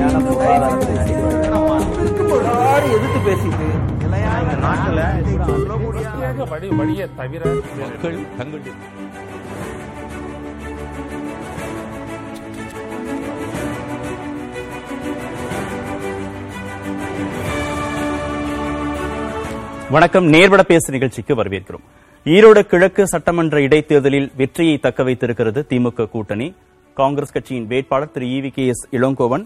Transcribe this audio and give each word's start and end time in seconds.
நிலையான 0.00 0.20
பொருளாதாரத்தை 2.26 2.90
எதிர்த்து 2.96 3.20
பேசிட்டு 3.26 3.66
நிலையான 4.02 4.54
வழி 6.52 6.68
வழியை 6.78 7.06
தவிர 7.16 7.42
மக்கள் 7.80 8.16
வணக்கம். 19.90 20.32
நேர்வட 20.32 20.62
பேசு 20.62 20.92
நிகழ்ச்சிக்கு 20.92 21.34
வரவேற்கிறோம். 21.34 21.84
ஈரோடு 22.24 22.60
கிழக்கு 22.72 23.06
சட்டமன்ற 23.06 23.60
இடைத்தேர்தலில் 23.60 24.30
வெற்றியை 24.36 24.78
தக்க 24.78 25.02
வைத்திருக்கிறது 25.02 25.66
திமுக 25.68 26.10
கூட்டணி. 26.10 26.54
காங்கிரஸ் 26.94 27.32
கட்சியின் 27.32 27.66
வேட்பாளர் 27.66 28.12
Thiru 28.14 28.26
E 28.26 28.38
V 28.44 28.50
K 28.56 28.66
S 28.66 28.86
Elangovan 28.96 29.44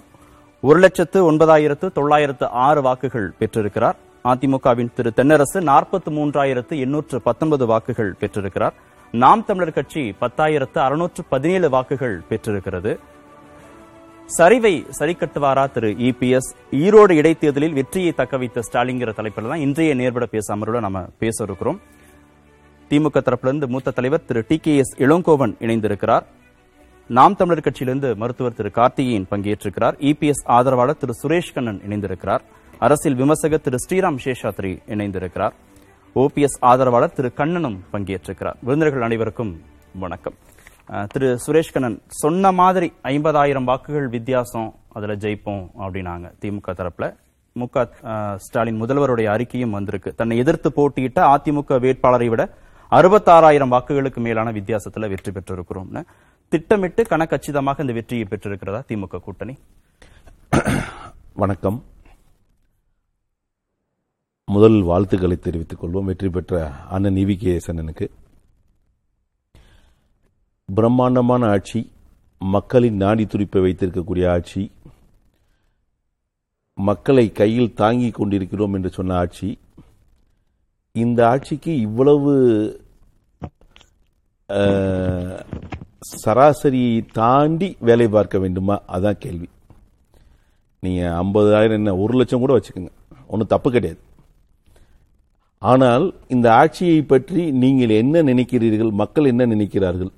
ஒரு 0.68 0.78
லட்சத்து 0.82 1.18
ஒன்பதாயிரத்து 1.30 1.86
தொள்ளாயிரத்து 1.96 2.46
ஆறு 2.66 2.82
வாக்குகள் 2.82 3.26
பெற்றிருக்கிறார். 3.38 3.96
அதிமுகவின் 4.30 4.90
திரு 4.96 5.10
தென்னரசு 5.16 5.58
நாற்பத்தி 5.70 6.10
மூன்றாயிரத்து 6.18 6.74
எண்ணூற்று 6.84 7.20
பத்தொன்பது 7.26 7.64
வாக்குகள் 7.66 8.12
பெற்றிருக்கிறார். 8.20 8.74
நாம் 9.22 9.44
தமிழர் 9.48 9.74
கட்சி 9.78 10.02
பத்தாயிரத்து 10.20 10.78
அறுநூற்று 10.84 11.22
பதினேழு 11.32 11.68
வாக்குகள் 11.74 12.16
பெற்றிருக்கிறது. 12.28 12.92
சரிவை 14.36 14.72
சரி 14.98 15.16
கட்டுவாரா 15.20 15.64
திரு 15.74 15.90
இபிஎஸ் 16.08 16.50
ஈரோடு 16.84 17.16
இடைத்தேர்தலில் 17.20 17.76
வெற்றியை 17.80 18.12
தக்க 18.12 18.36
வைத்த 18.36 18.64
ஸ்டாலின்கிற 18.68 19.14
தலைப்பில் 19.18 19.50
தான் 19.52 19.64
இன்றைய 19.66 19.94
நேர்பட 19.94 20.26
பேச 20.26 20.56
அமர்வில் 20.56 20.86
நம்ம 20.86 21.02
பேச 21.18 21.44
இருக்கிறோம். 21.44 21.80
திமுக 22.90 23.22
தரப்பிலிருந்து 23.26 23.68
மூத்த 23.74 23.90
தலைவர் 23.90 24.24
Thiru 24.30 24.44
T 24.48 24.58
K 24.58 24.76
S 24.76 24.94
Elangovan 24.98 25.54
இணைந்திருக்கிறார். 25.66 26.26
நாம் 27.08 27.36
தமிழர் 27.36 27.62
கட்சியிலிருந்து 27.62 28.16
மருத்துவர் 28.16 28.52
திரு 28.52 28.70
கார்த்திகேயன் 28.70 29.26
பங்கேற்றிருக்கிறார். 29.30 29.96
இபிஎஸ் 30.10 30.44
ஆதரவாளர் 30.44 30.96
திரு 30.96 31.12
சுரேஷ் 31.22 31.52
கண்ணன் 31.54 31.80
இணைந்திருக்கிறார். 31.88 32.40
அரசியல் 32.78 33.18
விமர்சகர் 33.18 33.60
திரு 33.60 33.76
ஸ்ரீராம் 33.88 34.18
சேஷாத்ரி 34.24 34.78
இணைந்திருக்கிறார். 34.86 35.52
ஓபிஎஸ் 36.14 36.56
ஆதரவாளர் 36.60 37.12
திரு 37.12 37.32
கண்ணனும் 37.32 37.84
பங்கேற்றிருக்கிறார். 37.92 38.54
விருந்தினர்கள் 38.60 39.02
அனைவருக்கும் 39.02 39.62
வணக்கம். 39.94 40.34
திரு 41.08 41.38
சுரேஷ் 41.46 41.72
கண்ணன் 41.72 42.02
சொன்ன 42.06 42.52
மாதிரி 42.52 42.92
ஐம்பதாயிரம் 43.02 43.64
வாக்குகள் 43.64 44.08
வித்தியாசம் 44.08 44.74
அதுல 44.88 45.14
ஜெயிப்போம் 45.14 45.70
அப்படின்னாங்க. 45.78 46.32
திமுக 46.40 46.68
தரப்புல. 46.68 47.16
மு 47.52 47.66
க 47.66 47.88
ஸ்டாலின் 48.36 48.82
முதல்வருடைய 48.82 49.28
அறிக்கையும் 49.36 49.70
வந்திருக்கு. 49.70 50.14
தன்னை 50.14 50.38
எதிர்த்து 50.38 50.72
போட்டியிட்ட 50.72 51.36
அதிமுக 51.36 51.80
வேட்பாளரை 51.80 52.28
விட 52.28 52.54
அறுபத்தாறாயிரம் 52.90 53.72
வாக்குகளுக்கு 53.74 54.16
மேலான 54.16 54.52
வித்தியாசத்துல 54.52 55.08
வெற்றி 55.08 55.32
பெற்றிருக்கிறோம்னு. 55.32 56.02
திட்டமிட்டு 56.48 57.02
கணக்கச்சிதமாக 57.02 57.80
இந்த 57.80 57.92
வெற்றியை 57.92 58.26
பெற்றிருக்கிறதா 58.30 58.80
திமுக 58.88 59.18
கூட்டணி? 59.20 59.54
வணக்கம். 61.42 61.78
முதல் 64.44 64.76
வாழ்த்துக்களை 64.82 65.36
தெரிவித்துக் 65.36 65.84
கொள்வோம். 65.84 66.08
வெற்றி 66.10 66.28
பெற்ற 66.28 66.70
அண்ணன் 66.94 67.14
இவி 67.14 67.36
கே 67.36 67.56
அண்ணனுக்கு. 67.72 68.06
பிரம்மாண்டமான 70.74 71.48
ஆட்சி 71.48 71.80
மக்களின் 72.38 72.96
நாடி 72.96 73.26
துடிப்பை 73.26 73.62
வைத்திருக்கக்கூடிய 73.62 74.24
ஆட்சி 74.28 74.62
மக்களை 76.74 77.26
கையில் 77.32 77.74
தாங்கி 77.74 78.10
கொண்டிருக்கிறோம் 78.10 78.74
என்று 78.74 78.90
சொன்ன 78.90 79.16
ஆட்சி 79.16 79.58
இந்த 80.92 81.20
ஆட்சிக்கு 81.28 81.72
இவ்வளவு 81.80 82.34
சராசரியை 86.22 86.96
தாண்டி 87.18 87.68
வேலை 87.88 88.06
பார்க்க 88.08 88.38
வேண்டுமா? 88.38 88.76
அதான் 88.94 89.22
கேள்வி. 89.24 89.48
நீங்கள் 90.82 91.14
ஐம்பதாயிரம் 91.22 91.78
என்ன 91.80 91.94
ஒரு 92.02 92.14
லட்சம் 92.18 92.42
கூட 92.44 92.52
வச்சுக்கோங்க. 92.56 92.92
ஒன்றும் 93.26 93.52
தப்பு 93.52 93.68
கிடையாது. 93.70 94.00
ஆனால் 95.62 96.04
இந்த 96.34 96.46
ஆட்சியை 96.54 96.98
பற்றி 97.12 97.42
நீங்கள் 97.62 97.94
என்ன 98.00 98.22
நினைக்கிறீர்கள்? 98.22 98.90
மக்கள் 99.02 99.30
என்ன 99.32 99.46
நினைக்கிறார்கள்? 99.46 100.12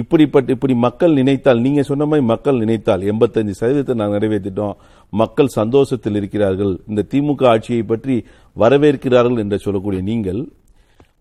இப்படிப்பட்ட 0.00 0.48
இப்படி 0.56 0.74
மக்கள் 0.86 1.12
நினைத்தால் 1.20 1.62
நீங்க 1.64 1.82
சொன்ன 1.82 2.04
மாதிரி 2.10 2.24
மக்கள் 2.26 2.60
நினைத்தால் 2.62 3.02
எண்பத்தஞ்சு 3.12 3.54
சதவீதத்தை 3.60 3.94
நாங்கள் 4.00 4.16
நிறைவேற்றிட்டோம். 4.18 4.74
மக்கள் 5.22 5.56
சந்தோஷத்தில் 5.58 6.16
இருக்கிறார்கள். 6.20 6.72
இந்த 6.90 7.04
திமுக 7.12 7.46
ஆட்சியை 7.52 7.82
பற்றி 7.82 8.16
வரவேற்கிறார்கள் 8.56 9.42
என்று 9.44 9.58
சொல்லக்கூடிய 9.58 10.02
நீங்கள் 10.10 10.40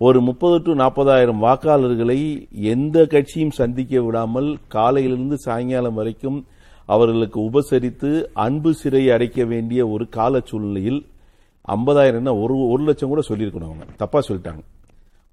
ஒரு 0.06 0.20
முப்பது 0.22 0.58
டு 0.62 0.72
நாற்பதாயிரம் 0.76 1.42
வாக்காளர்களை 1.44 2.18
எந்த 2.74 2.98
கட்சியும் 3.06 3.54
சந்திக்க 3.58 4.02
விடாமல் 4.02 4.48
காலையிலிருந்து 4.76 5.38
சாயங்காலம் 5.38 5.94
வரைக்கும் 5.94 6.40
அவர்களுக்கு 6.86 7.40
உபசரித்து 7.50 8.10
அன்பு 8.46 8.72
சிறை 8.74 9.04
அடைக்க 9.16 9.46
வேண்டிய 9.46 9.88
ஒரு 9.88 10.06
கால 10.10 10.42
சூழ்நிலையில் 10.50 11.00
ஐம்பதாயிரம் 11.76 12.30
ஒரு 12.44 12.56
ஒரு 12.74 12.84
லட்சம் 12.84 13.10
கூட 13.10 13.24
சொல்லியிருக்கணும் 13.28 13.70
அவங்க. 13.70 13.86
தப்பா 13.98 14.22
சொல்லிட்டாங்க. 14.30 14.64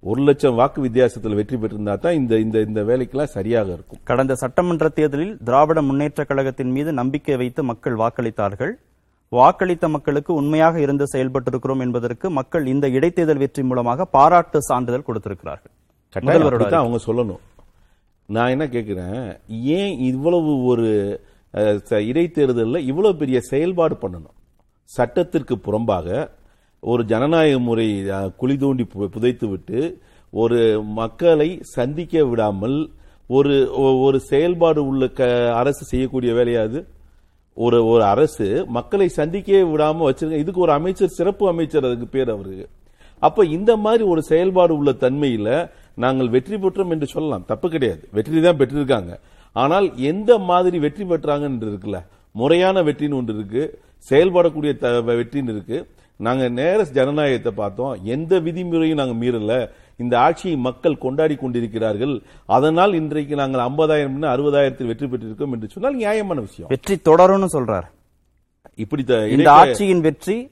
ஒரு 0.03 0.23
லட்சம் 0.23 0.55
வாக்கு 0.55 0.81
வித்தியாசத்தில் 0.81 1.39
வெற்றி 1.39 1.57
பெற்றிருந்தா 1.57 1.95
தான் 1.99 2.19
இந்த 2.21 2.35
இந்த 2.39 2.59
இந்த 2.61 2.83
வேலைக்கெல்லாம் 2.83 3.35
சரியாக 3.37 3.73
இருக்கும். 3.73 4.01
கடந்த 4.05 4.35
சட்டமன்ற 4.35 4.89
தேர்தலில் 4.89 5.35
திராவிட 5.45 5.83
முன்னேற்ற 5.83 6.25
கழகத்தின் 6.25 6.75
மீது 6.77 6.93
நம்பிக்கை 6.93 7.37
வைத்து 7.37 7.65
மக்கள் 7.65 7.97
வாக்களித்தார்கள். 7.97 8.75
வாக்களித்த 9.33 9.87
மக்களுக்கு 9.95 10.31
உண்மையாக 10.41 10.77
இருந்து 10.85 11.05
செயல்பட்டிருக்கிறோம் 11.13 11.83
என்பதற்கு 11.87 12.27
மக்கள் 12.39 12.65
இந்த 12.73 12.87
இடைத்தேர்தல் 12.97 13.43
வெற்றி 13.43 13.63
மூலமாக 13.71 14.07
பாராட்டு 14.17 14.59
சான்றிதழ் 14.69 15.07
கொடுத்திருக்கிறார்கள். 15.09 15.73
அவங்க 16.83 16.99
சொல்லணும். 17.09 17.43
நான் 18.29 18.53
என்ன 18.55 18.65
கேட்கிறேன் 18.75 19.21
ஏன் 19.79 19.95
இவ்வளவு 20.11 20.53
ஒரு 20.71 20.89
இடைத்தேர்தலில் 22.11 22.87
இவ்வளவு 22.91 23.21
பெரிய 23.21 23.39
செயல்பாடு 23.51 23.95
பண்ணணும்? 24.03 24.37
சட்டத்திற்கு 24.91 25.55
புறம்பாக 25.67 26.29
ஒரு 26.83 27.03
ஜனநாயக 27.13 27.59
முறை 27.69 27.89
குழி 28.41 28.57
தோண்டி 28.63 28.85
புதைத்து 29.15 29.47
விட்டு 29.53 29.81
ஒரு 30.33 30.61
மக்களை 31.01 31.51
சந்திக்க 31.77 32.25
விடாமல் 32.31 32.79
ஒரு 33.37 33.55
ஒரு 34.07 34.19
செயல்பாடு 34.31 34.81
உள்ள 34.91 35.07
அரசு 35.61 35.85
செய்யக்கூடிய 35.93 36.33
வேலையாது 36.39 36.79
ஒரு 37.61 37.87
ஒரு 37.87 38.05
அரசு 38.05 38.65
மக்களை 38.69 39.09
சந்திக்கவே 39.09 39.63
விடாம 39.63 40.11
வச்சிருக்க 40.11 40.33
இதுக்கு 40.33 40.61
ஒரு 40.61 40.73
அமைச்சர் 40.73 41.09
சிறப்பு 41.09 41.49
அமைச்சர் 41.49 41.85
அதுக்கு 41.85 42.07
பேர் 42.07 42.31
அவருக்கு. 42.31 42.69
அப்ப 43.19 43.47
இந்த 43.47 43.77
மாதிரி 43.77 44.05
ஒரு 44.05 44.23
செயல்பாடு 44.23 44.77
உள்ள 44.77 44.91
தன்மையில 44.91 45.71
நாங்கள் 45.95 46.29
வெற்றி 46.29 46.57
பெற்றோம் 46.57 46.89
என்று 46.89 47.07
சொல்லலாம். 47.07 47.45
தப்பு 47.47 47.71
கிடையாது. 47.71 48.09
வெற்றி 48.13 48.41
தான் 48.41 48.57
பெற்றிருக்காங்க. 48.57 49.19
ஆனால் 49.53 49.97
எந்த 49.97 50.39
மாதிரி 50.39 50.79
வெற்றி 50.79 51.05
பெற்றாங்கன்னு 51.05 51.61
இருக்குல்ல? 51.61 52.05
முறையான 52.31 52.83
வெற்றின்னு 52.83 53.15
ஒன்று 53.15 53.35
இருக்கு. 53.35 53.79
செயல்படக்கூடிய 54.11 54.77
த- 54.77 55.13
வெற்றின்னு 55.13 55.51
இருக்கு. 55.51 55.89
நாங்க 56.17 56.49
நேர 56.49 56.85
ஜனநாயகத்தை 56.85 57.53
பார்த்தோம். 57.53 57.99
எந்த 58.03 58.41
விதிமுறையும் 58.41 58.97
நாங்க 58.97 59.27
மீறல. 59.27 59.71
இந்த 59.99 60.19
ஆட்சியை 60.19 60.57
மக்கள் 60.57 60.99
கொண்டாடி 60.99 61.35
கொண்டிருக்கிறார்கள். 61.35 62.23
அதனால் 62.47 62.95
இன்றைக்கு 62.95 63.35
நாங்கள் 63.35 63.61
ஐம்பதாயிரம் 63.61 64.25
அறுபதாயிரத்தில் 64.25 64.87
வெற்றி 64.87 65.07
பெற்றிருக்கோம் 65.07 65.53
என்று 65.53 65.69
சொன்னால் 65.69 65.95
நியாயமான 65.95 66.41
விஷயம். 66.41 66.69
வெற்றி 66.69 66.95
தொடரும்னு 66.95 67.47
சொல்றார். 67.53 67.83
இப்படி 68.75 69.03
இந்த 69.03 69.51
ஆட்சியின் 69.51 70.01
வெற்றி 70.01 70.51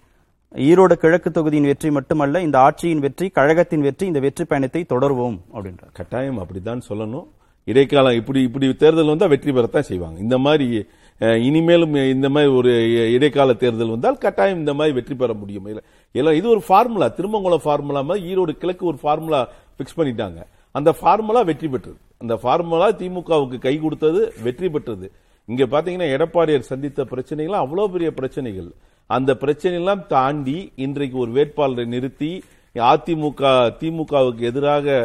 ஈரோடு 0.55 0.93
கிழக்கு 0.93 1.31
தொகுதியின் 1.31 1.65
வெற்றி 1.65 1.91
மட்டுமல்ல 1.91 2.41
இந்த 2.41 2.59
ஆட்சியின் 2.59 2.99
வெற்றி 2.99 3.29
கழகத்தின் 3.29 3.81
வெற்றி 3.81 4.07
இந்த 4.07 4.21
வெற்றி 4.21 4.45
பயணத்தை 4.45 4.85
தொடருவோம் 4.89 5.41
அப்படின்றார். 5.55 5.93
கட்டாயம் 5.93 6.39
அப்படித்தான் 6.39 6.83
சொல்லணும். 6.89 7.27
இடைக்காலம் 7.65 8.15
இப்படி 8.15 8.43
இப்படி 8.43 8.75
தேர்தல் 8.75 9.07
வந்தா 9.07 9.27
வெற்றி 9.27 9.51
பெறத்தான் 9.51 9.81
செய்வாங்க. 9.81 10.21
இந்த 10.21 10.39
மாதிரி 10.39 10.87
இனிமேலும் 11.19 11.95
இந்த 11.95 12.29
மாதிரி 12.29 12.53
ஒரு 12.53 12.73
இடைக்கால 13.13 13.53
தேர்தல் 13.53 13.91
வந்தால் 13.91 14.19
கட்டாயம் 14.19 14.59
இந்த 14.59 14.75
மாதிரி 14.75 14.95
வெற்றி 14.95 15.15
பெற 15.15 15.33
முடியும். 15.33 15.67
இல்ல- 15.67 15.83
எல்லாம் 16.15 16.37
இது 16.41 16.47
ஒரு 16.55 16.63
ஃபார்முலா 16.67 17.07
திருமங்கலம் 17.19 17.65
ஃபார்முலா 17.67 18.01
மாதிரி 18.09 18.25
ஈரோடு 18.31 18.53
கிழக்கு 18.63 18.85
ஒரு 18.91 18.99
ஃபார்முலா 19.03 19.41
பிக்ஸ் 19.79 19.99
பண்ணிட்டாங்க. 19.99 20.41
அந்த 20.75 20.91
ஃபார்முலா 20.99 21.41
வெற்றி 21.51 21.69
பெற்றது. 21.75 21.99
அந்த 22.23 22.35
ஃபார்முலா 22.43 22.89
திமுகவுக்கு 23.01 23.59
கை 23.67 23.75
கொடுத்தது 23.85 24.21
வெற்றி 24.45 24.69
பெற்றது. 24.75 25.07
இங்க 25.49 25.65
பாத்தீங்கன்னா 25.73 26.09
எடப்பாடியார் 26.17 26.71
சந்தித்த 26.73 27.01
பிரச்சனைகள் 27.13 27.63
அவ்வளவு 27.63 27.93
பெரிய 27.95 28.11
பிரச்சனைகள். 28.21 28.71
அந்த 29.11 29.31
பிரச்சனையெல்லாம் 29.43 30.03
தாண்டி 30.15 30.57
இன்றைக்கு 30.85 31.17
ஒரு 31.25 31.33
வேட்பாளரை 31.37 31.85
நிறுத்தி 31.95 32.31
அதிமுக 32.77 33.43
திமுகவுக்கு 33.81 34.43
எதிராக 34.51 34.97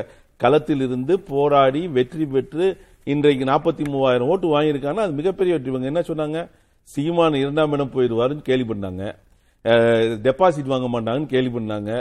களத்தில் 0.44 0.82
இருந்து 0.86 1.14
போராடி 1.32 1.82
வெற்றி 1.98 2.26
பெற்று 2.34 2.66
இன்றைக்கு 3.14 3.44
நாற்பத்தி 3.50 3.84
மூவாயிரம் 3.92 4.30
ஓட்டு 4.32 4.48
வாங்கியிருக்காங்கன்னா 4.54 5.06
அது 5.08 5.20
மிகப்பெரிய 5.20 5.54
வெற்றி. 5.56 5.72
இவங்க 5.72 5.88
என்ன 5.92 6.02
சொன்னாங்க? 6.10 6.40
சீமான் 6.90 7.38
இரண்டாம் 7.44 7.74
இடம் 7.76 7.94
போயிடுவாருன்னு 7.96 8.48
கேள்வி 8.50 8.68
பண்ணாங்க 8.72 9.04
டெபாசிட் 10.26 10.74
வாங்க 10.74 10.88
மாட்டாங்கன்னு 10.94 11.34
கேள்வி 11.34 11.52
பண்ணாங்க. 11.58 11.92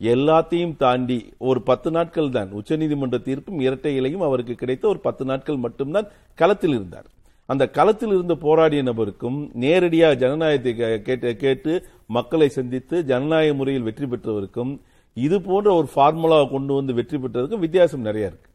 எல்லாத்தையும் 0.00 0.76
தாண்டி 0.82 1.16
ஒரு 1.48 1.60
பத்து 1.62 1.88
நாட்கள் 1.96 2.34
தான். 2.36 2.50
உச்சநீதிமன்ற 2.58 3.16
தீர்ப்பும் 3.28 3.62
இரட்டை 3.66 3.94
இலையும் 4.00 4.26
அவருக்கு 4.28 4.54
கிடைத்த 4.62 4.84
ஒரு 4.88 5.00
பத்து 5.06 5.24
நாட்கள் 5.24 5.64
மட்டும்தான் 5.64 6.06
களத்தில் 6.34 6.74
இருந்தார். 6.78 7.08
அந்த 7.48 7.64
களத்தில் 7.76 8.14
இருந்த 8.16 8.34
போராடிய 8.44 8.80
நபருக்கும் 8.82 9.38
நேரடியாக 9.64 10.18
ஜனநாயகத்தை 10.22 10.72
கேட்டு 11.08 11.30
கேட்டு 11.36 11.72
மக்களை 12.16 12.48
சந்தித்து 12.58 12.96
ஜனநாயக 13.10 13.54
முறையில் 13.54 13.86
வெற்றி 13.88 14.06
பெற்றவருக்கும் 14.06 14.72
இது 15.16 15.36
போன்ற 15.40 15.68
ஒரு 15.78 15.88
ஃபார்முலாவை 15.94 16.46
கொண்டு 16.50 16.72
வந்து 16.74 16.92
வெற்றி 16.98 17.18
பெற்றதுக்கும் 17.18 17.64
வித்தியாசம் 17.64 18.06
நிறைய 18.08 18.30
இருக்கு. 18.30 18.48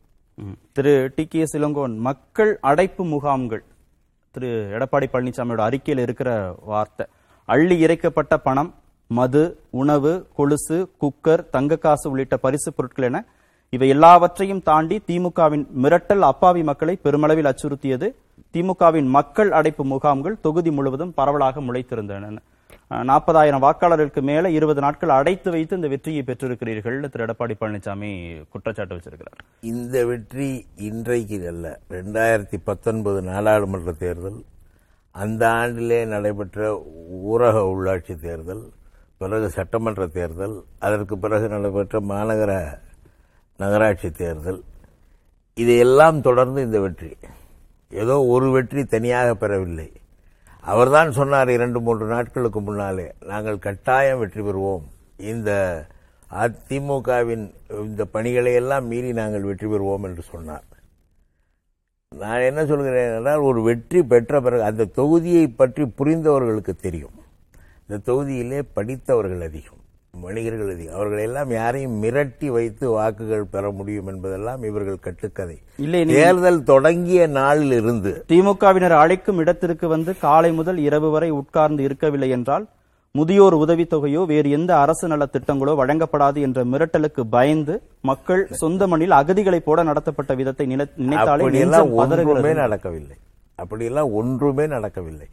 திரு 0.77 0.93
டி. 1.15 1.23
கே. 1.27 1.41
சிலங்கோன் 1.53 1.95
மக்கள் 2.07 2.51
அடைப்பு 2.69 3.03
முகாம்கள். 3.05 3.63
திரு 4.35 4.49
எடப்பாடி 4.77 5.07
பழனிசாமியோட 5.11 5.61
அறிக்கையில் 5.67 6.03
இருக்கிற 6.05 6.55
வார்த்தை. 6.71 7.05
அள்ளி 7.53 7.75
இறைக்கப்பட்ட 7.79 8.33
பணம் 8.37 8.69
மது 9.07 9.41
உணவு 9.81 10.11
கொலுசு 10.37 10.77
குக்கர் 11.01 11.43
தங்க 11.55 11.75
காசு 11.83 12.05
உள்ளிட்ட 12.09 12.37
பரிசு 12.45 12.69
பொருட்கள் 12.73 13.07
என 13.07 13.19
இவை 13.73 13.87
எல்லாவற்றையும் 13.89 14.63
தாண்டி 14.69 14.95
திமுகவின் 15.09 15.65
மிரட்டல் 15.83 16.23
அப்பாவி 16.29 16.61
மக்களை 16.69 16.95
பெருமளவில் 17.03 17.49
அச்சுறுத்தியது. 17.51 18.07
திமுகவின் 18.53 19.09
மக்கள் 19.17 19.51
அடைப்பு 19.51 19.85
முகாம்கள் 19.85 20.39
தொகுதி 20.41 20.71
முழுவதும் 20.71 21.13
பரவலாக 21.19 21.61
முளைத்திருந்தன. 21.67 22.37
நாற்பதாயிரம் 23.09 23.63
வாக்காளர்களுக்கு 23.65 24.21
மேல 24.29 24.49
இருபது 24.57 24.81
நாட்கள் 24.81 25.15
அடைத்து 25.17 25.49
வைத்து 25.51 25.75
இந்த 25.75 25.87
வெற்றியை 25.93 26.23
பெற்றிருக்கிறீர்கள் 26.27 26.97
திரு. 27.13 27.25
எடப்பாடி 27.25 27.55
பழனிசாமி 27.61 28.11
குற்றச்சாட்டு 28.53 28.95
வச்சிருக்கிறார். 28.95 29.39
இந்த 29.73 30.05
வெற்றி 30.05 30.49
இன்றைக்கு 30.89 31.39
அல்ல. 31.53 31.77
ரெண்டாயிரத்தி 31.97 32.59
பத்தொன்பது 32.71 33.21
நாடாளுமன்ற 33.31 33.93
தேர்தல் 34.03 34.41
அந்த 35.23 35.43
ஆண்டிலே 35.59 35.99
நடைபெற்ற 36.13 36.59
ஊரக 37.33 37.57
உள்ளாட்சி 37.71 38.13
தேர்தல் 38.25 38.63
பிறகு 39.21 39.47
சட்டமன்ற 39.57 40.05
தேர்தல் 40.17 40.55
அதற்கு 40.85 41.15
பிறகு 41.23 41.47
நடைபெற்ற 41.53 41.99
மாநகர 42.11 42.53
நகராட்சி 43.59 44.09
தேர்தல் 44.21 44.59
இதையெல்லாம் 45.61 46.17
தொடர்ந்து 46.27 46.59
இந்த 46.67 46.79
வெற்றி. 46.85 47.11
ஏதோ 48.01 48.15
ஒரு 48.33 48.47
வெற்றி 48.55 48.81
தனியாக 48.93 49.29
பெறவில்லை. 49.43 49.87
அவர்தான் 50.63 51.09
சொன்னார் 51.19 51.49
இரண்டு 51.57 51.79
மூன்று 51.85 52.05
நாட்களுக்கு 52.13 52.61
முன்னாலே 52.67 53.07
நாங்கள் 53.31 53.63
கட்டாயம் 53.65 54.21
வெற்றி 54.21 54.41
பெறுவோம். 54.41 54.85
இந்த 55.31 55.51
அதிமுகவின் 56.43 57.45
இந்த 57.87 58.03
பணிகளை 58.15 58.53
எல்லாம் 58.61 58.87
மீறி 58.91 59.11
நாங்கள் 59.21 59.47
வெற்றி 59.49 59.67
பெறுவோம் 59.73 60.05
என்று 60.07 60.23
சொன்னார். 60.33 60.65
நான் 62.11 62.47
என்ன 62.49 62.61
சொல்கிறேன் 62.71 63.13
என்றால் 63.15 63.45
ஒரு 63.49 63.59
வெற்றி 63.67 63.99
பெற்ற 64.11 64.41
பிறகு 64.45 64.63
அந்த 64.69 64.89
தொகுதியை 64.99 65.45
பற்றி 65.61 65.83
புரிந்தவர்களுக்கு 65.99 66.73
தெரியும். 66.85 67.15
இந்த 67.85 67.97
தொகுதியிலே 68.09 68.59
படித்தவர்கள் 68.77 69.41
அதிகம் 69.47 69.81
வணிகர்கள் 70.25 70.69
அதிகம். 70.73 70.95
அவர்கள் 70.97 71.23
எல்லாம் 71.27 71.49
யாரையும் 71.57 71.95
மிரட்டி 72.03 72.47
வைத்து 72.55 72.85
வாக்குகள் 72.97 73.43
பெற 73.53 73.71
முடியும் 73.79 74.09
என்பதெல்லாம் 74.11 74.61
இவர்கள் 74.69 75.03
கட்டுக்கதை. 75.07 75.57
இல்லை 75.85 76.01
தேர்தல் 76.11 76.59
தொடங்கிய 76.71 77.27
நாளில் 77.39 77.75
இருந்து 77.79 78.13
திமுகவினர் 78.31 78.95
அழைக்கும் 79.01 79.41
இடத்திற்கு 79.43 79.87
வந்து 79.95 80.13
காலை 80.25 80.51
முதல் 80.59 80.79
இரவு 80.87 81.09
வரை 81.15 81.29
உட்கார்ந்து 81.41 81.83
இருக்கவில்லை 81.87 82.29
என்றால் 82.37 82.67
முதியோர் 83.17 83.55
உதவித்தொகையோ 83.63 84.21
வேறு 84.31 84.49
எந்த 84.57 84.71
அரசு 84.83 85.05
நல 85.11 85.25
திட்டங்களோ 85.33 85.73
வழங்கப்படாது 85.81 86.39
என்ற 86.47 86.59
மிரட்டலுக்கு 86.71 87.23
பயந்து 87.35 87.75
மக்கள் 88.09 88.43
சொந்த 88.63 88.87
மண்ணில் 88.91 89.17
அகதிகளை 89.19 89.59
போட 89.67 89.83
நடத்தப்பட்ட 89.89 90.33
விதத்தை 90.41 90.65
நினைத்தாலே 90.73 91.49
ஒன்றுமே 92.03 92.53
நடக்கவில்லை. 92.63 93.17
அப்படியெல்லாம் 93.63 94.13
ஒன்றுமே 94.21 94.65
நடக்கவில்லை. 94.67 95.27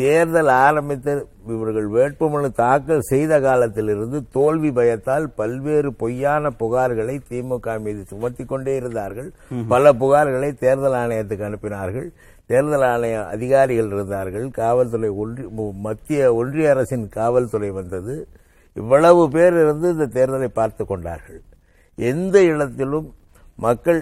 தேர்தல் 0.00 0.50
ஆரம்பித்த 0.64 1.10
இவர்கள் 1.52 1.86
வேட்புமனு 1.96 2.48
தாக்கல் 2.60 3.06
செய்த 3.10 3.34
காலத்திலிருந்து 3.40 4.18
தோல்வி 4.36 4.70
பயத்தால் 4.78 5.26
பல்வேறு 5.40 5.90
பொய்யான 6.02 6.50
புகார்களை 6.60 7.16
திமுக 7.30 7.76
மீது 7.84 8.02
சுமத்தி 8.10 8.44
கொண்டே 8.44 8.74
இருந்தார்கள். 8.80 9.28
பல 9.68 9.92
புகார்களை 10.02 10.50
தேர்தல் 10.64 10.98
ஆணையத்துக்கு 11.02 11.46
அனுப்பினார்கள். 11.48 12.08
தேர்தல் 12.50 12.86
ஆணைய 12.92 13.16
அதிகாரிகள் 13.34 13.92
இருந்தார்கள். 13.94 14.44
காவல்துறை 14.60 15.08
ஒன்றி 15.22 15.44
மத்திய 15.86 16.34
ஒன்றிய 16.40 16.72
அரசின் 16.74 17.06
காவல்துறை 17.18 17.70
வந்தது. 17.78 18.14
இவ்வளவு 18.80 19.22
பேர் 19.36 19.56
இருந்து 19.62 19.88
இந்த 19.94 20.06
தேர்தலை 20.16 20.48
பார்த்து 20.58 20.82
கொண்டார்கள். 20.86 21.40
எந்த 21.98 22.36
இடத்திலும் 22.50 23.08
மக்கள் 23.66 24.00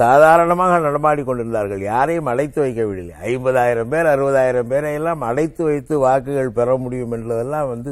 சாதாரணமாக 0.00 0.78
நடமாடி 0.86 1.22
கொண்டிருந்தார்கள். 1.24 1.82
யாரையும் 1.92 2.30
அழைத்து 2.32 2.58
வைக்கவில்லை. 2.62 3.14
ஐம்பதாயிரம் 3.32 3.90
பேர் 3.92 4.12
அறுபதாயிரம் 4.12 4.70
பேரை 4.72 4.92
எல்லாம் 5.00 5.24
வைத்து 5.70 5.94
வாக்குகள் 6.06 6.56
பெற 6.58 6.76
முடியும் 6.84 7.14
என்பதெல்லாம் 7.18 7.68
வந்து 7.74 7.90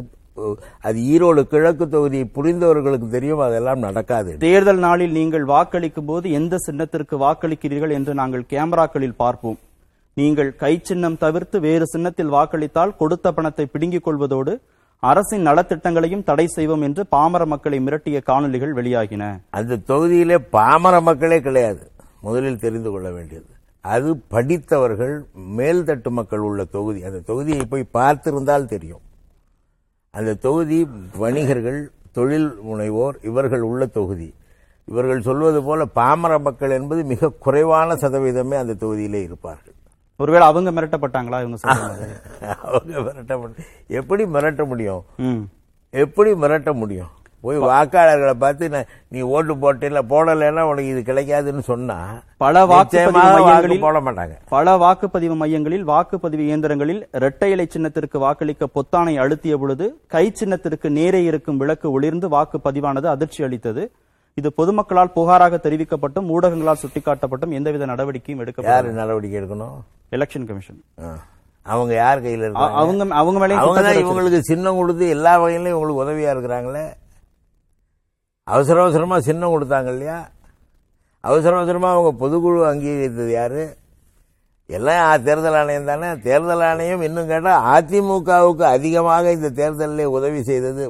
அது 0.86 0.98
ஈரோடு 1.12 1.42
கிழக்கு 1.50 1.84
தொகுதியை 1.88 2.26
புரிந்தவர்களுக்கு 2.36 3.08
தெரியும். 3.10 3.42
அதெல்லாம் 3.48 3.84
நடக்காது. 3.86 4.30
தேர்தல் 4.46 4.82
நாளில் 4.86 5.14
நீங்கள் 5.18 5.44
வாக்களிக்கும் 5.52 6.08
போது 6.10 6.26
எந்த 6.38 6.56
சின்னத்திற்கு 6.66 7.16
வாக்களிக்கிறீர்கள் 7.24 7.94
என்று 7.98 8.14
நாங்கள் 8.20 8.44
கேமராக்களில் 8.54 9.20
பார்ப்போம். 9.22 9.58
நீங்கள் 10.16 10.56
கை 10.56 10.80
சின்னம் 10.82 11.18
தவிர்த்து 11.18 11.60
வேறு 11.60 11.86
சின்னத்தில் 11.86 12.30
வாக்களித்தால் 12.30 12.96
கொடுத்த 12.96 13.32
பணத்தை 13.32 13.66
பிடுங்கிக் 13.66 14.04
கொள்வதோடு 14.04 14.52
அரசின் 14.98 15.46
நலத்திட்டங்களையும் 15.46 16.22
தடை 16.22 16.46
செய்வோம் 16.46 16.82
என்று 16.82 17.06
பாமர 17.06 17.46
மக்களை 17.46 17.78
மிரட்டிய 17.78 18.18
காணொலிகள் 18.26 18.76
வெளியாகின. 18.78 19.40
அந்த 19.50 19.80
தொகுதியிலே 19.88 20.38
பாமர 20.50 21.00
மக்களே 21.00 21.40
கிடையாது. 21.40 21.90
முதலில் 22.20 22.58
தெரிந்து 22.58 22.90
கொள்ள 22.90 23.10
வேண்டியது. 23.10 23.46
அது 23.80 24.16
படித்தவர்கள் 24.16 25.26
மேல்தட்டு 25.56 26.10
மக்கள் 26.10 26.38
உள்ள 26.38 26.64
தொகுதி. 26.64 27.02
அந்த 27.02 27.20
தொகுதியை 27.32 27.64
போய் 27.64 27.92
பார்த்திருந்தால் 27.92 28.66
தெரியும். 28.66 29.04
அந்த 30.10 30.34
தொகுதி 30.34 30.88
வணிகர்கள் 31.18 31.90
தொழில் 32.12 32.50
முனைவோர் 32.62 33.16
இவர்கள் 33.22 33.60
உள்ள 33.60 33.86
தொகுதி. 33.86 34.34
இவர்கள் 34.84 35.20
சொல்வது 35.20 35.62
போல 35.62 35.84
பாமர 35.84 36.38
மக்கள் 36.38 36.70
என்பது 36.70 37.04
மிக 37.04 37.32
குறைவான 37.38 37.94
சதவீதமே 37.94 38.56
அந்த 38.56 38.86
தொகுதியிலே 38.86 39.22
இருப்பார்கள். 39.22 39.74
ஒருவேளை 40.20 40.46
அவங்க 40.50 40.70
மிரட்டப்பட்டாங்களா? 40.76 41.38
இவங்க 41.44 41.58
அவங்க 42.66 42.94
மிரட்ட 43.06 43.34
முடியும். 43.42 43.66
எப்படி 44.00 44.24
மிரட்ட 44.34 44.62
முடியும்? 44.72 45.02
எப்படி 45.94 46.30
மிரட்ட 46.42 46.72
முடியும்? 46.82 47.12
போய் 47.44 47.58
வாக்காளர்களை 47.70 48.34
பார்த்து 48.42 48.68
நீ 49.14 49.18
ஓட்டு 49.34 49.54
போட்டில 49.62 50.00
போடலைன்னா 50.12 50.62
உனக்கு 50.68 50.92
இது 50.92 51.00
கிடைக்காதுன்னு 51.08 51.62
சொன்னா 51.70 51.96
பல 52.44 52.62
வாக்குப்பதிவு 52.70 53.76
போட 53.84 53.98
மாட்டாங்க. 54.06 54.34
பல 54.54 54.76
வாக்குப்பதிவு 54.84 55.36
மையங்களில் 55.42 55.84
வாக்குப்பதிவு 55.92 56.44
இயந்திரங்களில் 56.48 57.02
இரட்டை 57.18 57.50
இலை 57.54 57.66
சின்னத்திற்கு 57.74 58.18
வாக்களிக்க 58.24 58.68
பொத்தானை 58.78 59.14
அழுத்திய 59.24 59.56
பொழுது 59.62 59.88
கை 60.14 60.24
சின்னத்திற்கு 60.40 60.90
நேரே 61.00 61.22
இருக்கும் 61.30 61.60
விளக்கு 61.64 61.90
ஒளிர்ந்து 61.98 62.28
வாக்கு 62.36 62.60
பதிவானது 62.68 63.08
அதிர்ச்சி 63.14 63.42
அளித்தது. 63.48 63.84
இது 64.40 64.48
பொதுமக்களால் 64.58 65.12
புகாராக 65.16 65.58
தெரிவிக்கப்பட்டும் 65.64 66.30
ஊடகங்களால் 66.36 66.80
சுட்டிக்காட்டப்பட்டும் 66.80 67.52
எந்தவித 67.58 67.84
நடவடிக்கையும் 67.90 68.40
யாரு 68.40 68.46
எடுக்கப்படும் 68.46 68.98
நடவடிக்கை 69.00 69.36
எடுக்கணும்? 69.40 69.76
Election 70.16 70.46
commission. 70.48 70.80
அவங்க 71.66 71.92
யார் 72.00 72.22
கையில 72.24 72.46
இருக்காங்க? 72.46 72.78
அவங்க 72.80 73.04
அவங்க 73.20 73.38
மேலேயும் 73.42 73.62
அவங்க 73.64 73.82
தான் 73.86 74.00
இவங்களுக்கு 74.02 74.40
சின்னம் 74.50 74.78
கொடுத்து 74.80 75.04
எல்லா 75.16 75.32
வகையிலும் 75.42 75.72
இவங்களுக்கு 75.74 76.02
உதவியா 76.04 76.32
இருக்கிறாங்களே? 76.34 76.84
அவசர 78.46 78.82
அவசரமா 78.84 79.18
சின்னம் 79.28 79.54
கொடுத்தாங்க 79.54 79.90
இல்லையா? 79.94 80.18
அவசர 81.24 81.52
அவசரமா 81.60 81.90
அவங்க 81.94 82.12
பொதுக்குழு 82.22 82.68
அங்கீகரித்தது 82.72 83.32
யாரு? 83.40 83.64
எல்லாம் 84.76 85.24
தேர்தல் 85.26 85.58
ஆணையம் 85.60 85.90
தானே. 85.92 86.08
தேர்தல் 86.26 86.64
ஆணையம் 86.70 87.02
இன்னும் 87.08 87.30
கேட்டா 87.32 87.54
அதிமுகவுக்கு 87.74 88.64
அதிகமாக 88.76 89.32
இந்த 89.36 89.48
தேர்தலில் 89.60 90.12
உதவி 90.16 90.40
செய்தது 90.50 90.84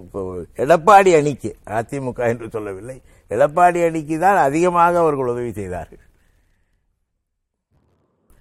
எடப்பாடி 0.65 1.13
அணிக்கு 1.21 1.51
அதிமுக 1.79 2.29
என்று 2.33 2.49
சொல்லவில்லை. 2.57 2.97
எடப்பாடி 3.31 3.81
அணிக்கு 3.87 4.19
தான் 4.19 4.37
அதிகமாக 4.37 4.99
அவர்கள் 4.99 5.33
உதவி 5.35 5.53
செய்தார்கள். 5.53 6.03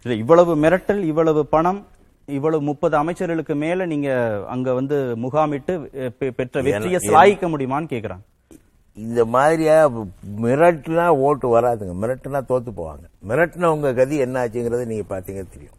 இல்ல, 0.05 0.15
இவ்வளவு 0.17 0.55
மிரட்டல் 0.55 1.01
இவ்வளவு 1.03 1.45
பணம் 1.45 1.81
இவ்வளவு 2.27 2.63
முப்பது 2.63 2.95
அமைச்சர்களுக்கு 2.97 3.55
மேல 3.55 3.85
நீங்க 3.85 4.09
அங்க 4.47 4.73
வந்து 4.73 4.97
முகாமிட்டு 5.17 5.73
பெற்ற 6.35 6.61
வெற்றியை 6.61 6.99
சிலாயிக்க 7.07 7.47
முடியுமான்னு 7.53 7.91
கேக்குறாங்க. 7.93 8.23
இந்த 8.93 9.25
மாதிரியா 9.25 9.89
மிரட்டுனா 10.41 11.07
ஓட்டு 11.07 11.47
வராதுங்க. 11.53 11.93
மிரட்டுனா 12.03 12.41
தோத்து 12.49 12.71
போவாங்க. 12.79 13.05
மிரட்டினவங்க 13.29 13.93
கதி 13.93 14.17
என்ன 14.17 14.45
ஆச்சுங்கிறத 14.45 14.85
நீங்க 14.85 15.05
பாத்தீங்க 15.15 15.43
தெரியும். 15.53 15.77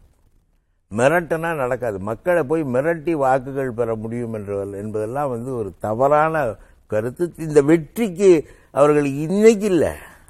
மிரட்டுனா 0.91 1.55
நடக்காது. 1.55 1.99
மக்களை 1.99 2.43
போய் 2.43 2.63
மிரட்டி 2.63 3.11
வாக்குகள் 3.11 3.71
பெற 3.71 3.95
முடியும் 3.95 4.33
என்ற 4.33 4.57
என்பதெல்லாம் 4.81 5.29
வந்து 5.29 5.55
ஒரு 5.55 5.71
தவறான 5.79 6.43
கருத்து. 6.87 7.33
இந்த 7.37 7.61
வெற்றிக்கு 7.61 8.47
அவர்கள் 8.79 9.07
இன்னைக்கு 9.25 9.67
இல்ல. 9.73 9.85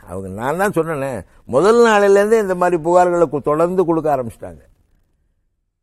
அவங்க 0.09 0.27
நான் 0.39 0.59
தான் 0.61 0.75
சொன்னேனே 0.77 1.11
முதல் 1.53 1.79
நாளில 1.87 2.19
இருந்தே 2.21 2.39
இந்த 2.45 2.55
மாதிரி 2.61 2.77
புகார்களை 2.87 3.27
தொடர்ந்து 3.49 3.81
கொடுக்க 3.89 4.07
ஆரம்பிச்சிட்டாங்க. 4.15 4.63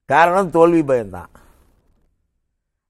காரணம் 0.08 0.52
தோல்வி 0.56 0.82
பயம்தான். 0.90 1.30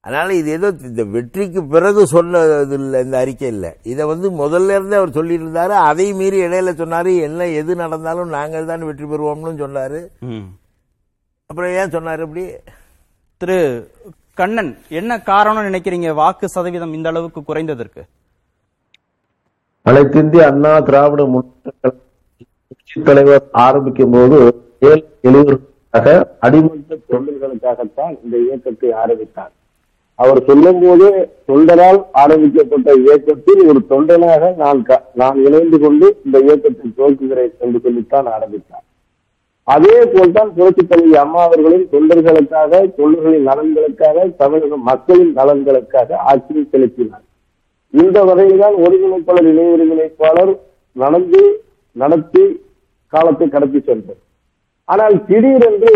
அதனால 0.04 0.34
இது 0.40 0.50
ஏதோ 0.58 0.68
இந்த 0.88 1.02
வெற்றிக்கு 1.14 1.60
பிறகு 1.72 2.02
சொன்னது 2.12 2.76
இல்லை 2.78 3.00
இந்த 3.06 3.16
அறிக்கை 3.22 3.48
இல்லை. 3.54 3.70
இதை 3.92 4.04
வந்து 4.12 4.28
முதல்ல 4.40 4.76
இருந்தே 4.78 4.96
அவர் 5.00 5.16
சொல்லிட்டு 5.18 5.44
இருந்தாரு 5.46 5.74
அதை 5.88 6.06
மீறி 6.20 6.38
இடையில 6.46 6.72
சொன்னாரு 6.80 7.10
என்ன 7.26 7.46
எது 7.60 7.72
நடந்தாலும் 7.82 8.34
நாங்கள் 8.36 8.70
தான் 8.70 8.86
வெற்றி 8.88 9.06
பெறுவோம்னு 9.12 9.62
சொன்னாரு. 9.64 10.00
அப்புறம் 11.50 11.74
ஏன் 11.80 11.94
சொன்னாரு 11.96 12.24
இப்படி 12.26 12.44
திரு 13.40 13.58
கண்ணன் 14.40 14.72
என்ன 15.00 15.12
காரணம் 15.30 15.68
நினைக்கிறீங்க? 15.68 16.10
வாக்கு 16.20 16.46
சதவீதம் 16.56 16.96
இந்த 16.98 17.08
அளவுக்கு 17.12 17.40
குறைந்ததற்கு? 17.48 18.02
அனைத்திந்திய 19.90 20.40
அண்ணா 20.40 20.80
திராவிட 20.80 21.24
முன்னேற்ற 21.24 21.94
தலைவர் 23.04 23.42
ஆரம்பிக்கும் 23.52 24.10
போது 24.10 24.54
ஏழை 24.80 25.04
எளியவர்களுக்காக 25.22 26.24
அடிமட்ட 26.40 26.96
தொண்டர்களுக்காகத்தான் 27.08 28.18
இந்த 28.24 28.36
இயக்கத்தை 28.36 28.92
ஆரம்பித்தார். 28.92 29.52
அவர் 30.14 30.44
சொல்லும் 30.44 30.80
போது 30.82 31.28
தொண்டரால் 31.48 32.04
ஆரம்பிக்கப்பட்ட 32.12 32.92
இயக்கத்தில் 32.92 33.66
ஒரு 33.66 33.80
தொண்டனாக 33.90 34.54
நான் 34.54 34.82
க- 34.82 35.10
நான் 35.14 35.44
இணைந்து 35.44 35.78
கொண்டு 35.78 36.20
இந்த 36.24 36.38
இயக்கத்தை 36.38 36.90
துவக்குகிறேன் 36.96 37.58
என்று 37.58 37.80
சொல்லித்தான் 37.82 38.26
ஆரம்பித்தார். 38.26 38.84
அதே 39.62 40.04
போல்தான் 40.04 40.54
புரட்சி 40.54 40.86
தலைவி 40.86 41.16
அம்மா 41.16 41.42
அவர்களின் 41.42 41.88
தொண்டர்களுக்காக 41.92 42.92
தொண்டர்களின் 42.98 43.46
நலன்களுக்காக 43.46 44.28
தமிழக 44.36 44.76
மக்களின் 44.76 45.36
நலன்களுக்காக 45.36 46.14
ஆட்சியை 46.16 46.66
செலுத்தினார். 46.70 47.22
இந்த 47.94 48.18
வகையில்தான் 48.24 48.76
ஒருங்கிணைப்பாளர் 48.82 49.48
இணை 49.48 49.64
ஒருங்கிணைப்பாளர் 49.72 50.52
நடந்து 50.96 51.42
நடத்தி 51.96 52.44
காலத்தை 53.12 53.46
கடத்தி 53.48 53.80
சென்றார். 53.80 54.20
ஆனால் 54.88 55.16
திடீரென்று 55.26 55.92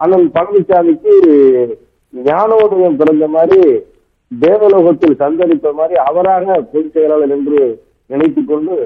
அண்ணன் 0.00 0.28
பழனிசாமிக்கு 0.34 1.12
ஞானோதயம் 2.14 2.96
பிறந்த 2.96 3.26
மாதிரி 3.28 3.60
தேவலோகத்தில் 4.30 5.20
சந்தரித்த 5.20 5.72
மாதிரி 5.74 5.96
அவராக 6.06 6.44
பொதுச் 6.66 6.94
செயலாளர் 6.94 7.30
என்று 7.30 7.60
நினைத்துக் 8.10 8.48
கொண்டு 8.48 8.76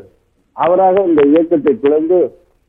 அவராக 0.56 1.04
இந்த 1.04 1.22
இயக்கத்தை 1.30 1.72
பிளந்து 1.76 2.18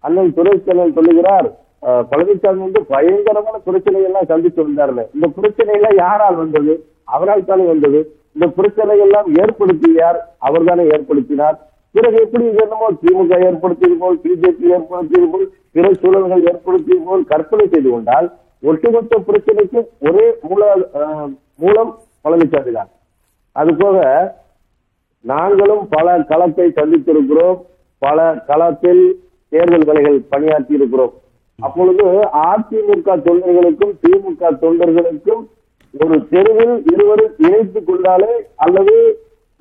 அண்ணன் 0.03 0.35
துரைச்சனன் 0.37 0.95
சொல்லுகிறார் 0.95 1.47
அஹ், 1.83 2.03
பழனிசாமி 2.09 2.59
வந்து 2.59 2.81
பயங்கரமான 2.89 3.55
பிரச்சனை 3.65 3.99
எல்லாம் 4.03 4.27
சந்தித்து 4.27 4.61
வந்தார்ல. 4.63 5.03
இந்த 5.15 5.27
பிரச்சனை 5.37 5.71
எல்லாம் 5.77 5.97
யாரால் 5.97 6.35
வந்தது? 6.35 6.73
அவரால் 7.07 7.45
தானே 7.45 7.63
வந்தது? 7.65 7.99
இந்த 8.35 8.45
பிரச்சனை 8.57 8.95
எல்லாம் 9.05 9.27
ஏற்படுத்திய 9.41 9.95
யார்? 9.97 10.19
அவர்தானே 10.47 10.83
ஏற்படுத்தினார். 10.95 11.57
பிறகு 11.95 12.17
எப்படி 12.25 12.43
இது 12.49 12.61
என்னமோ 12.65 12.87
திமுக 13.01 13.37
ஏற்படுத்தியது 13.47 13.95
போல் 14.01 14.19
பிஜேபி 14.23 14.69
ஏற்படுத்தியது 14.75 15.27
போல் 15.33 15.45
பிற 15.75 15.87
சூழல்கள் 16.01 16.45
ஏற்படுத்தியது 16.51 17.03
போல் 17.07 17.23
கற்பனை 17.31 17.65
செய்து 17.73 17.89
கொண்டால் 17.89 18.27
ஒட்டுமொத்த 18.63 19.19
பிரச்சனைக்கு 19.27 19.79
ஒரே 20.07 20.25
மூல 20.49 20.61
மூலம் 21.63 21.91
பழனிசாமி 22.25 22.71
தான் 22.77 22.91
அது 23.55 23.71
போக 23.75 23.95
நாங்களும் 25.25 25.83
பல 25.89 26.07
களத்தை 26.29 26.67
சந்தித்திருக்கிறோம். 26.77 27.57
பல 28.01 28.19
களத்தில் 28.47 29.03
தேர்தல் 29.51 29.87
கலைகள் 29.87 30.19
பணியாற்றி 30.31 30.73
இருக்கிறோம் 30.79 31.13
அப்பொழுது 31.59 32.05
அதிமுக 32.45 33.17
தொண்டர்களுக்கும் 33.25 33.93
திமுக 34.03 34.51
தொண்டர்களுக்கும் 34.63 35.43
ஒரு 35.93 36.17
தெருவில் 36.29 36.75
இருவரும் 36.93 37.33
இணைத்துக் 37.37 37.87
கொண்டாலே 37.87 38.33
அல்லது 38.55 38.95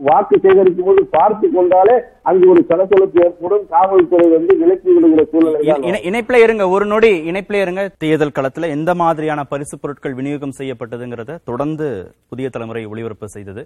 வாக்கு 0.09 0.37
சேகரிக்கும் 0.45 0.89
போது 0.89 1.03
பார்த்து 1.17 1.47
கொண்டாலே 1.55 1.95
அங்கு 2.29 2.47
ஒரு 2.53 2.61
சலசலப்பு 2.69 3.19
ஏற்படும். 3.25 3.65
காவல்துறை 3.75 4.27
வந்து 4.35 4.53
விலக்கி 4.61 4.91
விடுகிற 4.95 5.23
சூழ்நிலை 5.33 6.01
இணைப்புல 6.11 6.41
இருங்க 6.47 6.65
ஒரு 6.75 6.87
நொடி 6.93 7.13
இணைப்புல 7.31 7.61
இருங்க. 7.65 7.83
தேர்தல் 8.05 8.37
களத்துல 8.39 8.71
எந்த 8.77 8.95
மாதிரியான 9.03 9.45
பரிசு 9.53 9.79
பொருட்கள் 9.79 10.19
விநியோகம் 10.21 10.59
செய்யப்பட்டதுங்கிறத 10.59 11.39
தொடர்ந்து 11.51 11.89
புதிய 12.33 12.49
தலைமுறை 12.57 12.85
ஒளிபரப்பு 12.93 13.29
செய்தது. 13.37 13.65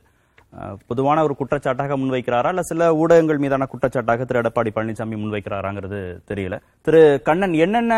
பொதுவான 0.89 1.23
ஒரு 1.27 1.35
குற்றச்சாட்டாக 1.39 1.97
முன்வைக்கிறாரா? 2.01 2.51
இல்ல 2.53 2.63
சில 2.69 2.91
ஊடகங்கள் 3.03 3.41
மீதான 3.45 3.67
குற்றச்சாட்டாக 3.71 4.25
திரு 4.27 4.41
எடப்பாடி 4.43 4.71
பழனிசாமி 4.75 5.17
முன்வைக்கிறாராங்கிறது 5.23 6.01
தெரியல. 6.31 6.57
திரு 6.87 7.01
கண்ணன் 7.29 7.55
என்னென்ன 7.65 7.95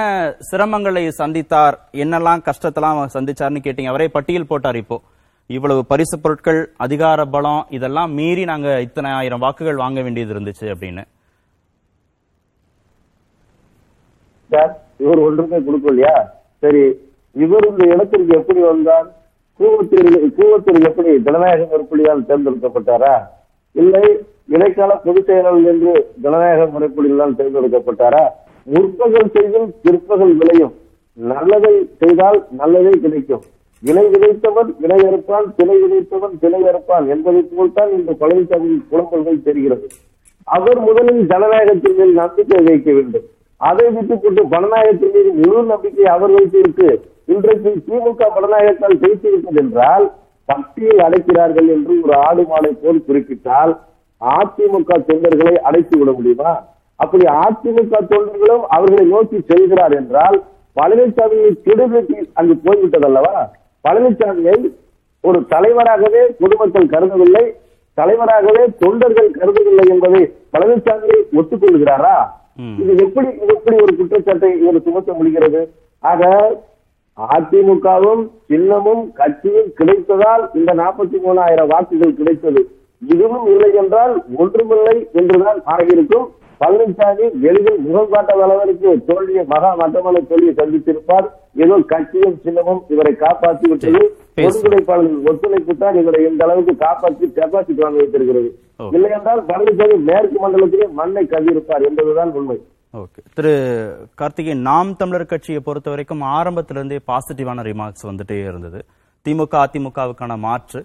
சிரமங்களை 0.50 1.02
சந்தித்தார்? 1.21 1.76
என்னெல்லாம் 2.05 2.45
கஷ்டத்தெல்லாம் 2.49 3.00
சந்திச்சார்னு 3.16 3.66
கேட்டீங்க. 3.66 3.93
அவரே 3.95 4.09
பட்டியல் 4.16 4.50
போட்டார் 4.52 4.81
இப்போ. 4.85 4.99
இவ்வளவு 5.55 5.87
பரிசு 5.87 6.21
பொருட்கள் 6.21 6.71
அதிகார 6.76 7.25
பலம் 7.25 7.67
இதெல்லாம் 7.71 8.12
மீறி 8.12 8.45
நாங்க 8.45 8.81
இத்தனை 8.81 9.11
ஆயிரம் 9.11 9.38
வாக்குகள் 9.38 9.76
வாங்க 9.76 10.03
வேண்டியது 10.03 10.33
இருந்துச்சு 10.35 10.65
அப்படின்னு. 10.65 11.03
சார் 14.50 14.73
இவர் 14.99 15.19
ஒன்றுமே 15.19 15.59
கொடுக்கலையா? 15.59 16.15
சரி 16.59 16.83
இவர் 17.33 17.67
இந்த 17.67 17.85
இடத்திற்கு 17.95 18.37
எப்படி 18.37 18.61
வந்தார்? 18.61 19.07
கூவத்தில் 19.57 20.35
கூவத்தூர் 20.38 20.87
எப்படி 20.91 21.23
ஜனநாயக 21.23 21.69
முறைப்படியால் 21.71 22.26
தேர்ந்தெடுக்கப்பட்டாரா? 22.31 23.15
இல்லை 23.73 24.05
இடைக்கால 24.49 24.95
பொதுச் 24.95 25.26
செயலாளர் 25.26 25.71
என்று 25.73 26.15
ஜனநாயக 26.23 26.65
முறைப்படியால் 26.65 27.38
தேர்ந்தெடுக்கப்பட்டாரா? 27.41 28.25
முற்பகல் 28.65 29.31
செய்தும் 29.33 29.75
பிற்பகல் 29.83 30.37
விளையும். 30.37 30.75
நல்லதை 31.15 31.75
செய்தால் 31.99 32.47
நல்லதே 32.50 32.91
கிடைக்கும். 32.91 33.45
வினை 33.83 34.04
விதைத்தவன் 34.12 34.71
வினை 34.83 34.99
அறுப்பான் 35.09 35.47
திணை 35.56 35.76
விதைத்தவன் 35.83 36.35
திணை 36.42 36.61
அறுப்பான் 36.71 37.06
என்பதை 37.14 37.40
போல்தான் 37.54 37.90
இந்த 37.97 38.12
பழனிசாமியின் 38.21 38.85
புலம்பல்கள் 38.90 39.42
தெரிகிறது. 39.49 39.87
அவர் 40.56 40.80
முதலில் 40.87 41.23
ஜனநாயகத்தின் 41.33 41.97
மேல் 41.99 42.14
நம்பிக்கை 42.21 42.61
வைக்க 42.68 42.88
வேண்டும். 42.97 43.26
அதை 43.61 43.87
விட்டுக்கொண்டு 43.97 44.42
ஜனநாயகத்தின் 44.54 45.14
மீது 45.16 45.30
முழு 45.40 45.62
நம்பிக்கை 45.73 46.06
அவர் 46.14 46.33
வைத்திருக்கு. 46.37 46.88
இன்றைக்கு 47.35 47.71
திமுக 47.87 48.23
ஜனநாயகத்தால் 48.37 49.00
பேசியிருப்பது 49.02 49.61
என்றால் 49.62 50.06
பட்டியல் 50.49 51.04
அடைக்கிறார்கள் 51.06 51.68
என்று 51.75 51.95
ஒரு 52.04 52.14
ஆடு 52.26 52.42
மாடை 52.50 52.73
போல் 52.83 53.04
குறிப்பிட்டால் 53.06 53.73
அதிமுக 54.21 54.99
தொண்டர்களை 55.09 55.54
அடைத்து 55.68 55.95
விட 55.99 56.11
முடியுமா? 56.18 56.52
அப்படி 57.00 57.25
அதிமுக 57.45 57.95
தொண்டர்களும் 58.12 58.64
அவர்களை 58.76 59.06
நோக்கி 59.14 59.38
செல்கிறார் 59.50 59.97
என்றால் 60.00 60.37
பழனிசாமியை 60.76 61.50
கெடுதலுக்கு 61.66 62.18
அங்கு 62.38 62.54
போய்விட்டதல்லவா? 62.66 63.37
பழனிசாமியை 63.87 64.59
ஒரு 65.28 65.38
தலைவராகவே 65.52 66.23
பொதுமக்கள் 66.40 66.93
கருதவில்லை. 66.95 67.45
தலைவராகவே 67.99 68.64
தொண்டர்கள் 68.83 69.31
கருதவில்லை 69.38 69.85
என்பதை 69.95 70.23
பழனிசாமி 70.55 71.14
ஒத்துக்கொள்கிறாரா. 71.38 72.16
இது 72.81 72.93
எப்படி 73.05 73.28
எப்படி 73.55 73.76
ஒரு 73.85 73.93
குற்றச்சாட்டை 73.99 74.50
இவர் 74.61 74.85
சுமத்த 74.87 75.12
முடிகிறது? 75.19 75.61
ஆக 76.11 76.31
அதிமுகவும் 77.19 78.23
சின்னமும் 78.49 79.05
கட்சியும் 79.19 79.71
கிடைத்ததால் 79.78 80.45
இந்த 80.59 80.71
நாற்பத்தி 80.81 81.19
மூணாயிரம் 81.26 81.71
வாக்குகள் 81.73 82.19
கிடைத்தது. 82.19 82.62
இதுவும் 83.12 83.47
இல்லை 83.52 83.71
என்றால் 83.83 84.14
ஒன்றுமில்லை 84.43 84.97
என்றுதான் 85.21 85.61
ஆகியிருக்கும் 85.75 86.26
பழனிசாமி 86.61 87.25
எளிதில் 87.49 87.79
முகம் 87.79 88.13
காட்டாத 88.13 88.43
அளவிற்கு 88.47 88.91
தோல்வியை 89.09 89.45
மகா 89.47 89.71
மட்டமான 89.75 90.21
தோல்வியை 90.31 90.55
சந்தித்திருப்பார். 90.55 91.27
ஏதோ 91.65 91.77
கட்சியும் 91.87 92.39
சின்னமும் 92.45 92.81
இவரை 92.89 93.15
காப்பாற்றி 93.17 93.67
விட்டது. 93.71 94.01
ஒருங்கிணைப்பாளர்கள் 94.39 95.27
ஒத்துழைப்பு 95.27 95.77
தான் 95.77 95.99
இவரை 96.01 96.21
இந்த 96.25 96.45
அளவுக்கு 96.45 96.77
காப்பாற்றி 96.77 97.27
டெபாசிட் 97.37 97.83
வாங்க 97.83 97.99
வைத்திருக்கிறது. 97.99 98.49
ஓ. 98.81 98.91
இல்லை 98.93 99.11
என்றால் 99.11 99.43
பழனிசாமி 99.51 99.97
மேற்கு 100.03 100.39
மண்டலத்திலே 100.45 100.89
மண்ணை 100.93 101.25
கவியிருப்பார் 101.27 101.87
என்பதுதான் 101.91 102.33
உண்மை. 102.33 102.59
ஓகே. 102.95 103.21
திரு 103.35 103.53
கார்த்திகேயன் 104.15 104.63
நாம் 104.63 104.97
தமிழர் 104.97 105.27
கட்சியை 105.27 105.61
பொறுத்த 105.61 105.91
வரைக்கும் 105.91 106.23
ஆரம்பத்துல 106.35 106.81
இருந்தே 106.81 107.01
பாசிட்டிவான 107.07 107.63
ரிமார்க்ஸ் 107.63 108.07
வந்துட்டே 108.07 108.39
இருந்தது. 108.45 108.81
திமுக 109.27 109.55
அதிமுகவுக்கான 109.65 110.39
மாற்று. 110.39 110.81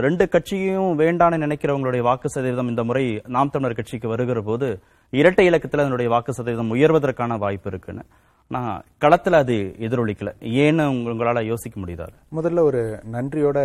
ரெண்டு 0.00 0.28
கட்சியும் 0.28 0.98
வேண்டான்னு 0.98 1.42
நினைக்கிறவங்களுடைய 1.44 1.98
வாக்கு 1.98 2.28
சதவீதம் 2.28 2.68
இந்த 2.68 2.84
முறை 2.84 3.22
நாம் 3.26 3.50
தமிழர் 3.50 3.74
கட்சிக்கு 3.74 4.08
வருகிற 4.08 4.42
போது 4.42 4.68
இரட்டை 5.12 5.46
இலக்கத்தில் 5.46 5.80
அதனுடைய 5.80 6.10
வாக்கு 6.10 6.32
சதவீதம் 6.32 6.74
உயர்வதற்கான 6.74 7.38
வாய்ப்பு 7.38 7.70
இருக்குன்னு. 7.70 8.04
நான் 8.50 8.84
களத்தில் 8.98 9.32
அது 9.32 9.54
எதிரொலிக்கல. 9.78 10.30
ஏன்னு 10.62 10.86
உங்களால் 11.10 11.44
யோசிக்க 11.44 11.80
முடியுதா 11.80 12.06
முதல்ல 12.36 12.60
ஒரு 12.60 13.02
நன்றியோட 13.12 13.58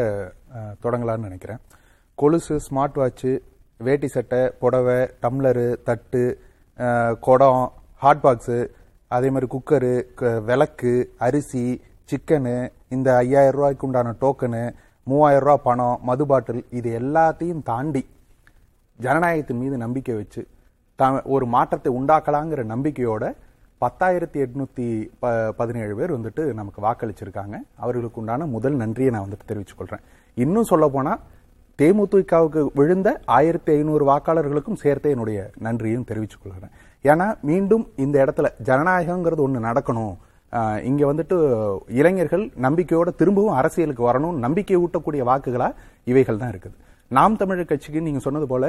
தொடங்கலான்னு 0.84 0.84
தொடங்கலாம்னு 0.84 1.27
நினைக்கிறேன். 1.27 1.60
கொலுசு 2.17 2.60
ஸ்மார்ட் 2.67 2.98
வாட்ச்சு 3.01 3.31
வேட்டி 3.79 4.07
சட்டை 4.07 4.51
புடவை 4.60 5.00
டம்ளரு 5.22 5.75
தட்டு 5.84 6.24
குடம் 7.19 7.63
ஹாட் 8.01 8.24
பாக்ஸு 8.24 8.57
அதே 9.12 9.29
மாதிரி 9.29 9.48
குக்கரு 9.55 9.93
க- 10.13 10.39
விளக்கு 10.39 10.93
அரிசி 11.17 11.81
சிக்கனு 12.10 12.55
இந்த 12.89 13.15
ஐயாயிரம் 13.15 13.55
ரூபாய்க்கு 13.55 13.86
உண்டான 13.86 14.15
டோக்கனு 14.22 14.63
மூவாயிரம் 15.09 15.43
ரூபா 15.45 15.55
பணம் 15.67 15.99
மது 16.07 16.25
பாட்டில் 16.25 16.61
இது 16.77 16.89
எல்லாத்தையும் 16.99 17.61
தாண்டி 17.63 18.01
ஜனநாயகத்தின் 18.99 19.61
மீது 19.63 19.75
நம்பிக்கை 19.77 20.15
வச்சு 20.15 20.41
த 20.99 21.09
ஒரு 21.35 21.45
மாற்றத்தை 21.45 21.89
உண்டாக்கலாங்கிற 21.99 22.61
நம்பிக்கையோட 22.73 23.25
பத்தாயிரத்தி 23.81 24.37
எட்நூத்தி 24.45 24.85
ப 25.19 25.31
பதினேழு 25.51 25.95
பேர் 25.95 26.13
வந்துட்டு 26.15 26.43
நமக்கு 26.53 26.79
வாக்களிச்சிருக்காங்க. 26.87 27.55
அவர்களுக்கு 27.75 28.19
உண்டான 28.21 28.45
முதல் 28.45 28.75
நன்றியை 28.75 29.11
நான் 29.11 29.25
வந்துட்டு 29.25 29.49
தெரிவிச்சுக்கொள்றேன் 29.51 30.03
இன்னும் 30.33 30.69
சொல்ல 30.71 30.87
போனால் 30.87 31.19
தேமுதிகவுக்கு 31.79 32.61
விழுந்த 32.73 33.09
ஆயிரத்தி 33.25 33.71
ஐநூறு 33.71 34.03
வாக்காளர்களுக்கும் 34.11 34.81
சேர்த்தே 34.83 35.09
என்னுடைய 35.09 35.39
நன்றியும் 35.65 36.07
தெரிவிச்சுக்கொள்கிறேன் 36.11 36.73
ஏன்னா 37.05 37.27
மீண்டும் 37.41 37.85
இந்த 37.95 38.25
இடத்துல 38.25 38.49
ஜனநாயகங்கிறது 38.69 39.45
ஒன்று 39.47 39.59
நடக்கணும். 39.59 40.15
இங்க 40.89 41.01
வந்துட்டு 41.12 41.38
இளைஞர்கள் 42.00 42.44
நம்பிக்கையோட 42.66 43.10
திரும்பவும் 43.22 43.58
அரசியலுக்கு 43.60 44.04
வரணும் 44.10 44.38
நம்பிக்கை 44.46 44.77
ஊட்டக்கூடிய 44.84 45.24
வாக்குகளா 45.30 45.70
இவைகள் 46.12 46.42
தான் 46.42 46.51
இருக்குது. 46.54 46.77
நாம் 47.18 47.38
தமிழர் 47.42 47.70
கட்சிக்கு 47.72 48.00
நீங்க 48.06 48.22
சொன்னது 48.24 48.48
போல 48.51 48.66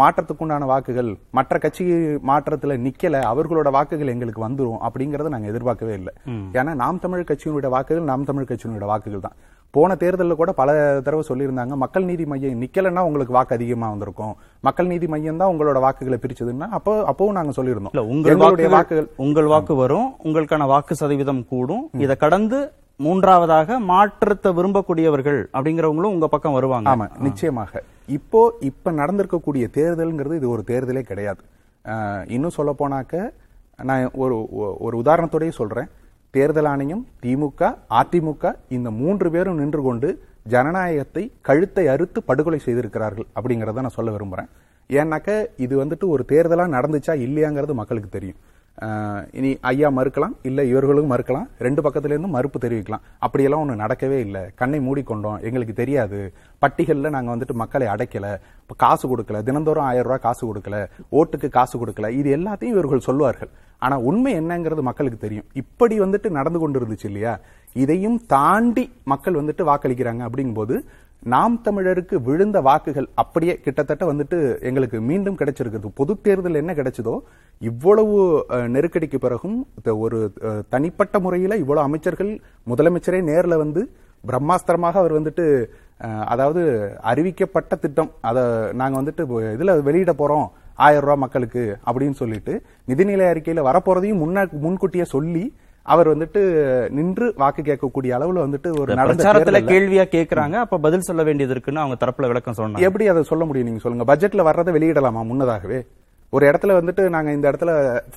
மாற்றத்துக்குண்டான 0.00 0.66
வாக்குகள் 0.72 1.08
மற்ற 1.38 1.58
கட்சி 1.64 1.84
மாற்றத்துல 2.30 2.76
நிக்கல 2.86 3.22
அவர்களோட 3.30 3.68
வாக்குகள் 3.76 4.12
எங்களுக்கு 4.12 4.44
வந்துரும் 4.46 4.82
அப்படிங்கறத 4.88 5.32
நாங்க 5.34 5.50
எதிர்பார்க்கவே 5.52 5.94
இல்லை. 6.00 6.12
ஏன்னா 6.58 6.74
நாம் 6.82 7.02
தமிழர் 7.04 7.30
கட்சியினுடைய 7.30 7.70
வாக்குகள் 7.76 8.10
நாம் 8.10 8.28
தமிழர் 8.28 8.50
கட்சியினுடைய 8.52 8.90
வாக்குகள் 8.92 9.26
தான். 9.26 9.36
போன 9.76 9.96
தேர்தலில் 10.02 10.38
கூட 10.40 10.50
பல 10.60 10.70
தடவை 11.04 11.22
சொல்லியிருந்தாங்க 11.28 11.74
மக்கள் 11.82 12.08
நீதி 12.10 12.24
மையம் 12.30 12.62
நிக்கலைன்னா 12.64 13.02
உங்களுக்கு 13.08 13.36
வாக்கு 13.36 13.56
அதிகமா 13.56 13.86
வந்திருக்கும். 13.92 14.34
மக்கள் 14.66 14.90
நீதி 14.92 15.06
மையம் 15.12 15.40
தான் 15.40 15.52
உங்களோட 15.52 15.78
வாக்குகளை 15.84 16.18
பிரிச்சதுன்னா 16.22 16.68
அப்போ 16.78 16.92
அப்பவும் 17.10 17.36
நாங்க 17.38 17.52
சொல்லியிருந்தோம். 17.58 17.94
இல்ல 17.94 18.04
உங்கள் 18.12 18.32
எங்களுடைய 18.32 18.70
வாக்குகள் 18.76 19.08
உங்கள் 19.24 19.50
வாக்கு 19.52 19.74
வரும் 19.74 20.08
உங்களுக்கான 20.24 20.66
வாக்கு 20.74 20.94
சதவீதம் 20.94 21.44
கூடும். 21.52 21.84
இதை 22.04 22.16
கடந்து 22.24 22.60
மூன்றாவதாக 23.04 23.78
மாற்றத்தை 23.92 24.50
விரும்பக்கூடியவர்கள் 24.52 25.40
அப்படிங்கிறவங்களும் 25.56 26.14
உங்க 26.16 26.26
பக்கம் 26.34 26.56
வருவாங்க. 26.58 26.88
ஆமா 26.92 27.06
நிச்சயமாக. 27.26 27.82
இப்போ 28.18 28.40
இப்ப 28.70 28.92
நடந்திருக்கக்கூடிய 29.00 29.64
தேர்தல்ங்கிறது 29.78 30.38
இது 30.40 30.48
ஒரு 30.48 30.64
தேர்தலே 30.66 31.02
கிடையாது. 31.10 31.42
ஆஹ் 31.84 32.24
இன்னும் 32.36 32.56
சொல்ல 32.58 32.72
போனாக்க 32.78 33.14
நான் 33.88 34.10
ஒரு 34.22 34.36
ஒரு 34.86 34.96
உதாரணத்தோடய 35.02 35.52
சொல்றேன். 35.60 35.88
தேர்தல் 36.36 36.68
ஆணையம் 36.72 37.02
திமுக 37.24 37.62
அதிமுக 38.00 38.52
இந்த 38.76 38.88
மூன்று 39.00 39.28
பேரும் 39.34 39.58
நின்று 39.60 39.82
கொண்டு 39.88 40.08
ஜனநாயகத்தை 40.52 41.22
கழுத்தை 41.48 41.84
அறுத்து 41.92 42.18
படுகொலை 42.28 42.58
செய்திருக்கிறார்கள் 42.66 43.28
அப்படிங்கறத 43.36 43.84
நான் 43.84 43.96
சொல்ல 43.98 44.10
விரும்புறேன். 44.16 44.48
ஏன்னாக்க 44.90 45.30
இது 45.64 45.74
வந்துட்டு 45.82 46.06
ஒரு 46.14 46.22
தேர்தலா 46.32 46.64
நடந்துச்சா 46.76 47.14
இல்லையாங்கிறது 47.26 47.74
மக்களுக்கு 47.80 48.10
தெரியும். 48.16 48.38
இனி 49.32 49.58
ஐயா 49.60 49.88
மறுக்கலாம் 49.88 50.32
இல்லை 50.42 50.68
இவர்களும் 50.68 51.10
மறுக்கலாம் 51.10 51.46
ரெண்டு 51.58 51.82
பக்கத்துலேருந்து 51.82 52.30
மறுப்பு 52.36 52.58
தெரிவிக்கலாம். 52.68 53.04
அப்படியெல்லாம் 53.18 53.60
ஒன்று 53.60 53.82
நடக்கவே 53.84 54.18
இல்லை. 54.26 54.42
கண்ணை 54.54 54.80
மூடிக்கொண்டோம் 54.80 55.40
எங்களுக்கு 55.40 55.74
தெரியாது. 55.74 56.34
பட்டிகளில் 56.58 57.14
நாங்கள் 57.16 57.34
வந்துட்டு 57.34 57.52
மக்களை 57.52 57.86
அடைக்கல. 57.86 58.28
இப்போ 58.60 58.74
காசு 58.76 59.04
கொடுக்கல. 59.10 59.42
தினந்தோறும் 59.42 59.84
ஆயிரம் 59.84 60.04
ரூபா 60.04 60.16
காசு 60.16 60.42
கொடுக்கல. 60.48 60.86
ஓட்டுக்கு 61.12 61.48
காசு 61.48 61.86
கொடுக்கல. 61.86 62.10
இது 62.10 62.36
எல்லாத்தையும் 62.36 62.74
இவர்கள் 62.76 63.06
சொல்லுவார்கள். 63.08 63.48
ஆனால் 63.78 64.02
உண்மை 64.02 64.40
என்னங்கிறது 64.40 64.80
மக்களுக்கு 64.80 65.18
தெரியும். 65.18 65.44
இப்படி 65.52 66.00
வந்துட்டு 66.00 66.30
நடந்து 66.30 66.58
கொண்டு 66.58 66.80
இருந்துச்சு 66.80 67.04
இல்லையா? 67.04 67.38
இதையும் 67.74 68.26
தாண்டி 68.26 68.92
மக்கள் 69.04 69.34
வந்துட்டு 69.34 69.66
வாக்களிக்கிறாங்க. 69.66 70.26
அப்படிங்கும்போது 70.28 70.84
நாம் 71.22 71.60
தமிழருக்கு 71.64 72.14
விழுந்த 72.22 72.60
வாக்குகள் 72.60 73.08
அப்படியே 73.14 73.54
கிட்டத்தட்ட 73.56 74.12
வந்துட்டு 74.12 74.62
எங்களுக்கு 74.62 75.00
மீண்டும் 75.00 75.36
கிடைச்சிருக்குது. 75.36 75.90
பொது 75.94 76.20
தேர்தல் 76.20 76.54
என்ன 76.54 76.72
கிடைச்சதோ 76.72 77.18
இவ்வளவு 77.58 78.46
நெருக்கடிக்கு 78.68 79.18
பிறகும் 79.18 79.66
த- 79.82 79.96
ஒரு 79.96 80.32
தனிப்பட்ட 80.68 81.18
முறையில் 81.18 81.58
இவ்வளவு 81.58 81.86
அமைச்சர்கள் 81.86 82.40
முதலமைச்சரே 82.66 83.22
நேரில் 83.22 83.56
வந்து 83.56 83.90
பிரம்மாஸ்திரமாக 84.28 84.92
அவர் 84.92 85.22
வந்துட்டு 85.22 85.66
அதாவது 86.24 86.62
அறிவிக்கப்பட்ட 87.04 87.78
திட்டம். 87.80 88.10
அதை 88.20 88.42
நாங்கள் 88.72 89.02
வந்துட்டு 89.02 89.52
இதில் 89.52 89.82
வெளியிட 89.82 90.12
போறோம். 90.12 90.46
ஆயிரம் 90.74 91.02
ரூபாய் 91.02 91.16
மக்களுக்கு 91.16 91.78
அப்படின்னு 91.86 92.10
சொல்லிட்டு 92.10 92.62
நிதிநிலை 92.88 93.28
அறிக்கையில் 93.28 93.62
வரப்போறதையும் 93.62 94.20
முன்னா 94.22 94.50
முன்கூட்டியே 94.50 95.04
சொல்லி 95.04 95.54
அவர் 95.86 96.18
வந்துட்டு 96.18 96.40
நின்று 96.90 97.34
வாக்கு 97.36 97.62
கேட்கக்கூடிய 97.62 98.12
அளவுல 98.18 98.44
வந்துட்டு 98.44 98.80
ஒரு 98.80 98.94
பிரச்சாரத்துல 98.94 99.60
கேள்வியா 99.64 100.04
கேக்குறாங்க 100.10 100.52
அப்ப 100.54 100.78
பதில் 100.78 101.00
சொல்ல 101.00 101.22
வேண்டியது 101.22 101.52
இருக்குன்னு 101.52 101.80
அவங்க 101.80 102.06
தரப்புல 102.06 102.26
விளக்கம் 102.26 102.54
சொன்னாங்க. 102.56 102.78
எப்படி 102.78 103.08
அதை 103.08 103.22
சொல்ல 103.22 103.44
முடியும் 103.44 103.68
நீங்க 103.68 103.80
சொல்லுங்க? 103.80 104.16
பட்ஜெட்ல 104.16 104.42
வர்றதை 104.42 104.74
வெளியிடலாமா 104.74 105.24
முன்னதாகவே? 105.24 105.78
ஒரு 106.30 106.46
இடத்துல 106.50 106.72
வந்துட்டு 106.72 107.08
நாங்க 107.08 107.32
இந்த 107.32 107.50
இடத்துல 107.50 107.70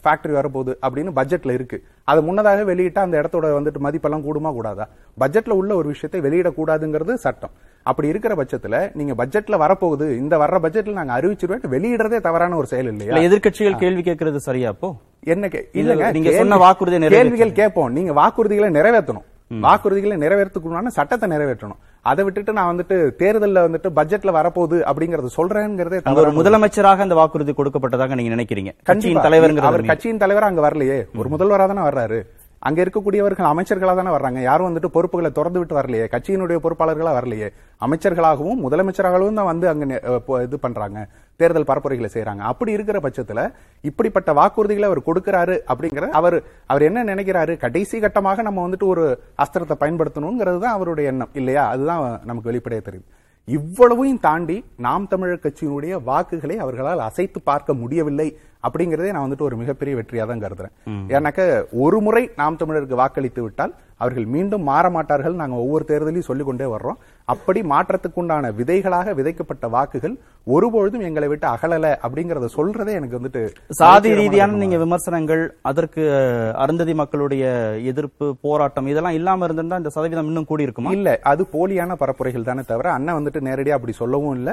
ஃபேக்டரி 0.03 0.31
வரப்போகுது 0.31 0.75
அப்படின்னு 0.81 1.11
பட்ஜெட்ல 1.15 1.51
இருக்கு. 1.51 1.83
அது 2.03 2.21
முன்னதாக 2.21 2.63
வெளியிட்டா 2.63 2.99
அந்த 2.99 3.21
இடத்தோட 3.21 3.45
வந்துட்டு 3.45 3.79
மதிப்பெல்லாம் 3.83 4.23
கூடுமா 4.23 4.51
கூடாதா? 4.51 4.87
பட்ஜெட்ல 5.19 5.49
உள்ள 5.49 5.75
ஒரு 5.75 5.87
விஷயத்தை 5.87 6.21
வெளியிடக்கூடாதுங்கிறது 6.21 7.13
சட்டம். 7.13 7.49
அப்படி 7.83 8.07
இருக்கிற 8.07 8.35
பட்சத்துல 8.35 8.91
நீங்க 8.93 9.25
பட்ஜெட்ல 9.25 9.57
வரப்போகுது 9.57 10.11
இந்த 10.17 10.37
வர்ற 10.37 10.59
பட்ஜெட்ல 10.61 10.91
நாங்க 10.91 11.21
அறிவிச்சிருவேன் 11.21 11.65
வெளியிடுறதே 11.71 12.19
தவறான 12.19 12.55
ஒரு 12.55 12.67
செயல் 12.67 12.87
இல்லையா? 12.87 13.17
இல்ல 13.17 13.35
எதிர்க்கட்சிகள் 13.35 13.77
கேள்வி 13.77 14.01
கேட்கறது 14.01 14.35
சரியா 14.35 14.69
அப்போ? 14.69 14.95
என்ன 15.23 15.47
கே- 15.47 15.65
இல்லங்க 15.73 16.11
நீங்க 16.11 16.31
சொன்ன 16.31 16.73
நிறைவேற்றணும். 16.75 17.09
கேள்விகள் 17.09 17.51
கேட்போம். 17.51 17.91
நீங்க 17.91 18.13
வாக்குறுதிகளை 18.13 18.69
நிறைவேற்றணும். 18.71 19.23
வாக்குறுதிகளை 19.51 20.15
நிறைவேற்றத்துக்குள்ளான 20.23 20.87
சட்டத்தை 20.87 21.29
நிறைவேற்றணும். 21.29 21.77
அதை 22.01 22.23
விட்டுட்டு 22.23 22.53
நான் 22.53 22.77
வந்துட்டு 22.77 22.95
தேர்தல்ல 23.19 23.61
வந்துட்டு 23.67 23.89
பட்ஜெட்ல 23.95 24.31
வரப்போகுது 24.39 24.77
அப்படிங்கறத 24.89 25.27
சொல்றேங்கிறதே 25.37 26.15
ஒரு 26.15 26.31
முதலமைச்சராக 26.31 26.97
அந்த 26.97 27.15
வாக்குறுதி 27.15 27.51
கொடுக்கப்பட்டதாக 27.51 28.15
நீங்க 28.15 28.35
நினைக்கிறீங்க. 28.35 28.71
கட்சியின். 28.83 29.17
தலைவருங்கிற 29.17 29.59
அவர் 29.59 29.85
கட்சியின் 29.85 30.17
தலைவர் 30.17 30.43
அங்க 30.43 30.69
வரலையே. 30.69 31.07
ஒரு 31.15 31.29
முதல்வரா 31.29 31.67
தானே 31.67 31.81
வர்றாரு. 31.81 32.27
அங்க 32.65 32.79
இருக்கக்கூடியவர்கள் 32.83 33.49
அமைச்சர்களா 33.51 33.93
தானே 33.97 34.11
வர்றாங்க. 34.15 34.39
யாரும் 34.47 34.67
வந்துட்டு 34.67 34.89
பொறுப்புகளை 34.95 35.29
திறந்து 35.37 35.59
விட்டு 35.61 35.77
வரலையே. 35.79 36.05
கட்சியினுடைய 36.13 36.57
பொறுப்பாளர்களா 36.63 37.11
வரலையே. 37.17 37.49
அமைச்சர்களாகவும் 37.85 38.63
முதலமைச்சராகவும் 38.65 39.39
தான் 39.39 39.49
வந்து 39.51 39.67
அங்க 39.71 39.85
இது 40.47 40.59
பண்றாங்க. 40.65 40.99
தேர்தல் 41.41 41.67
பரப்புரைகளை 41.69 42.09
செய்யறாங்க 42.13 42.43
அப்படி 42.51 42.71
இருக்கிற 42.77 42.99
பட்சத்துல 43.03 43.41
இப்படிப்பட்ட 43.89 44.33
வாக்குறுதிகளை 44.39 44.87
அவர் 44.89 45.07
கொடுக்கிறாரு 45.09 45.55
அப்படிங்கிற 45.71 46.07
அவர் 46.19 46.37
அவர் 46.71 46.87
என்ன 46.87 47.03
நினைக்கிறாரு? 47.11 47.55
கடைசி 47.65 47.99
கட்டமாக 48.05 48.45
நம்ம 48.47 48.63
வந்துட்டு 48.67 48.87
ஒரு 48.93 49.05
அஸ்திரத்தை 49.45 49.77
பயன்படுத்தணுங்கிறது 49.83 50.59
தான் 50.65 50.75
அவருடைய 50.77 51.11
எண்ணம். 51.13 51.33
இல்லையா? 51.41 51.65
அதுதான் 51.75 52.03
நமக்கு 52.31 52.51
வெளிப்படைய 52.51 52.81
தெரியுது. 52.89 53.07
இவ்வளவையும் 53.47 54.23
தாண்டி 54.25 54.55
நாம் 54.85 55.07
தமிழர் 55.11 55.43
கட்சியினுடைய 55.43 55.93
வாக்குகளை 56.07 56.55
அவர்களால் 56.63 57.05
அசைத்து 57.09 57.39
பார்க்க 57.49 57.73
முடியவில்லை 57.81 58.25
அப்படிங்கறதே 58.67 59.11
நான் 59.15 59.25
வந்துட்டு 59.25 59.47
ஒரு 59.49 59.57
மிகப்பெரிய 59.61 59.95
வெற்றியா 59.99 60.23
தான் 60.29 60.43
கருதுறேன். 60.43 60.73
ஏன்னாக்க 61.15 61.41
ஒரு 61.85 61.99
முறை 62.05 62.23
நாம் 62.41 62.61
தமிழருக்கு 62.61 63.01
வாக்களித்து 63.01 63.43
விட்டால் 63.45 63.73
அவர்கள் 64.01 64.25
மீண்டும் 64.33 64.65
மாற 64.69 64.85
மாட்டார்கள் 64.95 65.37
நாங்க 65.39 65.55
ஒவ்வொரு 65.61 65.83
தேர்தலையும் 65.89 66.27
சொல்லிக் 66.27 66.47
கொண்டே 66.47 66.65
வர்றோம். 66.73 66.97
அப்படி 67.27 67.59
மாற்றத்துக்குண்டான 67.71 68.51
விதைகளாக 68.59 69.13
விதைக்கப்பட்ட 69.19 69.65
வாக்குகள் 69.75 70.13
ஒருபொழுதும் 70.47 71.05
எங்களை 71.07 71.27
விட்டு 71.31 71.47
அகலல 71.53 71.85
அப்படிங்கறத 72.05 72.49
சொல்றதே 72.57 72.93
எனக்கு 72.99 73.17
வந்துட்டு 73.17 73.41
சாதி 73.79 74.11
ரீதியான 74.19 74.59
நீங்க 74.63 74.77
விமர்சனங்கள் 74.83 75.41
அதற்கு 75.69 76.03
அருந்ததி 76.63 76.95
மக்களுடைய 77.01 77.43
எதிர்ப்பு 77.91 78.27
போராட்டம் 78.45 78.89
இதெல்லாம் 78.91 79.17
இல்லாம 79.19 79.45
இருந்திருந்தா 79.47 79.81
இந்த 79.81 79.93
சதவீதம் 79.97 80.31
இன்னும் 80.31 80.49
கூடி 80.51 80.67
இருக்குமா 80.67 80.93
இல்ல 80.97 81.11
அது 81.31 81.43
போலியான 81.55 81.97
பரப்புரைகள் 82.01 82.49
தானே 82.49 82.63
தவிர 82.71 82.93
அண்ணன் 82.95 83.19
வந்துட்டு 83.19 83.47
நேரடியா 83.49 83.77
அப்படி 83.77 83.95
சொல்லவும் 84.01 84.37
இல்ல. 84.39 84.49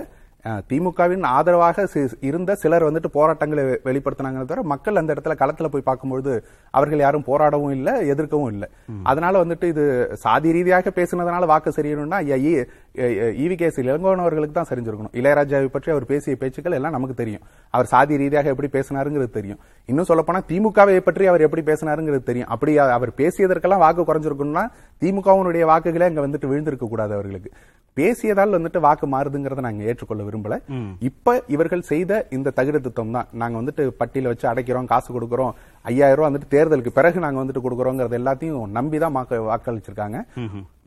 திமுகவின் 0.68 1.24
ஆதரவாக 1.30 1.84
இருந்த 2.22 2.54
சிலர் 2.62 2.86
வந்துட்டு 2.86 3.10
போராட்டங்களை 3.14 3.62
வெளிப்படுத்தினாங்க 3.86 4.40
தவிர 4.42 4.64
மக்கள் 4.72 5.00
அந்த 5.00 5.14
இடத்துல 5.14 5.36
களத்துல 5.38 5.68
போய் 5.68 5.86
பார்க்கும்பொழுது 5.86 6.32
அவர்கள் 6.74 7.02
யாரும் 7.02 7.26
போராடவும் 7.28 7.74
இல்ல 7.76 7.90
எதிர்க்கவும் 8.12 8.52
இல்ல. 8.54 8.64
அதனால 9.06 9.42
வந்துட்டு 9.42 9.68
இது 9.72 9.84
சாதி 10.22 10.50
ரீதியாக 10.52 10.92
பேசினதுனால 10.96 11.46
வாக்கு 11.46 11.72
சரியணும்னா 11.76 12.18
இவி 12.98 13.54
கேஸ் 13.54 13.80
இளங்கோவன் 13.80 14.16
அவர்களுக்கு 14.16 14.62
தான் 14.62 14.68
சரிஞ்சிருக்கணும் 14.68 15.12
இளையராஜாவை 15.12 15.66
பற்றி 15.66 15.90
அவர் 15.90 16.04
பேசிய 16.04 16.36
பேச்சுக்கள் 16.36 16.72
எல்லாம் 16.72 16.92
நமக்கு 16.92 17.14
தெரியும். 17.14 17.40
அவர் 17.70 17.86
சாதி 17.86 18.16
ரீதியாக 18.16 18.48
எப்படி 18.48 18.68
பேசினாருங்கிறது 18.68 19.30
தெரியும். 19.30 19.58
இன்னும் 19.86 20.04
சொல்ல 20.04 20.22
போனா 20.22 20.40
திமுகவை 20.48 20.98
பற்றி 20.98 21.26
அவர் 21.26 21.40
எப்படி 21.40 21.62
பேசினாருங்கிறது 21.62 22.22
தெரியும். 22.22 22.48
அப்படி 22.48 22.78
அவர் 22.78 23.10
பேசியதற்கெல்லாம் 23.16 23.78
வாக்கு 23.78 24.02
குறைஞ்சிருக்கணும்னா 24.02 24.64
திமுகவினுடைய 25.00 25.64
வாக்குகளே 25.64 26.02
அங்க 26.02 26.26
வந்துட்டு 26.26 26.46
விழுந்திருக்க 26.46 26.86
கூடாது 26.88 27.14
அவர்களுக்கு. 27.14 27.50
பேசியதால் 27.96 28.54
வந்துட்டு 28.56 28.78
வாக்கு 28.78 29.06
மாறுதுங்கிறத 29.06 29.60
நாங்க 29.60 29.84
ஏற்றுக்கொள்ள 29.84 30.22
விரும்பல. 30.22 30.60
இப்ப 31.00 31.42
இவர்கள் 31.46 31.80
செய்த 31.80 32.26
இந்த 32.30 32.50
தகுதி 32.50 32.80
திட்டம் 32.80 33.10
தான். 33.10 33.26
நாங்க 33.32 33.58
வந்துட்டு 33.58 33.90
பட்டியல 34.00 34.22
வச்சு 34.22 34.48
அடைக்கிறோம் 34.48 34.84
காசு 34.84 35.20
கொடுக்கறோம் 35.20 35.52
ஐயாயிரம் 35.82 36.16
ரூபாய் 36.16 36.32
வந்துட்டு 36.32 36.54
தேர்தலுக்கு 36.54 36.88
பிறகு 36.88 37.20
நாங்க 37.20 37.44
வந்துட்டு 37.44 37.64
கொடுக்கறோங்கிறது 37.66 38.18
எல்லாத்தையும் 38.20 38.66
நம்பிதான் 38.78 39.16
வாக்கு- 39.18 39.44
வாக்களிச்சிருக்காங்க. 39.50 40.24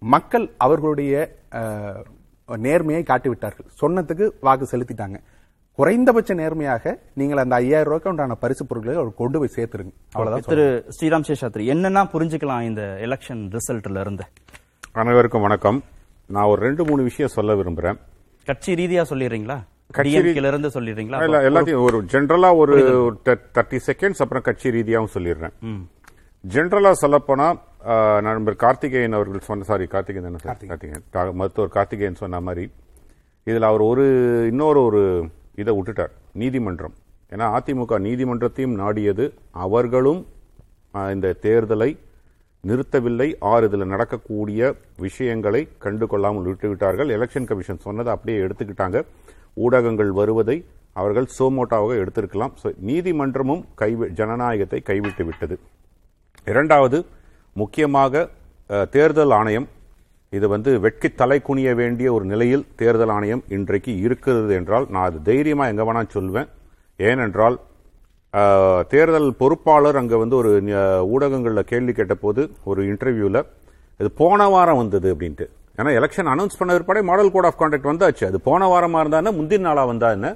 மக்கள் 0.01 0.45
அவர்களுடைய 0.65 1.13
நேர்மையை 2.65 3.01
காட்டி 3.09 3.29
விட்டார்கள் 3.29 3.67
சொன்னதுக்கு 3.81 4.25
வாக்கு 4.45 4.65
செலுத்திட்டாங்க. 4.71 5.17
குறைந்தபட்ச 5.79 6.33
நேர்மையாக 6.41 6.93
நீங்கள் 7.19 7.41
அந்த 7.41 7.55
ஐயாயிரம் 7.61 7.87
ரூபாய்க்கு 7.87 8.11
உண்டான 8.11 8.35
பரிசு 8.43 8.63
பொருட்களை 8.69 8.95
அவர் 8.99 9.11
கொண்டு 9.21 9.37
போய் 9.39 9.55
சேர்த்துருங்க. 9.57 9.93
அவ்வளவுதான் 10.13 10.49
திரு 10.51 10.65
ஸ்ரீராம் 10.95 11.27
சேஷாத்ரி 11.29 11.65
என்னன்னா 11.73 12.03
புரிஞ்சுக்கலாம் 12.13 12.67
இந்த 12.69 12.83
எலெக்ஷன் 13.07 13.41
ரிசல்ட்ல 13.55 14.03
இருந்து? 14.05 14.25
அனைவருக்கும் 15.01 15.45
வணக்கம். 15.47 15.79
நான் 16.35 16.49
ஒரு 16.51 16.61
ரெண்டு 16.67 16.85
மூணு 16.89 17.01
விஷயம் 17.09 17.35
சொல்ல 17.37 17.55
விரும்புறேன். 17.55 17.99
கட்சி 18.45 18.73
ரீதியா 18.81 19.03
சொல்லிடுறீங்களா? 19.11 19.57
இருந்து 20.51 20.69
சொல்லிடுறீங்களா? 20.77 21.19
இல்ல, 21.27 21.37
எல்லாத்தையும் 21.49 21.85
ஒரு 21.87 21.97
ஜென்ரலா 22.13 22.49
ஒரு 22.61 22.75
தேர்ட்டி 23.27 23.79
செகண்ட்ஸ் 23.89 24.21
அப்புறம் 24.23 24.45
கட்சி 24.47 24.69
ரீதியாவும் 24.77 25.13
சொல்லிடுறேன். 25.13 25.53
ஜென்ரலா 26.43 26.91
சொல்லப்போனா 27.03 27.47
நண்பர் 28.21 28.55
கார்த்திகேயன் 28.55 29.13
அவர்கள் 29.13 29.39
சொன்ன 29.39 29.63
சாரி 29.63 29.85
கார்த்திகேயன் 29.85 30.37
தானே 30.37 30.57
சார்? 30.57 30.67
கார்த்திகேயன். 30.67 31.03
கா- 31.13 31.33
மருத்துவர் 31.33 31.69
கார்த்திகேயன் 31.69 32.15
சொன்ன 32.15 32.39
மாதிரி 32.39 32.71
இதுல 33.45 33.59
அவர் 33.59 33.81
ஒரு 33.81 34.03
இன்னொரு 34.49 34.83
ஒரு 34.83 35.27
இதை 35.55 35.73
விட்டுட்டார் 35.73 36.09
நீதிமன்றம். 36.31 36.93
ஏன்னா 37.29 37.59
அதிமுக 37.59 37.99
நீதிமன்றத்தையும் 37.99 38.75
நாடியது 38.75 39.33
அவர்களும் 39.51 40.27
இந்த 40.93 41.35
தேர்தலை 41.41 41.97
நிறுத்தவில்லை. 42.67 43.35
ஆறு 43.39 43.65
இதில் 43.65 43.85
நடக்கக்கூடிய 43.85 44.75
விஷயங்களை 44.97 45.67
கண்டு 45.77 46.07
கொள்ளாமல் 46.07 46.45
விட்டுவிட்டார்கள். 46.45 47.07
எலெக்ஷன் 47.07 47.45
கமிஷன் 47.45 47.79
சொன்னதை 47.79 48.13
அப்படியே 48.13 48.43
எடுத்துக்கிட்டாங்க. 48.43 49.05
ஊடகங்கள் 49.53 50.11
வருவதை 50.11 50.65
அவர்கள் 50.93 51.27
சோமோட்டாவாக 51.39 52.07
எடுத்திருக்கலாம். 52.07 52.55
So, 52.55 52.71
நீதிமன்றமும் 52.85 53.65
கைவி 53.75 54.09
ஜனநாயகத்தை 54.09 54.81
கைவிட்டு 54.81 55.25
விட்டது. 55.25 55.59
இரண்டாவது 56.45 57.05
முக்கியமாக 57.61 58.23
தேர்தல் 58.93 59.33
ஆணையம் 59.39 59.67
இது 60.33 60.45
வந்து 60.53 60.69
வெட்கி 60.85 61.09
தலை 61.19 61.37
குனிய 61.47 61.69
வேண்டிய 61.81 62.07
ஒரு 62.15 62.25
நிலையில் 62.31 62.63
தேர்தல் 62.79 63.13
ஆணையம் 63.15 63.43
இன்றைக்கு 63.55 63.91
இருக்கிறது 64.05 64.53
என்றால் 64.59 64.85
நான் 64.93 65.07
அது 65.09 65.19
தைரியமாக 65.29 65.71
எங்கே 65.71 65.85
வேணால் 65.89 66.15
சொல்வேன். 66.15 66.49
ஏனென்றால் 67.09 67.57
தேர்தல் 68.93 69.29
பொறுப்பாளர் 69.41 69.99
அங்கே 70.01 70.17
வந்து 70.23 70.35
ஒரு 70.41 70.51
ஊடகங்களில் 71.13 71.69
கேள்வி 71.71 71.93
கேட்டபோது 71.99 72.41
ஒரு 72.71 72.81
இன்டர்வியூவில் 72.91 73.41
இது 73.99 74.09
போன 74.21 74.49
வாரம் 74.55 74.79
வந்தது 74.81 75.07
அப்படின்ட்டு. 75.13 75.45
ஏன்னா 75.79 75.91
எலெக்ஷன் 75.99 76.29
அனௌன்ஸ் 76.33 76.59
பண்ண 76.59 76.75
பிற்பாடே 76.75 77.01
மாடல் 77.09 77.33
கோட் 77.33 77.47
ஆஃப் 77.49 77.59
கான்டாக்ட் 77.61 77.89
வந்தாச்சு. 77.91 78.23
அது 78.29 78.37
போன 78.49 78.67
வாரமாக 78.73 79.01
இருந்தா 79.03 79.33
முந்தின 79.39 79.65
நாளாக 79.69 79.87
வந்தா 79.91 80.09
என்ன? 80.17 80.29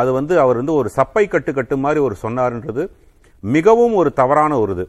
அது 0.00 0.10
வந்து 0.18 0.34
அவர் 0.44 0.60
வந்து 0.60 0.74
ஒரு 0.80 0.88
சப்பை 0.98 1.24
கட்டு 1.34 1.52
கட்டு 1.58 1.76
மாதிரி 1.84 2.00
ஒரு 2.08 2.16
சொன்னார்ன்றது 2.24 2.82
மிகவும் 3.56 3.94
ஒரு 4.00 4.10
தவறான 4.20 4.52
ஒரு 4.64 4.72
இது. 4.76 4.84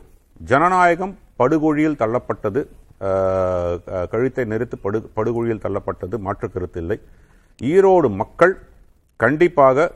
ஜனநாயகம் 0.51 1.13
படுகொழியில் 1.37 1.99
தள்ளப்பட்டது 1.99 2.61
கழுத்தை 4.09 4.45
நெரித்து 4.45 4.77
படு 4.81 5.01
படுகொழியில் 5.13 5.63
தள்ளப்பட்டது 5.63 6.17
மாற்று 6.17 6.51
கருத்து 6.51 6.79
இல்லை. 6.79 6.99
ஈரோடு 7.63 8.09
மக்கள் 8.15 8.57
கண்டிப்பாக 9.15 9.91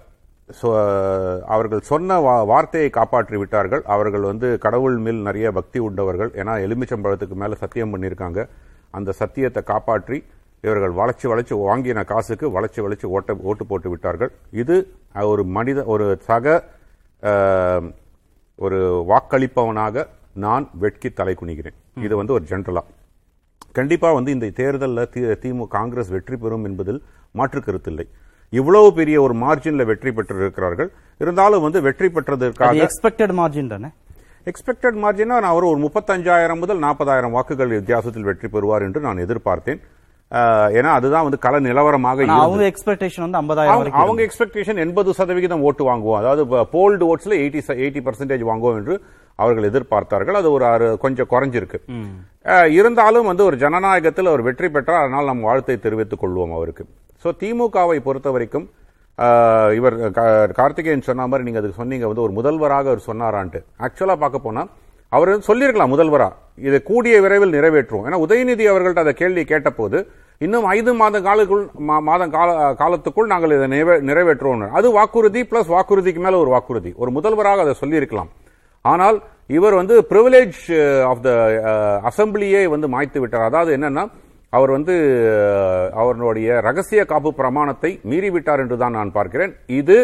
சொ- 0.62 1.42
அவர்கள் 1.42 1.80
சொன்ன 1.80 2.20
வா- 2.20 2.46
வார்த்தையை 2.46 2.90
காப்பாற்றி 2.90 3.38
விட்டார்கள். 3.38 3.82
அவர்கள் 3.86 4.22
வந்து 4.22 4.58
கடவுள் 4.58 4.98
மேல் 4.98 5.22
நிறைய 5.22 5.52
பக்தி 5.52 5.80
உண்டவர்கள். 5.80 6.30
ஏன்னா 6.30 6.56
எலுமிச்சம்பழத்துக்கு 6.66 7.36
மேலே 7.44 7.56
சத்தியம் 7.56 7.92
பண்ணியிருக்காங்க. 7.92 8.48
அந்த 8.92 9.12
சத்தியத்தை 9.12 9.64
காப்பாற்றி 9.64 10.24
இவர்கள் 10.62 10.94
வளைச்சு 10.94 11.26
வளைச்சு 11.32 11.56
வாங்கின 11.68 12.06
காசுக்கு 12.06 12.48
வளைச்சு 12.56 12.80
வளைச்சு 12.86 13.06
ஓட்ட 13.06 13.36
ஓட்டு 13.42 13.66
போட்டு 13.66 13.90
விட்டார்கள். 13.90 14.32
இது 14.52 14.94
ஒரு 15.22 15.44
மனித 15.44 15.84
ஒரு 15.84 16.18
சக 16.22 16.64
ஒரு 18.56 19.06
வாக்களிப்பவனாக 19.10 20.08
நான் 20.34 20.70
வெட்கி 20.74 21.10
தலை 21.10 21.36
குனிகிறேன். 21.42 22.04
இது 22.04 22.16
வந்து 22.16 22.34
ஒரு 22.34 22.44
ஜென்ரலா 22.50 22.80
கண்டிப்பா 23.72 24.12
வந்து 24.12 24.32
இந்த 24.32 24.50
தேர்தலில் 24.50 25.10
திமுக 25.16 25.68
காங்கிரஸ் 25.68 26.10
வெற்றி 26.10 26.38
பெறும் 26.38 26.66
என்பதில் 26.66 27.04
மாற்று 27.32 27.60
கருத்தில்லை 27.60 28.08
இவ்வளவு 28.50 28.94
பெரிய 28.94 29.22
ஒரு 29.22 29.34
மார்ஜின்ல 29.36 29.86
வெற்றி 29.86 30.12
பெற்றிருக்கிறார்கள். 30.12 30.88
இருந்தாலும் 31.20 31.62
வந்து 31.62 31.82
வெற்றி 31.82 32.08
பெற்றதற்காக 32.08 32.88
எக்ஸ்பெக்டட் 32.88 33.34
மார்ஜின் 33.34 33.68
தானே? 33.68 33.88
எக்ஸ்பெக்டட் 34.46 34.98
மார்ஜினா 35.04 35.26
நான் 35.26 35.44
ஒரு 35.44 35.68
முப்பத்தஞ்சாயிரம் 35.68 36.60
முதல் 36.60 36.78
நாற்பதாயிரம் 36.78 37.32
வாக்குகள் 37.32 37.68
வித்தியாசத்தில் 37.68 38.24
வெற்றி 38.24 38.48
பெறுவார் 38.48 38.82
என்று 38.82 39.02
நான் 39.02 39.18
எதிர்பார்த்தேன். 39.18 39.80
ஏன்னா 40.78 40.90
அதுதான் 40.92 41.22
வந்து 41.22 41.40
கள 41.40 41.60
நிலவரமாக. 41.60 42.26
அவங்க 42.26 42.68
எக்ஸ்பெக்டேஷன் 42.68 43.30
வந்து 43.30 43.38
50000 43.38 43.68
அவங்க- 43.68 43.76
வரைக்கும் 43.76 44.02
அவங்க 44.02 44.22
எக்ஸ்பெக்டேஷன் 44.24 44.76
எண்பது 44.76 45.14
சதவிகிதம் 45.14 45.62
ஓட்டு 45.62 45.90
வாங்குவோம். 45.90 46.18
அதாவது 46.18 46.56
போல்டு 46.56 47.00
ஓட்ஸ்ல 47.00 47.30
எயிட்டி 47.30 47.62
எயிட்டி 47.68 48.02
பர்சன்டேஜ் 48.02 48.46
வாங்குவோம் 48.46 48.76
என்று 48.76 49.02
அவர்கள் 49.36 49.70
எதிர்பார்த்தார்கள். 49.70 50.32
அது 50.32 50.52
ஒரு 50.52 50.66
ஆறு- 50.66 50.98
கொஞ்சம் 50.98 51.28
குறைஞ்சிருக்கு. 51.30 51.80
இருந்தாலும் 52.70 53.26
வந்து 53.26 53.46
ஒரு 53.46 53.58
ஜனநாயகத்தில் 53.58 54.26
அவர் 54.26 54.42
வெற்றி 54.42 54.70
பெற்றார். 54.70 55.02
அதனால் 55.02 55.26
நம் 55.26 55.46
வாழ்த்தை 55.46 55.80
தெரிவித்துக் 55.80 56.24
கொள்வோம் 56.24 56.54
அவருக்கு. 56.54 56.86
சோ 57.24 57.32
திமுகவை 57.40 58.00
பொறுத்த 58.00 58.32
வரைக்கும் 58.32 58.70
இவர் 59.76 60.12
கார்த்திகேயன் 60.52 61.02
சொன்ன 61.02 61.22
மாதிரி 61.22 61.44
நீங்க 61.44 61.60
அதுக்கு 61.60 61.78
சொன்னீங்க. 61.78 62.06
வந்து 62.06 62.22
ஒரு 62.22 62.32
முதல்வராக 62.32 62.90
அவர் 62.90 63.04
சொன்னாரான்ட்டு. 63.08 63.64
ஆக்சுவலா 63.80 64.16
பார்க்க 64.16 64.40
போனா 64.40 64.68
அவர் 65.10 65.42
சொல்லியிருக்கலாம் 65.42 65.98
முதல்வரா. 65.98 66.32
இதை 66.56 66.84
கூடிய 66.84 67.22
விரைவில் 67.22 67.54
நிறைவேற்றுவோம். 67.54 68.06
ஏன்னா 68.06 68.18
உதயநிதி 68.28 68.70
அவர்கள்ட்ட 68.70 69.00
அந்த 69.00 69.14
கேள்வி 69.14 69.44
கேட்டபோது 69.44 70.08
இன்னும் 70.38 70.66
ஐந்து 70.66 70.94
மாத 70.94 71.22
காலக்குள் 71.22 71.66
மா- 71.66 72.02
மாதம் 72.02 72.32
கால 72.32 72.74
காலத்துக்குள் 72.74 73.26
நாங்கள் 73.26 73.64
இதை 73.64 73.84
நிறைவே- 73.84 74.02
நிறைவேற்றுவோம் 74.10 74.70
அது 74.70 74.92
வாக்குறுதி 74.92 75.42
பிளஸ் 75.42 75.68
வாக்குறுதிக்கு 75.68 76.20
மேல 76.20 76.38
ஒரு 76.38 76.50
வாக்குறுதி. 76.50 76.94
ஒரு 76.96 77.12
முதல்வராக 77.12 77.62
அதை 77.62 77.74
சொல்லியிருக்கலாம். 77.74 78.28
ஆனால் 78.86 79.18
இவர் 79.58 79.76
வந்து 79.80 79.96
பிரிவிலேஜ் 80.12 80.60
ஆஃப் 81.12 81.24
த 81.26 81.30
அசம்பிளியே 82.10 82.62
வந்து 82.74 82.88
மாய்த்து 82.96 83.20
விட்டார். 83.22 83.48
அதாவது 83.50 83.72
என்னன்னா 83.78 84.04
அவர் 84.54 84.72
வந்து 84.76 84.94
uh, 85.34 85.84
அவருடைய 86.02 86.48
ரகசிய 86.68 87.02
காப்பு 87.12 87.30
பிரமாணத்தை 87.40 87.92
மீறிவிட்டார் 88.12 88.62
என்று 88.64 88.78
தான் 88.82 88.98
நான் 89.00 89.14
பார்க்கிறேன். 89.18 89.52
இது 89.80 89.98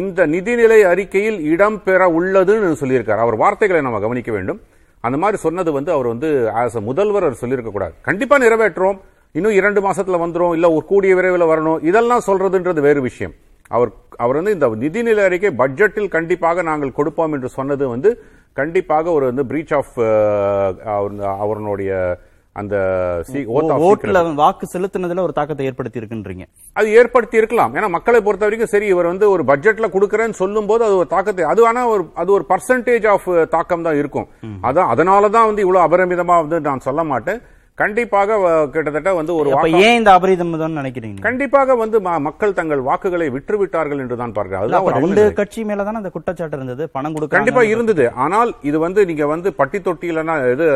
இந்த 0.00 0.26
நிதிநிலை 0.34 0.78
அறிக்கையில் 0.90 1.38
இடம்பெற 1.52 2.02
உள்ளதுன்னு 2.18 2.80
சொல்லியிருக்கார். 2.82 3.22
அவர் 3.24 3.36
வார்த்தைகளை 3.42 3.80
நம்ம 3.86 4.00
கவனிக்க 4.06 4.30
வேண்டும். 4.36 4.60
அந்த 5.04 5.16
மாதிரி 5.22 5.38
சொன்னது 5.46 5.70
வந்து 5.78 5.92
அவர் 5.96 6.08
வந்து 6.12 6.28
ஆஸ் 6.62 6.78
அ 6.80 6.82
முதல்வர் 6.88 7.26
அவர் 7.26 7.40
சொல்லியிருக்க 7.42 7.70
கூடாது. 7.72 7.94
கண்டிப்பா 8.08 8.38
நிறைவேற்றுறோம். 8.44 8.98
இன்னும் 9.34 9.58
இரண்டு 9.60 9.80
மாசத்துல 9.88 10.20
வந்துடும் 10.24 10.54
இல்ல 10.58 10.66
ஒரு 10.76 10.84
கூடிய 10.92 11.14
விரைவில் 11.18 11.50
வரணும். 11.52 11.80
இதெல்லாம் 11.90 12.26
சொல்றதுன்றது 12.28 12.80
வேறு 12.88 13.00
விஷயம். 13.10 13.34
அவர் 13.76 13.90
அவர் 14.22 14.38
வந்து 14.38 14.54
இந்த 14.56 14.68
நிதிநிலை 14.84 15.22
அறிக்கை 15.28 15.50
பட்ஜெட்டில் 15.62 16.14
கண்டிப்பாக 16.16 16.62
நாங்கள் 16.70 16.96
கொடுப்போம் 16.98 17.34
என்று 17.36 17.48
சொன்னது 17.58 17.84
வந்து 17.94 18.10
கண்டிப்பாக 18.60 19.12
ஒரு 19.16 19.24
வந்து 19.30 19.44
பிரீச் 19.50 19.74
ஆஃப் 19.78 19.94
அவருடைய 21.42 21.92
அந்த 22.56 22.76
ஓட்டுல. 23.88 24.20
வாக்கு 24.40 24.66
செலுத்தினதுல 24.72 25.24
ஒரு 25.26 25.34
தாக்கத்தை 25.36 25.66
ஏற்படுத்தி 25.68 26.00
இருக்குன்றீங்க 26.00 26.44
அது 26.76 26.88
ஏற்படுத்தி 27.00 27.36
இருக்கலாம் 27.40 27.74
ஏன்னா 27.76 27.88
மக்களை 27.96 28.20
பொறுத்த 28.26 28.44
வரைக்கும் 28.46 28.72
சரி 28.72 28.86
இவர் 28.92 29.10
வந்து 29.10 29.26
ஒரு 29.34 29.42
பட்ஜெட்ல 29.50 29.88
கொடுக்கறேன்னு 29.94 30.40
சொல்லும் 30.40 30.68
போது 30.70 30.84
அது 30.88 30.96
ஒரு 31.02 31.08
தாக்கத்தை 31.14 31.44
அது 31.52 31.62
ஆனா 31.70 31.82
ஒரு 31.94 32.04
அது 32.22 32.30
ஒரு 32.38 32.46
பர்சன்டேஜ் 32.50 33.06
ஆஃப் 33.14 33.28
தாக்கம் 33.54 33.86
தான் 33.86 33.98
இருக்கும். 34.00 34.26
அதான் 34.68 34.90
அதனால 34.94 35.30
தான் 35.36 35.48
வந்து 35.50 35.64
இவ்வளவு 35.66 35.84
அபரிமிதமா 35.86 36.38
வந்து 36.44 36.60
நான் 36.68 36.86
சொல்ல 36.88 37.04
மாட்டேன். 37.12 37.40
கண்டிப்பாக 37.82 38.38
கிட்டத்தட்ட 38.74 39.10
வந்து 39.18 39.32
ஒரு 39.40 39.50
ஏன் 39.84 39.98
இந்த 39.98 40.10
அபரிதம் 40.16 40.54
நினைக்கிறீங்க? 40.80 41.20
கண்டிப்பாக 41.26 41.76
வந்து 41.82 41.98
மக்கள் 42.28 42.56
தங்கள் 42.58 42.82
வாக்குகளை 42.88 43.26
விற்று 43.36 43.56
விட்டார்கள் 43.60 44.02
என்று 44.04 44.18
தான் 44.22 44.34
பார்க்கிறேன். 44.38 45.38
கட்சி 45.40 45.60
மேலதானே 45.68 46.00
அந்த 46.02 46.12
குற்றச்சாட்டு 46.16 46.58
இருந்தது? 46.58 46.86
பணம் 46.96 47.14
கொடுக்க 47.16 47.36
கண்டிப்பா 47.36 47.64
இருந்தது. 47.72 48.06
ஆனால் 48.24 48.52
இது 48.70 48.80
வந்து 48.86 49.00
நீங்க 49.10 49.26
வந்து 49.34 49.50
பட்டி 49.60 49.80
தொட்டியிலனா 49.86 50.36
இது 50.54 50.66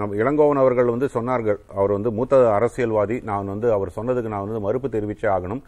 நம்ம 0.00 0.18
இளங்கோவன் 0.22 0.62
அவர்கள் 0.64 0.92
வந்து 0.94 1.08
சொன்னார்கள். 1.16 1.60
அவர் 1.78 1.96
வந்து 1.96 2.12
மூத்த 2.18 2.42
அரசியல்வாதி. 2.58 3.18
நான் 3.30 3.52
வந்து 3.54 3.70
அவர் 3.78 3.96
சொன்னதுக்கு 3.98 4.34
நான் 4.34 4.46
வந்து 4.46 4.66
மறுப்பு 4.66 4.90
தெரிவிச்சே 4.96 5.28
ஆகணும். 5.36 5.62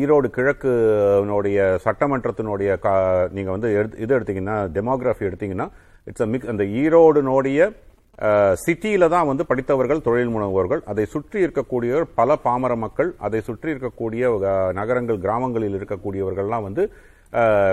ஈரோடு 0.00 0.28
கிழக்குனுடைய 0.36 1.58
சட்டமன்றத்தினுடைய 1.86 2.70
நீங்க 3.36 3.50
வந்து 3.54 3.70
இது 4.04 4.12
எடுத்தீங்கன்னா 4.16 4.58
டெமோகிராஃபி 4.76 5.24
எடுத்தீங்கன்னா 5.30 5.66
இட்ஸ் 6.10 6.30
மிக் 6.34 6.50
அந்த 6.52 6.64
ஈரோடுனுடைய 6.82 7.70
சிட்டியில 8.64 9.08
தான் 9.08 9.26
வந்து 9.26 9.46
படித்தவர்கள் 9.46 10.02
தொழில் 10.02 10.28
முனைவோர்கள் 10.28 10.82
அதை 10.84 11.04
சுற்றி 11.04 11.46
இருக்கக்கூடியவர் 11.46 12.06
பல 12.14 12.36
பாமர 12.36 12.76
மக்கள் 12.76 13.14
அதை 13.18 13.40
சுற்றி 13.40 13.72
இருக்கக்கூடிய 13.72 14.24
நகரங்கள் 14.72 15.18
கிராமங்களில் 15.18 15.76
இருக்கக்கூடியவர்கள்லாம் 15.78 16.62
வந்து 16.62 16.84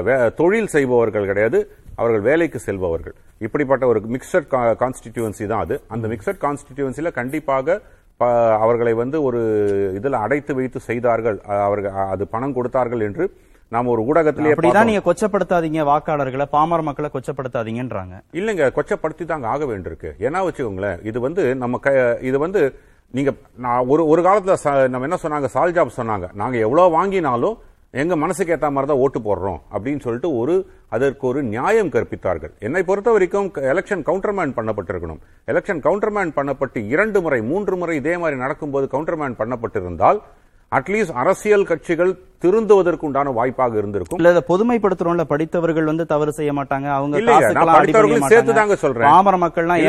வே- 0.07 0.33
தொழில் 0.33 0.67
செய்பவர்கள் 0.67 1.25
கிடையாது 1.25 1.59
அவர்கள் 1.95 2.21
வேலைக்கு 2.21 2.59
செல்பவர்கள். 2.59 3.15
இப்படிப்பட்ட 3.39 3.87
ஒரு 3.87 3.99
மிக்சட் 3.99 4.47
கான்ஸ்டிடியூவன்சி 4.83 5.45
தான் 5.47 5.59
அது. 5.59 5.81
அந்த 5.87 6.07
மிக்சட் 6.07 6.43
கான்ஸ்டிடியூவன்சில 6.45 7.11
கண்டிப்பாக 7.11 7.81
ப- 8.17 8.29
அவர்களை 8.59 8.93
வந்து 8.93 9.23
ஒரு 9.23 9.41
இதில் 9.95 10.13
அடைத்து 10.13 10.55
வைத்து 10.55 10.79
செய்தார்கள். 10.79 11.37
அவர்கள் 11.67 11.91
அது 12.13 12.27
பணம் 12.27 12.53
கொடுத்தார்கள் 12.53 12.99
என்று 12.99 13.25
நாம் 13.73 13.89
ஒரு 13.93 14.01
ஊடகத்திலேயே 14.09 14.53
அப்படிதான். 14.53 14.87
நீங்க 14.89 15.01
கொச்சப்படுத்தாதீங்க 15.07 15.81
வாக்காளர்களை 15.89 16.45
பாமர 16.55 16.81
மக்களை 16.87 17.09
கொச்சப்படுத்தாதீங்கன்றாங்க. 17.15 18.15
இல்லைங்க 18.39 18.67
கொச்சப்படுத்தி 18.77 19.25
தாங்க 19.31 19.47
ஆக 19.53 19.65
வேண்டியிருக்கு. 19.71 20.11
ஏன்னா 20.27 20.39
வச்சுக்கோங்களேன் 20.45 21.01
இது 21.09 21.19
வந்து 21.25 21.43
நம்ம 21.63 21.79
இது 22.29 22.37
வந்து 22.45 22.61
நீங்க 23.17 23.31
நான் 23.65 23.89
ஒரு 23.93 24.03
ஒரு 24.11 24.21
காலத்துல 24.27 24.85
நம்ம 24.93 25.07
என்ன 25.07 25.19
சொன்னாங்க 25.23 25.49
சால்ஜாப் 25.55 25.97
சொன்னாங்க. 25.99 26.27
நாங்க 26.41 26.57
எவ்வளவு 26.67 26.95
வாங்கினாலும் 26.97 27.57
எங்க 28.01 28.15
மனசுக்கு 28.21 28.53
ஏத்த 28.55 28.67
மாதிரி 28.73 28.89
தான் 28.89 29.01
ஓட்டு 29.03 29.19
போடுறோம் 29.27 29.59
அப்படின்னு 29.73 30.03
சொல்லிட்டு 30.05 30.29
ஒரு 30.41 30.55
அதற்கு 30.95 31.23
ஒரு 31.29 31.39
நியாயம் 31.53 31.89
கற்பித்தார்கள். 31.93 32.53
என்னை 32.67 32.81
பொறுத்த 32.89 33.09
வரைக்கும் 33.15 33.47
எலெக்ஷன் 33.71 34.03
கவுண்டர்மேன் 34.09 34.53
பண்ணப்பட்டிருக்கணும். 34.57 35.21
எலெக்ஷன் 35.51 35.81
கவுண்டர்மேன் 35.85 36.33
பண்ணப்பட்டு 36.35 36.81
இரண்டு 36.95 37.21
முறை 37.25 37.39
மூன்று 37.51 37.77
முறை 37.81 37.95
இதே 38.01 38.13
மாதிரி 38.23 38.39
நடக்கும்போது 38.43 38.87
கவுண்டர்மேன் 38.93 39.39
பண்ணப்பட்டிருந்தால் 39.41 40.19
அட்லீஸ்ட் 40.71 41.15
அரசியல் 41.23 41.67
கட்சிகள் 41.71 42.13
திருந்துவதற்கு 42.43 43.05
உண்டான 43.07 43.31
வாய்ப்பாக 43.37 43.77
இருந்திருக்கும். 43.81 44.19
இல்ல 44.21 44.43
பொதுமைப்படுத்துறோம்ல 44.49 45.23
படித்தவர்கள் 45.31 45.89
வந்து 45.89 46.05
தவறு 46.11 46.31
செய்ய 46.37 46.51
மாட்டாங்க 46.59 46.87
அவங்க 46.97 47.17
சேர்த்து. 48.33 48.53
தாங்க 48.59 48.75
சொல்றேன். 48.83 49.09
பாமர 49.11 49.37
மக்கள்லாம். 49.43 49.81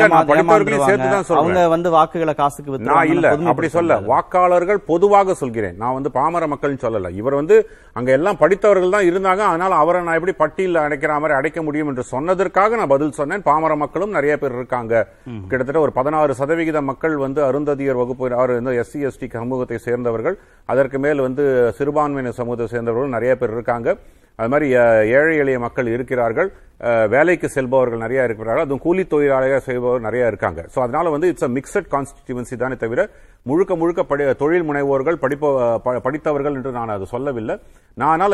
அவங்க 1.41 1.61
வந்து 1.75 1.89
வாக்குகளை 1.97 2.33
காசுக்கு 2.41 2.79
நான் 2.89 3.11
இல்ல 3.13 3.31
அப்படி 3.53 3.69
சொல்ல. 3.77 3.99
வாக்காளர்கள் 4.13 4.81
பொதுவாக 4.91 5.35
சொல்கிறேன். 5.43 5.77
நான் 5.83 5.95
வந்து 5.97 6.11
பாமர 6.17 6.49
மக்கள்னு 6.53 6.83
சொல்லல. 6.85 7.11
இவர் 7.21 7.39
வந்து 7.41 7.57
அங்க 7.99 8.11
எல்லாம் 8.17 8.39
படித்தவர்கள் 8.41 8.95
தான் 8.95 9.07
இருந்தாங்க. 9.11 9.43
அதனால 9.51 9.75
அவரை 9.83 10.01
நான் 10.07 10.17
எப்படி 10.19 10.35
பட்டியல 10.43 10.83
அடைக்கிற 10.87 11.19
மாதிரி 11.21 11.37
அடைக்க 11.39 11.61
முடியும் 11.69 11.91
என்று 11.93 12.05
சொன்னதற்காக 12.13 12.75
நான் 12.81 12.93
பதில் 12.95 13.17
சொன்னேன். 13.19 13.45
பாமர 13.49 13.75
மக்களும் 13.83 14.15
நிறைய 14.17 14.35
பேர் 14.43 14.57
இருக்காங்க. 14.59 14.93
கிட்டத்தட்ட 15.49 15.79
ஒரு 15.85 15.95
பதினாறு 15.99 16.39
சதவிகித 16.41 16.81
மக்கள் 16.91 17.17
வந்து 17.25 17.41
அருந்ததியர் 17.49 18.01
வகுப்பு 18.01 18.29
எஸ்சி 18.81 18.99
எஸ்டி 19.07 19.27
சமூகத்தை 19.39 19.79
சேர்ந்தவர்கள். 19.87 20.37
அதற்கு 20.69 20.97
மேல் 21.05 21.25
வந்து 21.27 21.43
சிறுபான்மையினர் 21.79 22.39
சமூகத்தை 22.41 22.67
சேர்ந்தவர்கள் 22.67 23.15
நிறைய 23.17 23.33
பேர் 23.35 23.55
இருக்காங்க. 23.57 23.89
அது 24.39 24.49
மாதிரி 24.49 24.67
ஏழை 25.17 25.33
எளிய 25.41 25.57
மக்கள் 25.59 25.87
இருக்கிறார்கள். 25.87 26.49
வேலைக்கு 27.09 27.47
செல்பவர்கள் 27.49 28.03
நிறைய 28.03 28.27
இருக்கிறார்கள். 28.27 28.63
அதுவும் 28.63 28.83
கூலி 28.85 29.03
தொழிலாளர்கள் 29.05 29.65
செய்பவர் 29.67 30.05
நிறைய 30.07 30.31
இருக்காங்க. 30.31 30.61
ஸோ 30.75 30.79
அதனால 30.79 31.09
வந்து 31.09 31.27
இட்ஸ் 31.27 31.47
அ 31.47 31.51
மிக்சட் 31.57 31.89
கான்ஸ்டிடியூன்சி 31.93 32.55
தானே 32.55 32.75
தவிர 32.75 33.01
முழுக்க 33.43 33.75
முழுக்க 33.75 34.01
படி 34.03 34.23
தொழில் 34.33 34.67
முனைவோர்கள் 34.69 35.21
படிப்ப 35.23 35.45
படித்தவர்கள் 35.99 36.57
என்று 36.57 36.71
நான் 36.71 36.95
அது 36.95 37.05
சொல்லவில்லை. 37.05 37.55
நான் 37.97 38.19
அதனால 38.19 38.33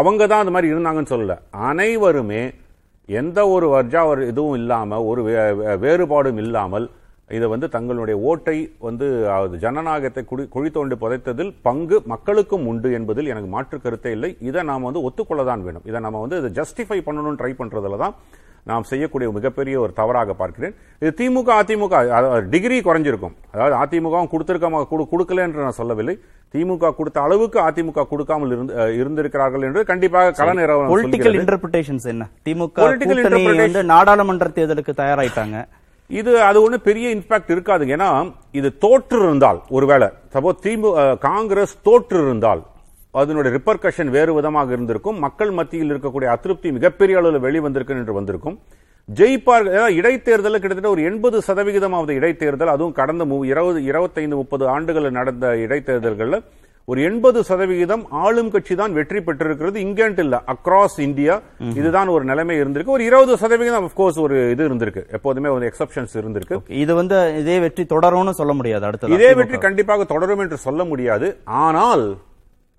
அவங்க 0.00 0.26
தான் 0.26 0.42
அந்த 0.44 0.54
மாதிரி 0.54 0.72
இருந்தாங்கன்னு 0.72 1.12
சொல்லல. 1.14 1.36
அனைவருமே 1.68 2.42
எந்த 3.08 3.38
ஒரு 3.54 3.66
வர்ஜா 3.74 4.00
ஒரு 4.06 4.22
இதுவும் 4.26 4.54
இல்லாமல் 4.54 5.06
ஒரு 5.10 5.22
வே- 5.28 5.54
வேறுபாடும் 5.84 6.40
இல்லாமல் 6.44 6.86
இதை 7.32 7.48
வந்து 7.48 7.68
தங்களுடைய 7.68 8.20
ஓட்டை 8.20 8.72
வந்து 8.78 9.28
ஜனநாயகத்தை 9.60 10.24
குடி 10.24 10.46
குழி 10.46 10.70
தோண்டி 10.70 10.96
புதைத்ததில் 11.00 11.54
பங்கு 11.62 12.02
மக்களுக்கும் 12.04 12.66
உண்டு 12.66 12.92
என்பதில் 12.92 13.26
எனக்கு 13.26 13.48
மாற்று 13.48 13.80
கருத்தே 13.80 14.10
இல்லை. 14.10 14.36
இதை 14.40 14.62
நாம் 14.62 14.82
வந்து 14.82 15.02
ஒத்துக்கொள்ள 15.02 15.44
தான் 15.44 15.62
வேணும். 15.62 15.82
இதை 15.84 16.00
நம்ம 16.00 16.20
வந்து 16.20 16.42
இதை 16.44 16.50
ஜஸ்டிஃபை 16.50 17.08
பண்ணணும்னு 17.08 17.38
ட்ரை 17.38 17.54
பண்றதுல 17.58 17.96
தான் 17.96 18.14
நாம் 18.62 18.82
செய்யக்கூடிய 18.82 19.30
மிகப்பெரிய 19.30 19.80
ஒரு 19.80 19.92
தவறாக 19.92 20.32
பார்க்கிறேன். 20.32 20.74
இது 21.00 21.14
திமுக 21.16 21.48
அதிமுக 21.48 22.48
டிகிரி 22.48 22.80
குறைஞ்சிருக்கும். 22.80 23.32
அதாவது 23.52 23.98
அதிமுகவும் 23.98 24.28
கொடுத்திருக்க 24.28 24.68
கொடு- 24.68 25.06
கொடுக்கல 25.12 25.36
என்று 25.36 25.60
நான் 25.60 25.70
சொல்லவில்லை. 25.70 26.18
திமுக 26.52 26.94
கொடுத்த 26.94 27.20
அளவுக்கு 27.20 27.60
அதிமுக 27.60 28.08
கொடுக்காமல் 28.08 28.68
இருந்திருக்கிறார்கள் 28.94 29.62
என்று 29.62 29.84
கண்டிப்பாக 29.84 30.30
கள 30.30 30.52
நிறுவனம் 30.52 30.90
பொலிட்டிக்கல். 30.96 31.34
இன்டர்பிரிட்டேஷன்ஸ் 31.40 32.06
என்ன? 32.06 32.28
திமுக 32.44 33.84
நாடாளுமன்ற 33.84 34.46
தேர்தலுக்கு 34.46 34.92
தயாராயிட்டாங்க. 34.96 35.64
இது 36.18 36.30
அது 36.48 36.58
ஒன்றும் 36.64 36.86
பெரிய 36.88 37.06
இம்பாக்ட் 37.16 37.52
இருக்காது 37.54 37.84
ஏன்னா 37.94 38.08
இது 38.58 38.68
தோற்று 38.84 39.18
இருந்தால் 39.26 39.58
ஒருவேளை 39.76 40.08
சப்போஸ் 40.34 40.62
திமுக 40.66 41.04
காங்கிரஸ் 41.28 41.74
தோற்று 41.88 42.18
இருந்தால் 42.26 42.62
அதனுடைய 43.20 43.50
ரிப்பர்கஷன் 43.56 44.10
வேறு 44.16 44.32
விதமாக 44.36 44.72
இருந்திருக்கும். 44.76 45.18
மக்கள் 45.24 45.50
மத்தியில் 45.58 45.92
இருக்கக்கூடிய 45.92 46.28
அதிருப்தி 46.34 46.68
மிகப்பெரிய 46.78 47.18
அளவில் 47.20 47.44
வெளிவந்திருக்கு 47.46 47.96
என்று 48.02 48.18
வந்திருக்கும். 48.18 48.56
ஜெயிப்பார் 49.08 49.64
இடைத்தேர்தல் 49.66 49.96
இடைத்தேர்தலில் 50.00 50.60
கிட்டத்தட்ட 50.62 50.90
ஒரு 50.94 51.02
எண்பது 51.08 51.38
சதவிகிதமாவது 51.46 52.12
இடைத்தேர்தல் 52.18 52.72
அதுவும் 52.74 52.96
கடந்த 53.00 53.24
இருபது 53.52 53.80
இருபத்தைந்து 53.90 54.36
முப்பது 54.40 54.64
ஆண்டுகள் 54.74 55.16
நடந்த 55.18 55.46
இடைத்தேர்தல்களில் 55.64 56.38
ஒரு 56.90 57.00
எண்பது 57.08 57.40
சதவிகிதம் 57.48 58.02
ஆளும் 58.22 58.50
கட்சி 58.54 58.74
தான் 58.80 58.94
வெற்றி 58.98 59.20
பெற்றிருக்கிறது. 59.26 59.76
இங்கன்ட்டு 59.86 60.22
இல்ல 60.26 60.36
அக்ராஸ் 60.54 60.96
இந்தியா 61.06 61.34
இதுதான் 61.80 62.10
ஒரு 62.14 62.24
நிலைமை 62.30 62.56
இருந்திருக்கு. 62.62 62.96
ஒரு 62.96 63.04
இருபது 63.10 63.34
சதவிகிதம் 63.42 63.86
கோர்ஸ் 64.00 64.18
ஒரு 64.24 64.36
இது 64.54 64.64
இருந்திருக்கு. 64.68 65.04
எப்போதுமே 65.18 65.52
ஒரு 65.56 65.64
எக்ஸப்ஷன்ஸ் 65.70 66.16
இருந்திருக்கு. 66.22 66.58
இது 66.82 66.92
வந்து 67.00 67.16
இதே 67.42 67.56
வெற்றி 67.66 67.86
தொடரும்னு 67.94 68.34
சொல்ல 68.40 68.54
முடியாது 68.60 68.86
அடுத்தது? 68.90 69.16
இதே 69.18 69.30
வெற்றி 69.40 69.60
கண்டிப்பாக 69.66 70.08
தொடரும் 70.14 70.44
என்று 70.46 70.58
சொல்ல 70.66 70.84
முடியாது. 70.92 71.28
ஆனால் 71.64 72.04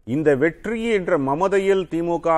இந்த 0.08 0.30
வெற்றி 0.46 0.80
என்ற 1.00 1.18
மமதையில் 1.28 1.84
திமுக 1.92 2.30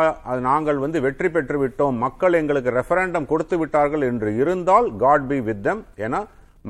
நாங்கள் 0.49 0.79
வந்து 0.85 0.97
வெற்றி 1.05 1.29
பெற்று 1.35 1.57
விட்டோம். 1.61 1.95
மக்கள் 2.05 2.39
எங்களுக்கு 2.39 2.77
ரெஃபரண்டம் 2.79 3.29
கொடுத்து 3.31 3.55
விட்டார்கள் 3.61 4.03
என்று 4.09 4.31
இருந்தால் 4.41 4.87
காட் 5.03 5.29
பி 5.29 5.39
வித் 5.47 5.63
தம் 5.67 5.81
ஏன்னா 6.05 6.19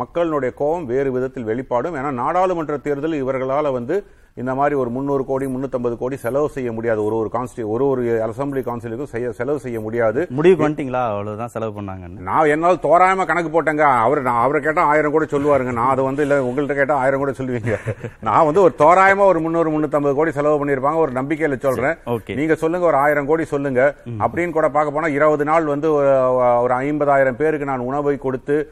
மக்களுடைய 0.01 0.51
கோபம் 0.61 0.85
வேறு 0.91 1.09
விதத்தில் 1.15 1.49
வெளிப்பாடும். 1.49 1.97
ஏன்னா 1.99 2.11
நாடாளுமன்ற 2.21 2.77
தேர்தலில் 2.85 3.23
இவர்களால 3.23 3.71
வந்து 3.79 3.97
இந்த 4.37 4.55
மாதிரி 4.55 4.75
ஒரு 4.75 4.89
முன்னூறு 4.89 5.25
கோடி 5.25 5.45
முன்னூத்தம்பது 5.45 5.97
கோடி 5.97 6.15
செலவு 6.15 6.49
செய்ய 6.49 6.71
முடியாது. 6.71 7.03
ஒரு 7.03 7.15
ஒரு 7.15 7.29
கான்ஸ்டி 7.33 7.65
ஒரு 7.65 7.87
ஒரு 7.87 8.01
அசம்பிளி 8.01 8.61
கவுன்சிலுக்கும் 8.61 9.03
செய்ய 9.03 9.31
செலவு 9.31 9.59
செய்ய 9.59 9.79
முடியாது. 9.79 10.27
முடிவு 10.29 10.69
பண்ணிட்டீங்களா? 10.69 11.07
அவ்வளவுதான் 11.07 11.47
செலவு 11.47 11.81
பண்ணாங்கன்னு. 11.81 12.19
நான் 12.19 12.45
என்னால் 12.45 12.75
தோராயமா 12.75 13.25
கணக்கு 13.25 13.63
போட்டேங்க. 13.63 13.79
அவர் 13.79 14.21
நான் 14.21 14.41
அவரை 14.41 14.61
கேட்டா 14.61 14.83
ஆயிரம் 14.83 15.11
கூட 15.11 15.25
சொல்லுவாருங்க. 15.25 15.73
நான் 15.73 15.89
அதை 15.89 16.05
வந்து 16.05 16.21
இல்ல 16.21 16.39
உங்கள்ட்ட 16.39 16.73
கேட்டா 16.73 16.95
ஆயிரம் 16.95 17.19
கூட 17.19 17.31
சொல்லுவீங்க. 17.31 17.75
நான் 18.21 18.45
வந்து 18.45 18.61
ஒரு 18.61 18.73
தோராயமா 18.77 19.17
ஒரு 19.17 19.39
முன்னூறு 19.39 19.71
முன்னூத்தம்பது 19.71 20.13
கோடி 20.13 20.31
செலவு 20.31 20.65
பண்ணிருப்பாங்க 20.65 20.95
ஒரு 20.95 21.11
நம்பிக்கையில 21.11 21.59
சொல்றேன். 21.59 21.95
Okay. 22.05 22.35
நீங்க 22.35 22.55
சொல்லுங்க 22.55 22.85
ஒரு 22.85 22.95
ஆயிரம் 22.95 23.25
கோடி 23.25 23.45
சொல்லுங்க. 23.45 23.95
அப்படின்னு 24.19 24.49
கூட 24.49 24.69
பார்க்க 24.69 24.93
போனா 24.93 25.07
இருபது 25.07 25.43
நாள் 25.43 25.65
வந்து 25.65 26.03
ஒரு- 26.03 26.63
ஐம்பதாயிரம் 26.69 27.35
பேருக்கு 27.35 27.65
நான் 27.65 27.79
உணவை 27.79 28.17
கொடுத்து 28.17 28.71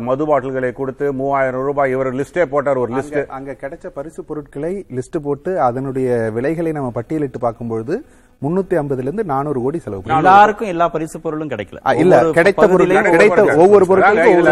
மது 0.00 0.26
பாட்டில்களை 0.26 0.72
கொடுத்து 0.72 1.12
மூவாயிரம் 1.12 1.62
ரூபாய் 1.62 1.90
இவர் 1.90 2.14
லிஸ்டே 2.14 2.44
போட்டார் 2.44 2.76
ஒரு 2.76 2.94
லிஸ்ட். 2.94 3.26
அங்க- 3.26 3.56
கிடைச்ச 3.60 3.86
பரிசு 3.86 4.24
பொருட்களை 4.24 4.86
லிஸ்ட் 4.94 5.18
போட்டு 5.22 5.60
அதனுடைய 5.60 6.30
விலைகளை 6.34 6.72
நம்ம 6.72 6.92
பட்டியலிட்டு 6.94 7.38
பார்க்கும்பொழுது 7.40 8.04
முன்னூத்தி 8.42 8.74
ஐம்பதுல 8.74 8.98
இருந்து 8.98 9.24
நானூறு 9.24 9.62
கோடி 9.62 9.78
செலவு 9.78 10.02
எல்லாருக்கும் 10.06 10.68
எல்லா 10.68 10.88
பரிசு 10.88 11.20
பொருளும் 11.20 11.50
கிடைக்கல. 11.50 11.94
இல்ல, 11.94 12.16
ஒவ்வொரு 12.16 12.32
கிடைத்த 12.32 12.68
பொருட்கள் 12.68 13.10
கிடைத்த 13.10 13.42
ஒவ்வொரு- 13.44 13.78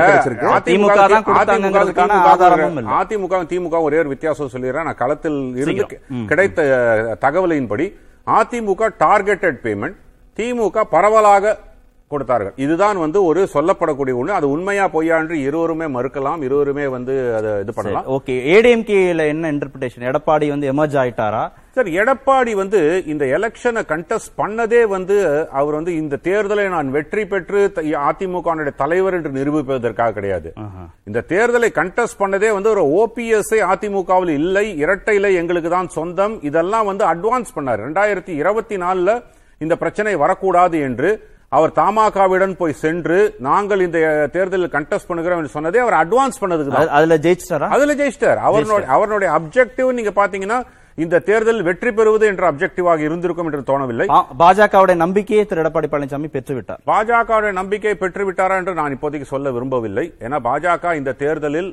கிடைச்சிருக்கு. 0.03 0.46
திமுக 0.64 0.94
தான் 0.94 1.25
கொடுத்தாங்கங்கிறதுக்கான 1.25 2.09
ஆதாரமும் 2.09 2.77
இல்ல. 2.77 2.90
அதிமுக 2.90 3.46
திமுக 3.48 3.83
ஒரே 3.83 3.98
ஒரு 3.98 4.09
வித்தியாசம் 4.09 4.48
சொல்லிடுறேன். 4.53 4.85
நான் 4.85 4.94
களத்தில் 4.94 5.57
இருந்து 5.57 5.87
கிடைத்த 6.27 6.62
தகவலின்படி 7.20 7.92
அதிமுக 8.27 8.90
டார்கெட்டட் 8.98 9.59
பேமெண்ட் 9.62 9.96
திமுக 10.37 10.83
பரவலாக 10.90 11.59
கொடுத்தார்கள். 12.14 12.55
இதுதான் 12.66 13.01
வந்து 13.05 13.18
ஒரு 13.31 13.42
சொல்லப்படக்கூடிய 13.55 14.14
ஒண்ணு. 14.20 14.38
அது 14.38 14.46
உண்மையா 14.57 14.87
பொய்யா 14.94 15.16
என்று 15.22 15.38
இருவருமே 15.48 15.88
மறுக்கலாம். 15.96 16.42
இருவருமே 16.48 16.87
வந்து 16.96 17.16
அதை 17.38 17.51
இது 17.64 17.75
பண்ணலாம். 17.79 18.07
ஓகே. 18.18 18.37
ஏடிஎம்கேல 18.55 19.27
என்ன 19.35 19.53
இன்டர்பிரேஷன் 19.57 20.09
எடப்பாடி 20.12 20.48
வந்து 20.55 20.70
எமர்ஜ் 20.75 20.96
ஆயிட்டாரா? 21.03 21.44
சார் 21.77 21.88
எடப்பாடி 22.01 22.53
வந்து 22.61 22.81
இந்த 23.12 23.25
எலெக்ஷனை 23.37 23.83
கண்டெஸ்ட் 23.92 24.33
பண்ணதே 24.40 24.81
வந்து 24.94 25.16
அவர் 25.59 25.77
வந்து 25.79 25.92
இந்த 26.01 26.18
தேர்தலை 26.27 26.64
நான் 26.75 26.88
வெற்றி 26.96 27.22
பெற்று 27.31 27.61
அதிமுக 28.09 28.72
தலைவர் 28.83 29.16
என்று 29.18 29.31
நிரூபிப்பதற்காக 29.38 30.14
கிடையாது. 30.16 30.48
இந்த 31.09 31.22
தேர்தலை 31.33 31.70
கண்டெஸ்ட் 31.81 32.20
பண்ணதே 32.22 32.51
வந்து 32.57 32.70
ஒரு 32.75 32.85
ஓபிஎஸ் 33.01 33.55
அதிமுகவில் 33.72 34.33
இல்லை 34.40 34.66
இரட்டை 34.83 35.14
இலை 35.20 35.33
எங்களுக்கு 35.42 35.70
தான் 35.77 35.94
சொந்தம். 35.98 36.35
இதெல்லாம் 36.51 36.88
வந்து 36.90 37.07
அட்வான்ஸ் 37.12 37.55
பண்ணார். 37.57 37.83
ரெண்டாயிரத்தி 37.87 38.35
இருபத்தி 38.42 38.79
நாலுல 38.85 39.11
இந்த 39.64 39.75
பிரச்சனை 39.83 40.12
வரக்கூடாது 40.25 40.77
என்று 40.88 41.11
அவர் 41.52 41.72
தமாகவிடம் 41.72 42.56
போய் 42.56 42.72
சென்று 42.72 43.18
நாங்கள் 43.38 43.80
இந்த 43.80 43.98
தேர்தலில் 44.32 44.74
கண்டெஸ்ட் 44.76 45.08
பண்ணுகிறோம் 45.08 45.40
என்று 45.40 45.54
சொன்னதே 45.54 45.80
அவர் 45.84 45.96
அட்வான்ஸ் 46.02 46.40
பண்ணதுக்கு 46.40 46.92
அதுல 46.98 47.16
ஜெயிச்சிட்டாரா? 47.16 47.68
அதுல 47.68 47.94
ஜெயிச்சிட்டார். 47.94 48.40
அவருடைய 48.48 48.86
அவருடைய 48.88 49.30
அப்ஜெக்டிவ் 49.38 49.90
நீங்க 49.92 50.12
பாத்தீங்கன்னா 50.20 50.58
இந்த 50.98 51.20
தேர்தல் 51.28 51.61
வெற்றி 51.66 51.90
பெறுவது 51.98 52.24
என்ற 52.31 52.42
அப்ஜெக்டிவாக 52.50 53.00
இருந்திருக்கும் 53.07 53.48
என்று 53.48 53.61
தோணவில்லை. 53.70 54.07
பாஜகவுடைய 54.40 54.96
நம்பிக்கையை 55.02 55.44
திரு 55.50 55.62
எடப்பாடி 55.62 55.88
பழனிசாமி 55.92 56.28
பெற்று 56.35 56.55
விட்டார் 56.57 56.81
பாஜகவுடைய 56.90 57.52
நம்பிக்கை 57.61 57.94
பெற்று 58.02 58.24
விட்டாரா 58.28 58.57
என்று 58.61 58.74
நான் 58.81 58.94
இப்போதைக்கு 58.96 59.28
சொல்ல 59.33 59.52
விரும்பவில்லை. 59.57 60.05
ஏன்னா 60.26 60.38
பாஜக 60.48 60.94
இந்த 61.00 61.14
தேர்தலில் 61.22 61.70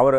அவர் 0.00 0.16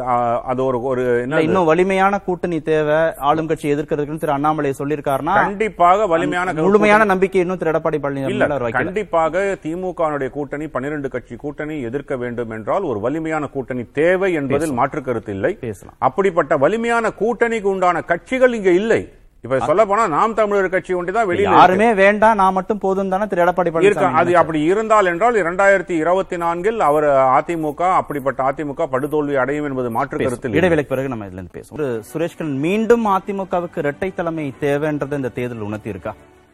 அது 0.52 0.64
ஒரு 0.70 0.80
ஒரு 0.92 1.04
இன்னும் 1.46 1.70
வலிமையான 1.72 2.20
கூட்டணி 2.28 2.60
தேவை 2.72 3.00
ஆளும் 3.30 3.52
கட்சி 3.52 3.74
எதிர்க்கிறதுக்கு 3.76 4.22
திரு 4.24 4.36
அண்ணாமலை 4.38 4.74
சொல்லியிருக்காருன்னா 4.82 5.36
கண்டிப்பாக 5.44 6.08
வலிமையான 6.14 6.56
முழுமையான 6.66 7.08
நம்பிக்கை 7.12 7.44
இன்னும் 7.44 7.62
திரு 7.62 7.74
எடப்பாடி 7.74 8.00
பழனிசாமி 8.06 8.72
கண்டிப்பாக 8.80 9.46
திமுக 9.66 10.30
கூட்டணி 10.38 10.66
பன்னிரண்டு 10.74 11.08
கட்சி 11.14 11.36
கூட்டணி 11.44 11.78
எதிர்க்க 11.92 12.16
வேண்டும் 12.24 12.52
என்றால் 12.58 12.84
ஒரு 12.92 13.00
வலிமையான 13.06 13.48
கூட்டணி 13.56 13.84
தேவை 14.02 14.32
என்பதில் 14.40 14.78
மாற்று 14.80 15.02
கருத்து 15.02 15.32
இல்லை. 15.38 15.54
பேசலாம். 15.66 15.96
அப்படிப்பட்ட 16.08 16.58
வலிமையான 16.66 17.06
கூட்டணிக்கு 17.22 17.70
உண்டான 17.76 17.91
கட்சிகள் 18.00 18.54
இங்க 18.54 18.72
இல்லை. 18.82 19.02
இப்ப 19.42 19.60
சொல்ல 19.60 19.86
போனா 19.86 20.08
நாம் 20.08 20.34
தமிழர் 20.34 20.68
கட்சி 20.70 20.94
ஒன்றிதான் 20.94 21.28
வெளியில 21.30 21.46
இருக்கு. 21.46 21.60
யாருமே 21.60 21.94
வேண்டாம் 21.94 22.36
நான் 22.36 22.54
மட்டும் 22.54 22.82
போதும் 22.84 23.10
தானே 23.10 23.26
திரு 23.28 23.44
எடப்பாடி 23.44 23.72
பழனிசாமி 23.76 24.20
அது 24.22 24.38
அப்படி 24.38 24.60
இருந்தால் 24.64 25.06
என்றால் 25.06 25.36
இரண்டாயிரத்தி 25.36 25.96
இருபத்தி 26.04 26.38
நான்கில் 26.38 26.80
அவர் 26.80 27.08
அதிமுக 27.38 27.82
அப்படிப்பட்ட 28.00 28.44
அதிமுக 28.52 28.88
படுதோல்வி 28.92 29.36
அடையும் 29.44 29.68
என்பது 29.70 29.92
மாற்று 29.92 30.18
கருத்தில் 30.18 30.54
இல்லை. 30.54 30.60
இடைவேளைக்கு 30.60 30.94
பிறகு 30.94 31.12
நம்ம 31.14 31.26
இதுல 31.26 31.42
இருந்து 31.42 31.56
பேசுவோம். 31.58 32.04
சுரேஷ்கன் 32.12 32.54
மீண்டும் 32.68 33.08
அதிமுகவுக்கு 33.08 33.84
இரட்டை 33.86 34.14
தலைமை 34.14 34.54
தேவைன்றது 34.62 35.20
இந்த 35.22 35.30
தேர்தல் 35.40 35.68
உணர்த்தி 35.70 35.90
இருக்கா 35.90 36.14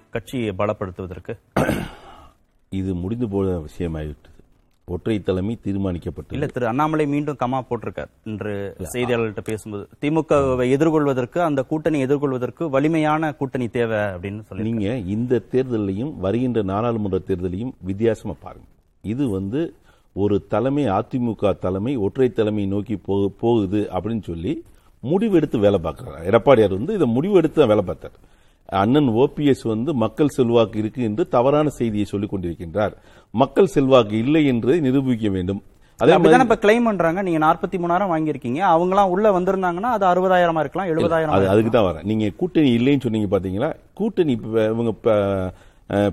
கட்சியை 0.10 0.54
பலப்படுத்துவதற்கு. 0.58 1.36
இது 2.70 2.94
முடிந்து 2.94 3.30
போன 3.30 3.60
விஷயமாகிவிட்டது 3.68 4.37
ஒற்றை 4.94 5.16
தலைமை 5.28 5.54
தீர்மானிக்கப்பட்டது. 5.66 6.36
இல்ல 6.38 6.48
திரு 6.56 6.66
அண்ணாமலை 6.72 7.06
மீண்டும் 7.14 7.40
கமா 7.42 7.60
போட்டிருக்கார். 7.70 8.12
இன்று 8.30 8.54
செய்தியாளர்கள்ட்ட 8.94 9.44
பேசும்போது 9.50 9.84
திமுகவை 10.04 10.66
எதிர்கொள்வதற்கு 10.76 11.40
அந்த 11.48 11.62
கூட்டணி 11.72 12.00
எதிர்கொள்வதற்கு 12.06 12.64
வலிமையான 12.76 13.32
கூட்டணி 13.40 13.68
தேவை 13.78 14.00
அப்படின்னு 14.14 14.46
சொல்லி 14.48 14.68
நீங்க 14.70 14.94
இந்த 15.16 15.42
தேர்தலையும் 15.56 16.14
வருகின்ற 16.26 16.62
நாடாளுமன்ற 16.72 17.20
தேர்தலையும் 17.32 17.74
வித்தியாசமா 17.90 18.36
பாருங்க. 18.46 18.68
இது 19.14 19.26
வந்து 19.38 19.62
ஒரு 20.24 20.36
தலைமை 20.54 20.86
அதிமுக 21.00 21.52
தலைமை 21.66 21.96
ஒற்றை 22.06 22.30
தலைமை 22.40 22.66
நோக்கி 22.76 22.96
போகுது 23.44 23.82
அப்படின்னு 23.96 24.26
சொல்லி 24.32 24.54
முடிவெடுத்து 25.04 25.58
வேலை 25.66 25.80
பார்க்கிறார். 25.84 26.24
எடப்பாடியார் 26.30 26.78
வந்து 26.80 26.96
இதை 27.00 27.08
முடிவெடுத்து 27.18 27.60
தான் 27.62 27.74
வேலை 27.74 27.84
பார்த்தார். 27.90 28.18
அண்ணன் 28.82 29.10
ஓபிஎஸ் 29.24 29.66
வந்து 29.74 29.94
மக்கள் 30.04 30.36
செல்வாக்கு 30.38 30.78
இருக்கு 30.80 31.02
என்று 31.04 31.24
தவறான 31.36 31.70
செய்தியை 31.80 32.06
சொல்லிக் 32.12 32.34
கொண்டிருக்கின்றார். 32.34 32.94
மக்கள் 33.32 33.74
செல்வாக்கு 33.76 34.16
இல்லை 34.18 34.44
என்று 34.46 34.82
நிரூபிக்க 34.86 35.30
வேண்டும். 35.30 35.64
கிளைம் 36.00 36.88
பண்றாங்க? 36.88 37.22
நீங்க 37.28 37.40
நாற்பத்தி 37.46 37.78
மூணாயிரம் 37.84 38.12
வாங்கியிருக்கீங்க. 38.14 38.60
அவங்க 38.74 38.94
எல்லாம் 38.94 39.12
உள்ள 39.14 39.28
வந்திருந்தாங்கன்னா 39.40 39.92
அது 39.96 40.06
அறுபதாயிரமா 40.10 40.64
இருக்கலாம் 40.64 40.90
எழுபதாயிரம் 40.94 41.52
அதுக்கு 41.54 41.72
தான் 41.76 41.88
வரேன். 41.90 42.08
நீங்க 42.12 42.28
கூட்டணி 42.42 42.72
இல்லைன்னு 42.78 43.06
சொன்னீங்க 43.06 43.30
பாத்தீங்களா? 43.36 43.70
கூட்டணி 43.94 44.36
இவங்க 44.72 44.94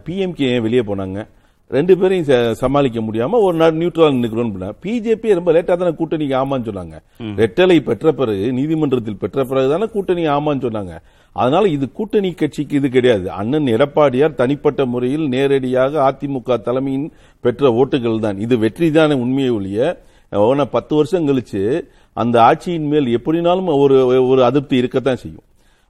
பிஎம்கே 0.07 0.51
வெளியே 0.67 0.85
போனாங்க. 0.91 1.27
ரெண்டு 1.75 1.95
பேரையும் 1.99 2.55
சமாளிக்க 2.63 3.01
முடியாம 3.01 3.39
ஒரு 3.45 3.57
நாள் 3.61 3.79
நியூட்ரல் 3.81 4.19
நிக்கிறோம் 4.23 4.73
பிஜேபி 4.85 5.35
ரொம்ப 5.39 5.53
லேட்டா 5.53 5.77
தானே 5.83 5.93
கூட்டணிக்கு 6.01 6.35
ஆமான்னு 6.41 6.69
சொன்னாங்க. 6.71 6.97
ரெட்டலை 7.43 7.77
பெற்ற 7.89 8.13
பிறகு 8.13 8.47
நீதிமன்றத்தில் 8.59 9.21
பெற்ற 9.23 9.45
பிறகு 9.45 9.71
தானே 9.73 9.87
கூட்டணி 9.95 10.25
ஆமான்னு 10.35 10.65
சொன்னாங்க. 10.67 10.95
அதனால 11.35 11.69
இது 11.69 11.93
கூட்டணி 11.93 12.33
கட்சிக்கு 12.33 12.77
இது 12.77 12.89
கிடையாது. 12.89 13.31
அண்ணன் 13.31 13.65
எடப்பாடியார் 13.65 14.35
தனிப்பட்ட 14.35 14.85
முறையில் 14.85 15.29
நேரடியாக 15.29 16.13
அதிமுக 16.13 16.61
தலைமையின் 16.61 17.13
பெற்ற 17.41 17.71
ஓட்டுகள் 17.71 18.19
தான். 18.19 18.39
இது 18.39 18.57
வெற்றிதான 18.57 19.15
உண்மையை 19.15 19.51
ஒழிய 19.51 20.03
ஆனா 20.31 20.65
பத்து 20.65 20.95
வருஷம் 20.95 21.29
கழிச்சு 21.29 21.83
அந்த 22.13 22.41
ஆட்சியின் 22.41 22.89
மேல் 22.89 23.19
எப்படினாலும் 23.19 23.79
ஒரு 23.79 24.27
ஒரு 24.27 24.45
அதிருப்தி 24.45 24.77
இருக்கத்தான் 24.77 25.17
செய்யும். 25.17 25.41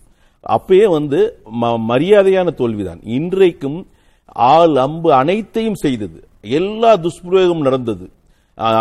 அப்பயே 0.49 0.89
வந்து 0.89 1.39
ம- 1.61 1.79
மரியாதையான 1.87 2.53
தோல்விதான். 2.53 2.99
இன்றைக்கும் 3.03 3.87
ஆள் 4.25 4.75
அம்பு 4.75 5.13
அனைத்தையும் 5.13 5.75
செய்தது. 5.75 6.27
எல்லா 6.41 6.95
துஷ்பிரயோகம் 6.95 7.61
நடந்தது. 7.61 8.09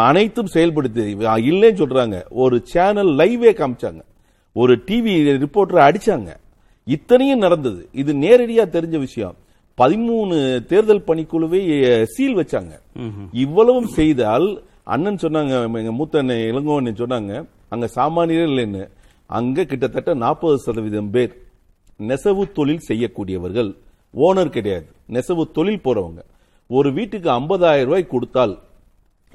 அனைத்தும் 0.09 0.51
செயல்படுத்தி 0.55 1.05
இல்லைன்னு 1.51 1.81
சொல்றாங்க. 1.83 2.17
ஒரு 2.43 2.57
சேனல் 2.73 3.13
லைவே 3.21 3.53
காமிச்சாங்க. 3.61 4.03
ஒரு 4.57 4.75
டிவி 4.89 5.15
ரிப்போர்ட்டரை 5.45 5.83
அடிச்சாங்க. 5.89 6.31
இத்தனையும் 6.87 7.43
நடந்தது. 7.45 7.81
இது 8.01 8.13
நேரடியா 8.25 8.65
தெரிஞ்ச 8.77 8.97
விஷயம். 9.07 9.35
பதிமூணு 9.79 10.37
தேர்தல் 10.71 11.07
பணிக்குழுவை 11.07 11.61
சீல் 12.15 12.37
வச்சாங்க. 12.41 12.75
இவ்வளவும் 13.45 13.89
செய்தால் 13.99 14.49
அண்ணன் 14.95 15.23
சொன்னாங்க 15.23 15.55
எங்க 15.81 15.93
மூத்த 15.99 16.21
அண்ணன் 16.23 16.45
இளங்கோவன் 16.51 17.01
சொன்னாங்க 17.03 17.33
அங்க 17.75 17.87
சாமானியர் 17.97 18.51
இல்லைன்னு. 18.51 18.83
அங்க 19.39 19.65
கிட்டத்தட்ட 19.71 20.11
நாற்பது 20.23 20.59
சதவீதம் 20.67 21.11
பேர் 21.15 21.33
நெசவு 22.11 22.45
தொழில் 22.59 22.87
செய்யக்கூடியவர்கள். 22.89 23.71
ஓனர் 24.15 24.55
கிடையாது. 24.57 24.87
நெசவு 25.15 25.43
தொழில் 25.57 25.85
போறவங்க. 25.87 26.21
ஒரு 26.71 26.89
வீட்டுக்கு 26.99 27.29
50000 27.39 27.89
ரூபாய் 27.89 28.13
கொடுத்தால் 28.13 28.55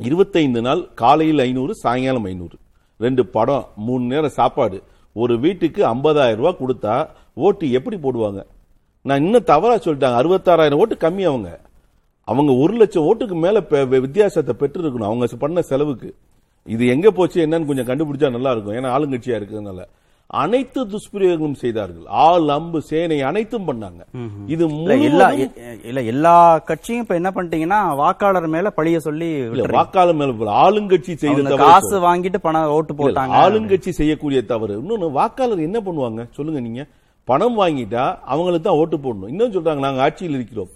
இருபத்தைந்து 0.07 0.61
நாள் 0.67 0.81
காலையில் 1.01 1.41
ஐநூறு 1.45 1.73
சாயங்காலம் 1.83 2.27
ஐநூறு. 2.31 2.57
ரெண்டு 3.05 3.23
படம் 3.35 3.65
மூணு 3.87 4.03
நேரம் 4.11 4.37
சாப்பாடு. 4.39 4.77
ஒரு 5.21 5.33
வீட்டுக்கு 5.45 5.81
50000 5.93 6.35
ரூபாய் 6.39 6.61
கொடுத்தா 6.61 6.95
ஓட்டு 7.45 7.65
எப்படி 7.77 7.97
போடுவாங்க? 7.97 8.41
நான் 9.07 9.23
இன்னும் 9.25 9.49
தவறா 9.51 9.75
சொல்லிட்டாங்க 9.75 10.17
அறுபத்தாறாயிரம் 10.21 10.81
ஓட்டு 10.81 10.95
கம்மி 11.03 11.23
அவங்க. 11.31 11.49
அவங்க 12.31 12.51
ஒரு 12.63 12.73
லட்சம் 12.81 13.07
ஓட்டுக்கு 13.09 13.35
மேல 13.45 13.59
வித்தியாசத்தை 14.05 14.53
பெற்று 14.61 14.81
இருக்கணும் 14.81 15.09
அவங்க 15.09 15.37
பண்ண 15.45 15.61
செலவுக்கு. 15.71 16.09
இது 16.75 16.83
எங்க 16.95 17.07
போச்சு 17.17 17.45
என்னன்னு 17.45 17.69
கொஞ்சம் 17.69 17.89
கண்டுபிடிச்சா 17.89 18.29
நல்லா 18.35 18.51
இருக்கும். 18.55 18.75
ஏன்னா 18.79 18.91
ஆளுங்கட்சியா 18.95 19.37
இருக்கிறதுனால. 19.39 19.81
அனைத்து 20.37 20.79
துஷ்பிரயோகங்களும் 20.89 21.61
செய்தார்கள். 21.61 22.03
ஆள் 22.23 22.47
அம்பு 22.55 22.79
சேனை 22.89 23.17
அனைத்தும் 23.29 23.67
பண்ணாங்க. 23.69 24.01
இது 24.53 24.63
எல்லா 25.07 25.27
இல்ல 25.89 26.01
எல்லா 26.11 26.33
கட்சியும் 26.67 27.01
இப்ப 27.03 27.15
என்ன 27.19 27.29
பண்ணிட்டீங்கன்னா 27.35 27.79
வாக்காளர் 28.01 28.47
மேல 28.55 28.71
பழிய 28.75 28.97
சொல்லி. 29.07 29.29
வாக்காளர் 29.77 30.19
மேல. 30.19 30.51
ஆளுங்கட்சி 30.65 31.15
செய்த 31.23 31.55
காசு. 31.63 31.95
வாங்கிட்டு 32.07 32.41
பணம் 32.45 32.73
ஓட்டு 32.77 32.95
போட்டாங்க. 32.99 33.39
ஆளுங்கட்சி 33.41 33.93
செய்யக்கூடிய 33.99 34.41
தவறு. 34.53 34.75
இன்னொன்னு 34.81 35.09
வாக்காளர் 35.19 35.67
என்ன 35.67 35.81
பண்ணுவாங்க? 35.87 36.27
சொல்லுங்க 36.37 36.61
நீங்க. 36.67 36.85
பணம் 37.31 37.57
வாங்கிட்டா 37.61 38.05
அவங்களுக்கு 38.33 38.67
தான் 38.67 38.79
ஓட்டு 38.81 38.97
போடணும். 38.97 39.31
இன்னும் 39.33 39.53
சொல்றாங்க 39.57 39.85
நாங்க 39.87 40.01
ஆட்சியில் 40.07 40.37
இருக்கிறோம். 40.39 40.71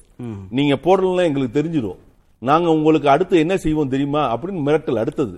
நீங்க 0.57 0.75
போடலாம் 0.87 1.27
எங்களுக்கு 1.29 1.57
தெரிஞ்சிடும் 1.59 2.01
நாங்க 2.41 2.67
உங்களுக்கு 2.77 3.07
அடுத்து 3.09 3.35
என்ன 3.45 3.55
செய்வோம் 3.63 3.91
தெரியுமா? 3.93 4.21
அப்படின்னு 4.33 4.61
மிரட்டல் 4.67 5.01
அடுத்தது. 5.03 5.35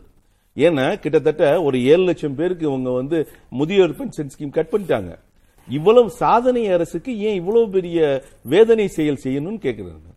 ஏன்னா 0.55 0.99
கிட்டத்தட்ட 0.99 1.61
ஒரு 1.61 1.83
ஏழு 1.85 2.03
லட்சம் 2.03 2.35
பேருக்கு 2.35 2.67
இவங்க 2.67 2.89
வந்து 2.89 3.27
முதியோர் 3.49 3.95
பென்ஷன் 3.95 4.29
ஸ்கீம் 4.37 4.49
கட் 4.49 4.67
பண்ணிட்டாங்க. 4.71 5.15
இவ்வளவு 5.69 6.09
சாதனை 6.09 6.67
அரசுக்கு 6.67 7.19
ஏன் 7.19 7.35
இவ்வளவு 7.35 7.69
பெரிய 7.69 8.23
வேதனை 8.41 8.87
செயல் 8.87 9.19
செய்யணும்னு 9.23 9.59
கேக்குறாங்க. 9.61 10.13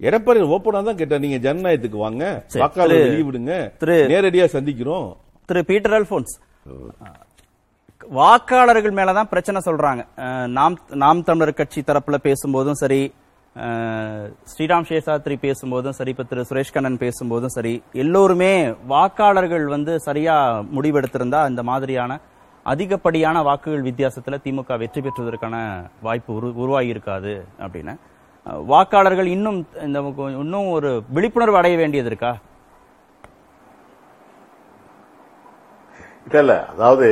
எடப்பாடி 0.00 0.56
ஓப்பனா 0.56 0.84
தான் 0.84 0.96
கேட்டா 0.96 1.18
நீங்க 1.18 1.54
ஜனநாயகத்துக்கு 1.54 1.96
வாங்க 1.96 2.44
வாக்காளர் 2.54 3.06
திரு- 3.80 4.06
நேரடியா 4.08 4.44
சந்திக்கிறோம். 4.52 5.16
திரு 5.46 5.64
பீட்டர் 5.64 6.02
அல்போன்ஸ் 6.02 6.40
வாக்காளர்கள் 8.14 8.92
மேலதான் 8.92 9.22
பிரச்சனை 9.22 9.60
சொல்றாங்க. 9.64 10.06
நாம் 10.46 10.78
நாம் 10.90 11.24
தமிழர் 11.24 11.54
கட்சி 11.54 11.80
தரப்புல 11.80 12.16
பேசும்போதும் 12.22 12.70
சரி 12.70 13.12
ஸ்ரீராம் 14.46 14.86
சேஷாத்ரி 14.88 15.36
பேசும்போதும் 15.40 15.96
சரி 15.96 16.10
இப்போ 16.12 16.24
திரு 16.24 16.44
சுரேஷ் 16.48 16.74
கண்ணன் 16.74 17.02
பேசும்போதும் 17.02 17.54
சரி 17.54 17.72
எல்லோருமே 17.94 18.52
வாக்காளர்கள் 18.88 19.66
வந்து 19.68 19.94
சரியா 20.00 20.36
முடிவெடுத்திருந்தா 20.72 21.40
இந்த 21.50 21.62
மாதிரியான 21.62 22.12
அதிகப்படியான 22.66 23.36
வாக்குகள் 23.42 23.86
வித்தியாசத்துல 23.86 24.38
திமுக 24.42 24.78
வெற்றி 24.80 25.00
பெற்றுவதற்கான 25.00 25.56
வாய்ப்பு 26.02 26.32
உரு- 26.34 26.54
உருவாகி 26.62 26.88
இருக்காது 26.88 27.32
அப்படின்னு 27.60 27.94
வாக்காளர்கள் 28.68 29.28
இன்னும் 29.28 29.58
இந்த 29.82 29.98
இன்னும் 30.38 30.70
ஒரு 30.70 30.88
விழிப்புணர்வு 31.10 31.58
அடைய 31.58 31.74
வேண்டியது 31.76 32.10
இருக்கா? 32.10 32.32
இல்ல. 36.36 36.52
அதாவது 36.72 37.08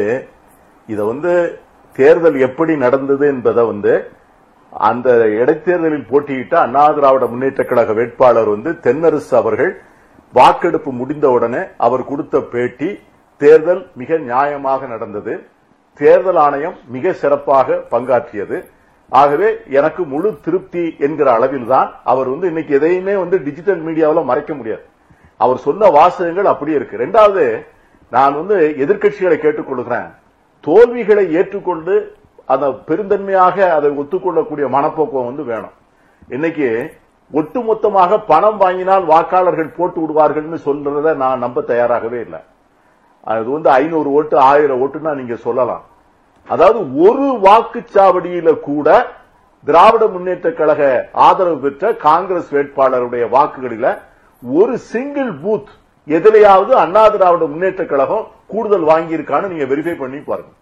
இதை 0.89 1.03
வந்து 1.07 1.33
தேர்தல் 1.97 2.39
எப்படி 2.47 2.73
நடந்தது 2.79 3.25
என்பதை 3.29 3.63
வந்து 3.67 3.93
அந்த 4.73 5.09
இடைத்தேர்தலில் 5.43 6.09
போட்டியிட்ட 6.11 6.61
அண்ணா 6.61 6.83
திராவிட 6.91 7.27
முன்னேற்ற 7.27 7.65
கழக 7.65 7.93
வேட்பாளர் 7.93 8.51
வந்து 8.55 8.71
தென்னரசு 8.85 9.35
அவர்கள் 9.35 9.73
வாக்கெடுப்பு 10.35 10.91
முடிந்தவுடனே 10.93 11.63
அவர் 11.77 12.05
கொடுத்த 12.05 12.41
பேட்டி 12.53 12.91
தேர்தல் 13.37 13.83
மிக 13.95 14.17
நியாயமாக 14.17 14.87
நடந்தது. 14.87 15.33
தேர்தல் 16.01 16.37
ஆணையம் 16.37 16.77
மிக 16.95 17.13
சிறப்பாக 17.13 17.79
பங்காற்றியது. 17.91 18.59
ஆகவே 19.09 19.49
எனக்கு 19.79 20.03
முழு 20.05 20.29
திருப்தி 20.45 20.95
என்கிற 20.99 21.33
அளவில் 21.33 21.67
தான் 21.67 21.89
அவர் 22.05 22.29
வந்து 22.29 22.47
இன்னைக்கு 22.47 22.75
எதையுமே 22.75 23.15
வந்து 23.17 23.43
டிஜிட்டல் 23.43 23.83
மீடியாவில் 23.87 24.29
மறைக்க 24.31 24.55
முடியாது. 24.55 24.85
அவர் 25.37 25.59
சொன்ன 25.67 25.91
வாசகங்கள் 25.91 26.53
அப்படியே 26.53 26.77
இருக்கு. 26.77 26.97
ரெண்டாவது 27.05 27.45
நான் 28.11 28.35
வந்து 28.35 28.57
எதிர்க்கட்சிகளை 28.85 29.39
கேட்டுக்கொள்கிறேன். 29.47 30.09
தோல்விகளை 30.61 31.33
ஏற்றுக்கொண்டு 31.33 31.95
அந்த 32.53 32.67
பெருந்தன்மையாக 32.89 33.57
அதை 33.77 33.89
ஒத்துக்கொள்ளக்கூடிய 34.01 34.67
மனப்போக்கம் 34.77 35.29
வந்து 35.29 35.45
வேணும். 35.51 35.75
இன்னைக்கு 36.37 36.69
ஒட்டுமொத்தமாக 37.39 38.19
பணம் 38.31 38.59
வாங்கினால் 38.63 39.05
வாக்காளர்கள் 39.13 39.77
போட்டு 39.77 39.99
விடுவார்கள்னு 40.03 40.59
சொல்றத 40.69 41.15
நான் 41.23 41.43
நம்ப 41.45 41.63
தயாராகவே 41.71 42.19
இல்லை. 42.27 42.41
அது 43.33 43.47
வந்து 43.57 43.69
ஐநூறு 43.81 44.09
ஓட்டு 44.19 44.37
ஆயிரம் 44.51 44.81
ஓட்டுன்னா 44.85 45.13
நீங்க 45.21 45.37
சொல்லலாம். 45.47 45.85
அதாவது 46.49 46.81
ஒரு 47.07 47.27
வாக்குச்சாவடியில 47.47 48.51
கூட 48.69 48.89
திராவிட 49.67 50.05
முன்னேற்ற 50.15 50.49
கழக 50.59 50.83
ஆதரவு 51.27 51.59
பெற்ற 51.65 51.93
காங்கிரஸ் 52.09 52.51
வேட்பாளருடைய 52.57 53.25
வாக்குகளில 53.37 53.87
ஒரு 54.43 54.75
சிங்கிள் 54.93 55.31
பூத் 55.43 55.71
எதிலையாவது 56.17 56.73
அண்ணா 56.83 57.03
திராவிட 57.15 57.45
முன்னேற்ற 57.53 57.85
கழகம் 57.91 58.27
கூடுதல் 58.53 58.87
வாங்கியிருக்கான்னு 58.93 59.51
நீங்க 59.53 59.67
வெரிஃபை 59.73 59.97
பண்ணி 60.03 60.21
பாருங்க. 60.31 60.53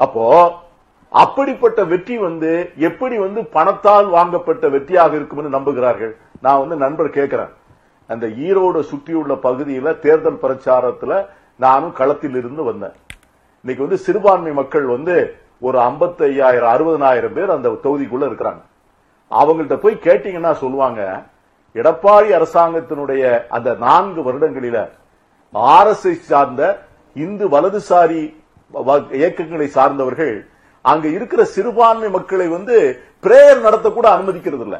அப்போ 0.00 0.24
அப்படிப்பட்ட 1.08 1.84
வெற்றி 1.84 2.18
வந்து 2.18 2.70
எப்படி 2.76 3.18
வந்து 3.18 3.44
பணத்தால் 3.44 4.06
வாங்கப்பட்ட 4.06 4.68
வெற்றியாக 4.68 5.14
இருக்கும்னு 5.14 5.58
நம்புகிறார்கள்? 5.58 6.16
நான் 6.42 6.58
வந்து 6.58 6.76
நண்பர் 6.76 7.10
கேட்கிறேன். 7.10 7.48
அந்த 8.06 8.26
ஈரோடு 8.26 8.80
சுற்றியுள்ள 8.80 9.34
பகுதியில 9.34 9.98
தேர்தல் 9.98 10.38
பிரச்சாரத்துல 10.42 11.26
நானும் 11.56 11.92
களத்தில் 11.92 12.34
இருந்து 12.34 12.62
வந்தேன். 12.62 12.92
இன்னைக்கு 13.60 13.86
வந்து 13.86 13.96
சிறுபான்மை 13.96 14.52
மக்கள் 14.52 14.84
வந்து 14.84 15.34
ஒரு 15.60 15.78
ஐம்பத்தி 15.78 16.22
ஐயாயிரம் 16.22 16.68
அறுபதனாயிரம் 16.68 17.32
பேர் 17.32 17.50
அந்த 17.50 17.68
தொகுதிக்குள்ள 17.68 18.24
இருக்கிறாங்க. 18.26 18.62
அவங்கள்ட்ட 19.30 19.76
போய் 19.76 19.94
கேட்டீங்கன்னா 19.94 20.52
சொல்லுவாங்க 20.52 21.22
எடப்பாடி 21.74 22.42
அரசாங்கத்தினுடைய 22.42 23.46
அந்த 23.46 23.74
நான்கு 23.74 24.32
வருடங்களில 24.32 24.88
ஆர்எஸ்எஸ் 25.54 26.26
சார்ந்த 26.30 26.86
இந்து 27.14 27.48
வலதுசாரி 27.48 28.34
வ- 28.74 29.14
இயக்கங்களை 29.14 29.66
சார்ந்தவர்கள் 29.66 30.48
அங்க 30.90 31.06
இருக்கிற 31.16 31.42
சிறுபான்மை 31.54 32.08
மக்களை 32.16 32.46
வந்து 32.56 32.76
பிரேயர் 33.24 33.64
நடத்த 33.66 33.86
கூட 33.90 34.06
அனுமதிக்கிறது 34.16 34.64
இல்ல 34.66 34.76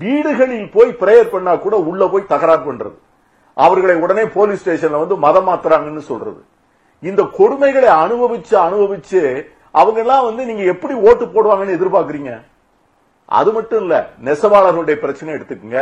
வீடுகளில் 0.00 0.68
போய் 0.74 0.90
பிரேயர் 1.00 1.32
பண்ணா 1.32 1.52
கூட 1.64 1.76
உள்ள 1.90 2.02
போய் 2.12 2.30
தகராறு 2.32 2.62
பண்றது. 2.66 2.96
அவர்களை 3.56 3.94
உடனே 4.04 4.24
போலீஸ் 4.36 4.60
ஸ்டேஷன்ல 4.62 5.00
வந்து 5.02 5.16
மதம் 5.24 5.48
மாத்துறாங்கன்னு 5.48 6.02
சொல்றது. 6.10 6.40
இந்த 7.02 7.22
கொடுமைகளை 7.38 7.90
அனுபவிச்சு 8.04 8.54
அனுபவிச்சு 8.66 9.22
அவங்க 9.74 9.98
எல்லாம் 10.04 10.26
வந்து 10.28 10.42
நீங்க 10.50 10.64
எப்படி 10.72 10.94
ஓட்டு 11.06 11.24
போடுவாங்கன்னு 11.34 11.76
எதிர்பார்க்கறீங்க? 11.78 12.32
அது 13.38 13.50
மட்டும் 13.56 13.82
இல்ல 13.84 13.94
நெசவாளர்களுடைய 14.26 14.96
பிரச்சனை 15.04 15.30
எடுத்துக்கங்க 15.36 15.80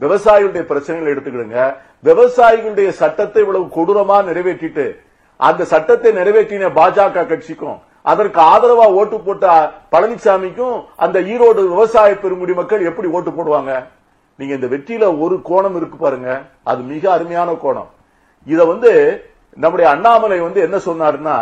விவசாயிகளுடைய 0.00 0.62
பிரச்சனைகளை 0.70 1.10
எடுத்துக்கிடுங்க 1.14 1.60
விவசாயிகளுடைய 2.08 2.88
சட்டத்தை 3.00 3.40
இவ்வளவு 3.44 3.66
கொடூரமா 3.76 4.16
நிறைவேற்றிட்டு 4.28 4.86
அந்த 5.40 5.62
சட்டத்தை 5.72 6.10
நிறைவேற்றின 6.20 6.70
பாஜக 6.78 7.26
கட்சிக்கும் 7.32 7.78
அதற்கு 8.12 8.40
ஆதரவா 8.52 8.86
ஓட்டு 8.98 9.16
போட்ட 9.26 9.46
பழனிசாமிக்கும் 9.92 10.76
அந்த 11.04 11.16
ஈரோடு 11.32 11.60
விவசாய 11.72 12.10
பெருங்குடி 12.24 12.54
மக்கள் 12.60 12.88
எப்படி 12.90 13.08
ஓட்டு 13.16 13.30
போடுவாங்க? 13.30 13.72
நீங்க 14.38 14.52
இந்த 14.58 14.68
வெற்றியில 14.74 15.04
ஒரு 15.24 15.36
கோணம் 15.50 15.76
இருக்கு 15.80 15.96
பாருங்க. 15.96 16.30
அது 16.70 16.80
மிக 16.92 17.04
அருமையான 17.16 17.50
கோணம். 17.64 17.88
இத 18.52 18.60
வந்து 18.72 18.92
நம்முடைய 19.64 19.86
அண்ணாமலை 19.94 20.38
வந்து 20.46 20.60
என்ன 20.66 20.76
சொன்னாருன்னா 20.88 21.36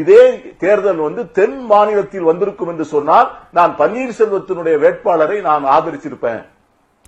இதே 0.00 0.22
தேர்தல் 0.62 1.00
வந்து 1.06 1.22
தென் 1.38 1.58
மாநிலத்தில் 1.70 2.28
வந்திருக்கும் 2.30 2.70
என்று 2.72 2.84
சொன்னால் 2.94 3.28
நான் 3.58 3.72
பன்னீர்செல்வத்தினுடைய 3.78 4.74
வேட்பாளரை 4.84 5.38
நான் 5.48 5.64
ஆதரிச்சிருப்பேன். 5.76 6.40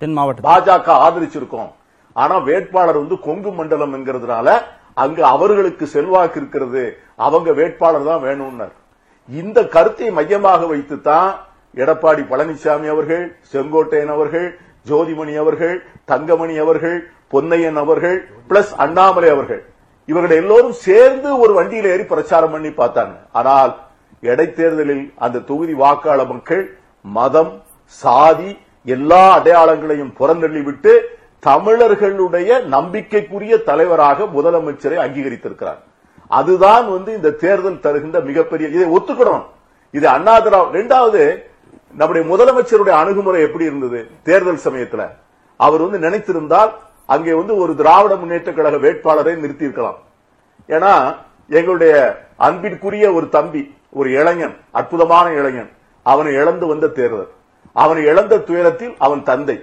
தென் 0.01 0.15
மாவட்டம் 0.17 0.47
பாஜக 0.49 0.89
ஆதரிச்சிருக்கோம். 1.05 1.69
ஆனா 2.21 2.35
வேட்பாளர் 2.47 3.01
வந்து 3.03 3.17
கொங்கு 3.27 3.51
மண்டலம் 3.59 3.93
என்கிறதுனால 3.97 4.47
அங்கு 5.01 5.21
அவர்களுக்கு 5.33 5.85
செல்வாக்கு 5.95 6.37
இருக்கிறது 6.41 6.83
அவங்க 7.25 7.49
வேட்பாளர் 7.59 8.07
தான் 8.09 8.23
வேணும்னார். 8.27 8.75
இந்த 9.29 9.59
கருத்தை 9.75 10.07
மையமாக 10.17 10.61
வைத்துத்தான் 10.71 11.29
எடப்பாடி 11.81 12.23
பழனிசாமி 12.31 12.87
அவர்கள் 12.93 13.25
செங்கோட்டையன் 13.51 14.13
அவர்கள் 14.15 14.47
ஜோதிமணி 14.89 15.35
அவர்கள் 15.43 15.75
தங்கமணி 16.11 16.55
அவர்கள் 16.63 16.97
பொன்னையன் 17.33 17.79
அவர்கள் 17.83 18.17
பிளஸ் 18.49 18.73
அண்ணாமலை 18.83 19.29
அவர்கள். 19.35 19.61
இவர்கள் 20.11 20.39
எல்லோரும் 20.41 20.77
சேர்ந்து 20.87 21.29
ஒரு 21.43 21.53
வண்டியில் 21.57 21.89
ஏறி 21.93 22.05
பிரச்சாரம் 22.11 22.53
பண்ணி 22.55 22.71
பார்த்தாங்க. 22.81 23.15
ஆனால் 23.39 23.71
இடைத்தேர்தலில் 24.23 25.05
அந்த 25.25 25.43
தொகுதி 25.49 25.73
வாக்காளர் 25.83 26.31
மக்கள் 26.33 26.63
மதம் 27.05 27.53
சாதி 28.01 28.51
எல்லா 28.95 29.23
அடையாளங்களையும் 29.37 30.15
புறந்தள்ளிவிட்டு 30.19 30.93
தமிழர்களுடைய 31.47 32.49
நம்பிக்கைக்குரிய 32.75 33.53
தலைவராக 33.69 34.27
முதலமைச்சரை 34.35 34.97
அங்கீகரித்திருக்கிறார். 35.05 35.79
அதுதான் 36.39 36.85
வந்து 36.95 37.11
இந்த 37.19 37.33
தேர்தல் 37.43 37.81
தருகின்ற 37.85 38.19
மிகப்பெரிய 38.29 38.67
இதை 38.75 38.87
ஒத்துக்கணும். 38.97 39.43
இது 39.97 40.07
அண்ணாதிராவ் 40.07 40.69
இரண்டாவது 40.75 41.21
நம்முடைய 41.99 42.23
முதலமைச்சருடைய 42.31 42.93
அணுகுமுறை 43.01 43.41
எப்படி 43.47 43.65
இருந்தது 43.69 43.99
தேர்தல் 44.27 44.63
சமயத்துல? 44.67 45.03
அவர் 45.65 45.83
வந்து 45.85 45.99
நினைத்திருந்தால் 46.05 46.71
அங்கே 47.13 47.33
வந்து 47.39 47.53
ஒரு 47.63 47.71
திராவிட 47.75 48.13
முன்னேற்ற 48.15 48.49
கழக 48.51 48.77
வேட்பாளரை 48.85 49.33
நிறுத்தியிருக்கலாம். 49.43 49.99
ஏன்னா 50.75 50.93
எங்களுடைய 51.57 51.93
அன்பிற்குரிய 52.47 53.05
ஒரு 53.17 53.27
தம்பி 53.29 53.61
ஒரு 53.99 54.09
இளைஞன் 54.19 54.55
அற்புதமான 54.79 55.27
இளைஞன் 55.39 55.71
அவனை 56.05 56.31
இழந்து 56.41 56.65
வந்த 56.71 56.87
தேர்தல். 56.99 57.29
அவனை 57.83 58.01
இழந்த 58.11 58.39
துயரத்தில் 58.47 58.95
அவன் 59.05 59.23
தந்தை. 59.29 59.57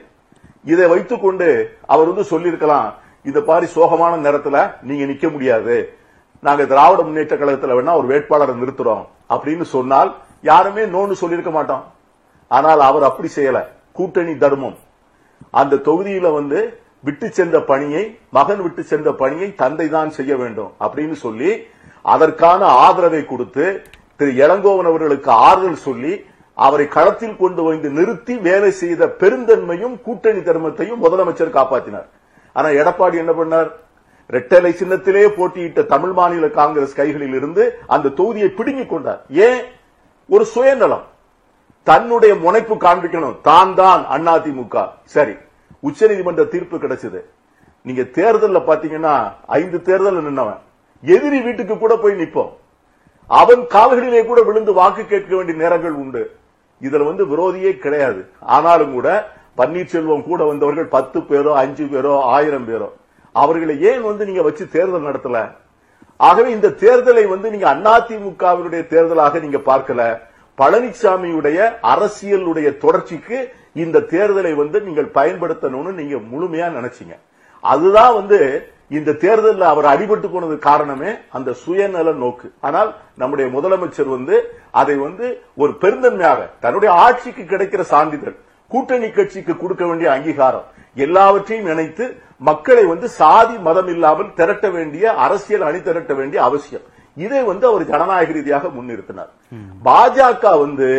இதை 0.65 0.87
வைத்துக்கொண்டு 0.87 1.77
அவர் 1.87 2.07
வந்து 2.07 2.25
சொல்லியிருக்கலாம் 2.25 2.95
இந்த 3.23 3.41
மாதிரி 3.47 3.73
சோகமான 3.73 4.13
நேரத்துல 4.27 4.73
நீங்க 4.83 5.05
நிக்க 5.05 5.31
முடியாது. 5.31 5.95
நாங்க 6.41 6.65
திராவிட 6.65 7.03
முன்னேற்ற 7.03 7.37
கழகத்துல 7.37 7.75
வேணா 7.79 7.97
ஒரு 7.97 8.07
வேட்பாளரை 8.07 8.55
நிறுத்துறோம். 8.55 9.07
அப்படின்னு 9.31 9.63
சொன்னால் 9.63 10.17
யாருமே 10.43 10.83
நோன்னு 10.83 11.13
சொல்லியிருக்க 11.13 11.51
மாட்டோம். 11.51 11.85
ஆனால் 12.49 12.81
அவர் 12.81 13.03
அப்படி 13.03 13.29
செய்யல. 13.37 13.65
கூட்டணி 13.93 14.37
தர்மம். 14.37 14.77
அந்த 15.51 15.77
தொகுதியில 15.77 16.33
வந்து 16.33 16.79
விட்டு 17.01 17.31
சென்ற 17.31 17.61
பணியை 17.61 18.19
மகன் 18.31 18.63
விட்டு 18.63 18.83
சென்ற 18.83 19.13
பணியை 19.13 19.55
தந்தை 19.55 19.89
தான் 19.89 20.11
செய்ய 20.11 20.37
வேண்டும் 20.37 20.73
அப்படின்னு 20.81 21.13
சொல்லி 21.13 21.67
அதற்கான 22.03 22.65
ஆதரவை 22.65 23.25
கொடுத்து 23.25 23.83
திரு. 24.17 24.31
இளங்கோவன் 24.47 24.87
அவர்களுக்கு 24.87 25.31
ஆறுதல் 25.31 25.75
சொல்லி 25.75 26.25
அவரை 26.65 26.87
களத்தில் 26.89 27.37
கொண்டு 27.37 27.63
வந்து 27.63 27.89
நிறுத்தி 27.91 28.35
வேலை 28.37 28.71
செய்த 28.71 29.07
பெருந்தன்மையும் 29.07 30.03
கூட்டணி 30.03 30.39
தர்மத்தையும் 30.39 31.03
முதலமைச்சர் 31.05 31.55
காப்பாற்றினார். 31.57 32.09
ஆனா 32.53 32.69
எடப்பாடி 32.69 33.17
என்ன 33.23 33.33
பண்ணார்? 33.33 33.71
ரெட்டலை 34.31 34.71
சின்னத்திலே 34.81 35.29
போட்டியிட்ட 35.29 35.83
தமிழ் 35.83 36.13
மாநில 36.13 36.49
காங்கிரஸ் 36.49 36.95
கைகளில் 36.95 37.35
இருந்து 37.35 37.79
அந்த 37.87 38.09
தொகுதியை 38.09 38.49
பிடுங்கிக் 38.49 38.89
கொண்டார். 38.89 39.21
ஏன்? 39.29 39.61
ஒரு 40.29 40.45
சுயநலம். 40.45 41.05
தன்னுடைய 41.83 42.35
முனைப்பு 42.35 42.75
காண்பிக்கணும். 42.75 43.41
தான் 43.43 43.75
தான் 43.75 44.27
அதிமுக 44.27 44.89
சரி 45.05 45.35
உச்சநீதிமன்ற 45.83 46.49
தீர்ப்பு 46.49 46.77
கிடைச்சது. 46.77 47.21
நீங்க 47.83 48.03
தேர்தலில் 48.03 48.69
பாத்தீங்கன்னா 48.71 49.15
ஐந்து 49.47 49.83
தேர்தல் 49.83 50.23
நின்னவன். 50.23 50.61
எதிரி 51.01 51.41
வீட்டுக்கு 51.41 51.79
கூட 51.79 51.97
போய் 51.97 52.21
நிப்போம். 52.23 52.53
அவன் 53.27 53.63
கால்களிலே 53.77 54.27
கூட 54.27 54.43
விழுந்து 54.43 54.73
வாக்கு 54.73 55.05
கேட்க 55.07 55.37
வேண்டிய 55.37 55.59
நேரங்கள் 55.59 55.97
உண்டு. 56.03 56.23
இதுல 56.83 57.05
வந்து 57.05 57.25
விரோதியே 57.27 57.79
கிடையாது. 57.79 58.29
ஆனாலும் 58.41 58.93
கூட 58.93 59.09
பன்னீர்செல்வம் 59.57 60.25
கூட 60.25 60.45
வந்தவர்கள் 60.45 60.87
பத்து 60.87 61.21
பேரோ 61.21 61.53
அஞ்சு 61.53 61.85
பேரோ 61.85 62.21
ஆயிரம் 62.21 62.69
பேரோ. 62.69 62.89
அவர்களை 63.33 63.81
ஏன் 63.81 64.03
வந்து 64.03 64.25
நீங்க 64.25 64.43
வச்சு 64.43 64.69
தேர்தல் 64.69 65.09
நடத்தல? 65.09 65.53
ஆகவே 66.17 66.51
இந்த 66.51 66.69
தேர்தலை 66.69 67.29
வந்து 67.29 67.51
நீங்க 67.51 67.75
அதிமுகவினுடைய 67.75 68.83
தேர்தலாக 68.95 69.41
நீங்க 69.41 69.59
பார்க்கல. 69.59 70.21
பழனிசாமியுடைய 70.59 71.59
அரசியலுடைய 71.83 72.69
தொடர்ச்சிக்கு 72.85 73.39
இந்த 73.75 73.99
தேர்தலை 73.99 74.55
வந்து 74.55 74.81
நீங்கள் 74.81 75.11
பயன்படுத்தணும்னு 75.15 75.93
நீங்க 75.93 76.17
முழுமையா 76.33 76.69
நினைச்சீங்க. 76.79 77.15
அதுதான் 77.61 78.15
வந்து 78.15 78.39
இந்த 78.97 79.15
தேர்தலில் 79.25 79.67
அவர் 79.73 79.87
அடிபட்டு 79.93 80.29
போனது 80.31 80.55
காரணமே 80.69 81.11
அந்த 81.37 81.51
சுயநல 81.63 82.13
நோக்கு. 82.23 82.49
ஆனால் 82.67 82.91
நம்முடைய 83.21 83.47
முதலமைச்சர் 83.57 84.11
வந்து 84.17 84.37
அதை 84.81 84.97
வந்து 85.07 85.27
ஒரு 85.63 85.73
பெருந்தன்மையாக 85.83 86.41
தன்னுடைய 86.65 86.91
ஆட்சிக்கு 87.05 87.45
கிடைக்கிற 87.53 87.85
சான்றிதழ் 87.93 88.37
கூட்டணி 88.71 89.09
கட்சிக்கு 89.11 89.55
கொடுக்க 89.63 89.85
வேண்டிய 89.91 90.09
அங்கீகாரம் 90.17 90.67
எல்லாவற்றையும் 91.05 91.71
இணைத்து 91.73 92.05
மக்களை 92.49 92.85
வந்து 92.91 93.07
சாதி 93.21 93.57
மதம் 93.69 93.91
இல்லாமல் 93.95 94.35
திரட்ட 94.39 94.67
வேண்டிய 94.77 95.05
அரசியல் 95.25 95.65
அணி 95.69 95.81
திரட்ட 95.89 96.13
வேண்டிய 96.21 96.41
அவசியம். 96.49 96.85
இதை 97.17 97.41
வந்து 97.51 97.65
அவர் 97.71 97.85
ஜனநாயக 97.93 98.31
ரீதியாக 98.37 98.69
முன்னிறுத்தினார். 98.77 99.31
பாஜக 99.87 100.45
வந்து 100.65 100.91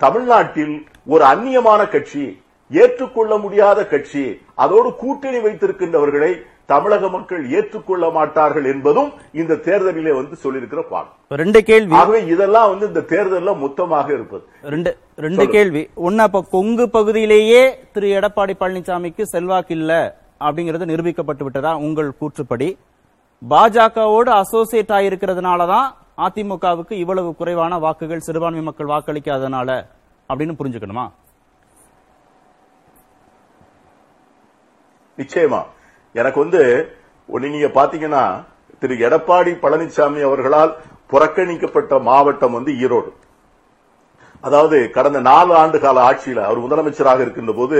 தமிழ்நாட்டில் 0.00 0.76
ஒரு 1.12 1.24
அந்நியமான 1.32 1.80
கட்சி 1.94 2.24
ஏற்றுக்கொள்ள 2.70 3.32
முடியாத 3.44 3.80
கட்சி 3.92 4.24
அதோடு 4.64 4.88
கூட்டணி 5.02 5.38
வைத்திருக்கின்றவர்களை 5.46 6.32
தமிழக 6.68 7.08
மக்கள் 7.08 7.50
ஏற்றுக்கொள்ள 7.58 8.10
மாட்டார்கள் 8.10 8.64
என்பதும் 8.72 9.10
இந்த 9.40 9.54
தேர்தலிலே 9.66 10.12
வந்து 10.16 10.34
சொல்லியிருக்கிற 10.42 10.80
பாடம். 10.88 11.14
ரெண்டு 11.28 11.64
கேள்வி. 11.64 11.94
ஆகவே 11.94 12.26
இதெல்லாம் 12.26 12.68
வந்து 12.72 12.86
இந்த 12.86 13.00
தேர்தலில் 13.12 13.60
மொத்தமாக 13.62 14.12
இருப்பது. 14.12 14.44
ரெண்டு 14.74 14.90
ரெண்டு 15.26 15.44
கேள்வி. 15.48 15.82
ஒன்னு 15.94 16.22
அப்ப 16.22 16.42
கொங்கு 16.56 16.90
பகுதியிலேயே 16.96 17.62
திரு 17.92 18.08
எடப்பாடி 18.18 18.54
பழனிசாமிக்கு 18.60 19.22
செல்வாக்கு 19.22 19.74
இல்ல 19.74 19.92
அப்படிங்கறது 20.40 20.90
நிரூபிக்கப்பட்டு 20.90 21.42
விட்டதா 21.42 21.72
உங்கள் 21.86 22.10
கூற்றுப்படி? 22.20 22.68
பாஜகவோடு 23.42 24.30
அசோசியேட் 24.42 24.94
ஆயிருக்கிறதுனாலதான் 24.98 25.88
அதிமுகவுக்கு 26.26 26.92
இவ்வளவு 26.92 27.34
குறைவான 27.34 27.78
வாக்குகள் 27.78 28.26
சிறுபான்மை 28.28 28.62
மக்கள் 28.62 28.92
வாக்களிக்காதனால 28.94 29.70
அப்படின்னு 30.28 30.58
புரிஞ்சுக்கணுமா? 30.60 31.06
நிச்சயமா. 35.18 35.60
எனக்கு 36.14 36.38
வந்து 36.44 36.62
நீங்க 37.54 37.70
பாத்தீங்கன்னா 37.78 38.24
திரு 38.82 38.94
எடப்பாடி 39.06 39.52
பழனிசாமி 39.62 40.20
அவர்களால் 40.28 40.72
புறக்கணிக்கப்பட்ட 41.12 41.92
மாவட்டம் 42.08 42.56
வந்து 42.58 42.72
ஈரோடு. 42.84 43.10
அதாவது 44.46 44.78
கடந்த 44.96 45.20
நாலு 45.30 45.52
ஆண்டு 45.62 45.78
கால 45.84 46.00
ஆட்சியில 46.08 46.44
அவர் 46.48 46.64
முதலமைச்சராக 46.64 47.24
இருக்கின்ற 47.24 47.52
போது 47.60 47.78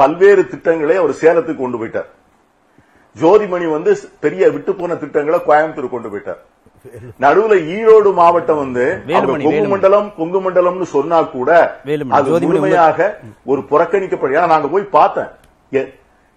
பல்வேறு 0.00 0.42
திட்டங்களை 0.52 0.94
அவர் 1.00 1.20
சேலத்துக்கு 1.22 1.62
கொண்டு 1.62 1.78
போயிட்டார். 1.80 2.08
ஜோதிமணி 3.16 3.66
வந்து 3.76 3.92
பெரிய 4.24 4.44
விட்டு 4.54 4.72
போன 4.80 4.96
திட்டங்களை 5.02 5.38
கோயம்புத்தூர் 5.48 5.94
கொண்டு 5.94 6.10
போயிட்டார். 6.12 6.40
நடுவுல 7.24 7.54
ஈரோடு 7.74 8.10
மாவட்டம் 8.20 8.62
வந்து 8.62 8.84
கொங்கு. 9.44 9.68
மண்டலம் 9.74 10.08
கொங்கு 10.16 10.40
மண்டலம்னு 10.46 10.88
சொன்னா 10.96 11.18
கூட 11.36 11.50
அது 12.18 12.30
முழுமையாக 12.46 12.98
ஒரு 13.52 13.60
புறக்கணிக்கப்படும். 13.70 14.52
நாங்க 14.54 14.68
போய் 14.74 14.94
பார்த்தேன். 14.98 15.30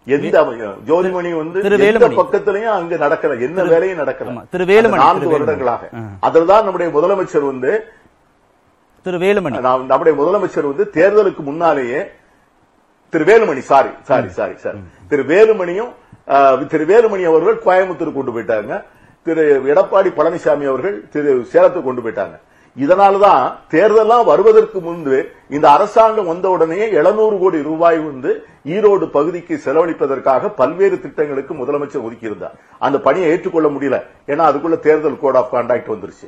எந்த 0.07 0.41
ஜோதிமணி 0.87 1.31
வந்து 1.37 1.61
எந்த. 1.79 2.07
பக்கத்திலையும் 2.09 2.73
அங்க 2.77 2.95
நடக்கல. 2.95 3.41
என்ன 3.41 3.63
வேலையும் 3.63 3.99
நடக்கல. 3.99 4.45
திரு 4.49 4.63
வேலுமணி, 4.63 4.95
நான்கு. 4.95 5.27
வருடங்களாக. 5.29 5.89
அதுலதான் 6.21 6.63
நம்முடைய 6.63 6.99
முதலமைச்சர் 6.99 7.45
வந்து 7.45 7.71
திரு 9.03 9.17
வேலுமணி. 9.17 9.59
நாம் 9.59 9.85
நம்முடைய 9.85 10.21
முதலமைச்சர் 10.21 10.73
வந்து 10.75 10.89
தேர்தலுக்கு 10.93 11.37
முன்னாலேயே 11.37 12.01
Thiru 13.09 13.25
Velumani 13.25 13.59
sorry 13.59 13.89
sorry 14.01 14.29
sorry 14.29 14.55
sorry 14.55 14.77
Thiru 15.07 15.23
வேலுமணியும் 15.23 15.91
Thiru 16.67 16.85
Velumani 16.85 17.23
அவர்கள் 17.25 17.61
கோயம்புத்தூர் 17.65 18.13
கொண்டு 18.13 18.31
போயிட்டாங்க. 18.31 18.83
திரு 19.23 19.61
எடப்பாடி 19.65 20.11
பழனிசாமி 20.17 20.65
அவர்கள் 20.67 21.09
திரு 21.09 21.47
சேலத்துக்கு 21.53 21.83
கொண்டு 21.83 22.01
போயிட்டாங்க. 22.01 22.39
இதனாலதான் 22.83 23.43
தேர்தலாம் 23.73 24.25
வருவதற்கு 24.29 24.79
முன்பு 24.87 25.17
இந்த 25.55 25.65
அரசாங்கம் 25.75 26.29
வந்த 26.31 26.47
உடனே 26.55 26.79
700 27.01 27.37
கோடி 27.43 27.59
ரூபாய் 27.69 27.99
வந்து 28.07 28.31
ஈரோடு 28.75 29.05
பகுதிக்கு 29.15 29.55
செலவழிப்பதற்காக 29.65 30.51
பல்வேறு 30.59 30.97
திட்டங்களுக்கு 31.05 31.53
முதலமைச்சர் 31.61 32.05
ஒதுக்கியிருந்தார். 32.07 32.57
அந்த 32.85 32.97
பணியை 33.05 33.29
ஏற்றுக்கொள்ள 33.33 33.69
முடியல. 33.75 33.99
ஏன்னா 34.31 34.43
அதுக்குள்ள 34.49 34.77
தேர்தல் 34.87 35.21
கோட் 35.23 35.39
ஆஃப் 35.41 35.53
கான்டாக்ட் 35.53 35.93
வந்துருச்சு. 35.93 36.27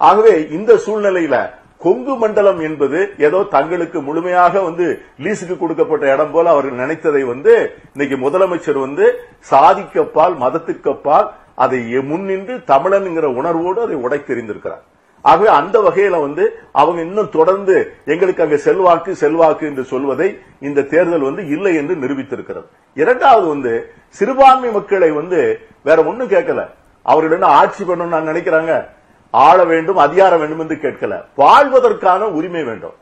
ஆகவே 0.00 0.34
இந்த 0.56 0.72
சூழ்நிலையில 0.86 1.36
கொங்கு 1.84 2.14
மண்டலம் 2.20 2.60
என்பது 2.66 2.98
ஏதோ 3.26 3.38
தங்களுக்கு 3.54 3.98
முழுமையாக 4.08 4.60
வந்து 4.66 4.86
லீஸுக்கு 5.24 5.56
கொடுக்கப்பட்ட 5.62 6.04
இடம் 6.14 6.32
போல 6.34 6.50
அவர்கள் 6.54 6.82
நினைத்ததை 6.82 7.22
வந்து 7.32 7.54
இன்னைக்கு 7.94 8.16
முதலமைச்சர் 8.26 8.78
வந்து 8.84 9.06
சாதிக்கப்பால் 9.50 10.36
மதத்துக்கப்பால் 10.44 11.28
அதை 11.64 11.80
முன்னின்று 12.10 12.54
தமிழன்ங்கிற 12.72 13.26
உணர்வோடு 13.40 13.80
அதை 13.86 13.96
உடைத்தெறிந்திருக்கிறார். 14.06 14.84
ஆகவே 15.26 15.48
அந்த 15.48 15.76
வகையில 15.80 16.20
வந்து 16.20 16.44
அவங்க 16.72 17.00
இன்னும் 17.02 17.30
தொடர்ந்து 17.30 17.92
எங்களுக்கு 18.04 18.42
அங்க 18.42 18.56
செல்வாக்கு 18.56 19.14
செல்வாக்கு 19.14 19.66
என்று 19.66 19.84
சொல்வதை 19.84 20.38
இந்த 20.60 20.82
தேர்தல் 20.82 21.26
வந்து 21.28 21.48
இல்லை 21.48 21.72
என்று 21.74 21.94
நிரூபித்திருக்கிறது. 21.94 22.66
இரண்டாவது 22.94 23.46
வந்து 23.46 23.72
சிறுபான்மை 24.08 24.70
மக்களை 24.70 25.10
வந்து 25.10 25.60
வேற 25.82 26.04
ஒண்ணும் 26.04 26.28
கேட்கல. 26.28 26.60
அவர்களிடம் 27.02 27.48
ஆட்சி 27.48 27.84
பண்ணணும் 27.84 28.28
நினைக்கிறாங்க? 28.30 28.86
ஆள 29.30 29.64
வேண்டும் 29.64 29.96
அதிகாரம் 29.96 30.38
வேண்டும் 30.38 30.58
என்று 30.58 30.76
கேட்கல. 30.76 31.24
வாழ்வதற்கான 31.36 32.18
உரிமை 32.18 32.64
வேண்டும். 32.64 32.94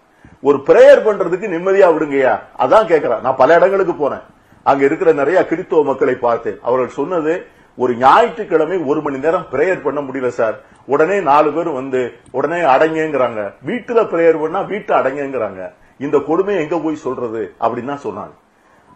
ஒரு 0.42 0.58
பிரேயர் 0.66 1.06
பண்றதுக்கு 1.06 1.46
நிம்மதியா 1.54 1.88
விடுங்கய்யா. 1.92 2.38
அதான் 2.58 2.86
கேட்கிறேன். 2.86 3.20
நான் 3.20 3.36
பல 3.36 3.54
இடங்களுக்கு 3.54 3.94
போனேன். 3.98 4.22
அங்க 4.62 4.84
இருக்கிற 4.84 5.12
நிறைய 5.12 5.46
கிறித்துவ 5.50 5.84
மக்களை 5.84 6.14
பார்த்தேன். 6.14 6.58
அவர்கள் 6.62 6.88
சொன்னது 6.88 7.46
ஒரு 7.76 7.94
ஞாயிற்றுக்கிழமை 7.94 8.78
ஒரு 8.78 9.02
மணி 9.02 9.18
நேரம் 9.18 9.46
பிரேயர் 9.52 9.82
பண்ண 9.82 10.00
முடியல 10.00 10.26
சார். 10.26 10.60
உடனே 10.86 11.20
நாலு 11.20 11.52
பேர் 11.52 11.68
வந்து 11.68 12.12
உடனே 12.30 12.56
அடங்கங்கிறாங்க. 12.56 13.54
வீட்டுல 13.66 14.00
பிரேயர் 14.12 14.40
பண்ணா 14.40 14.60
வீட்டை 14.60 14.96
அடங்கங்கிறாங்க. 14.98 15.70
இந்த 15.98 16.18
கொடுமை 16.18 16.56
எங்க 16.56 16.78
போய் 16.78 16.96
சொல்றது? 16.96 17.54
அப்படின்னு 17.60 17.92
தான் 17.94 18.06
சொன்னாங்க. 18.08 18.34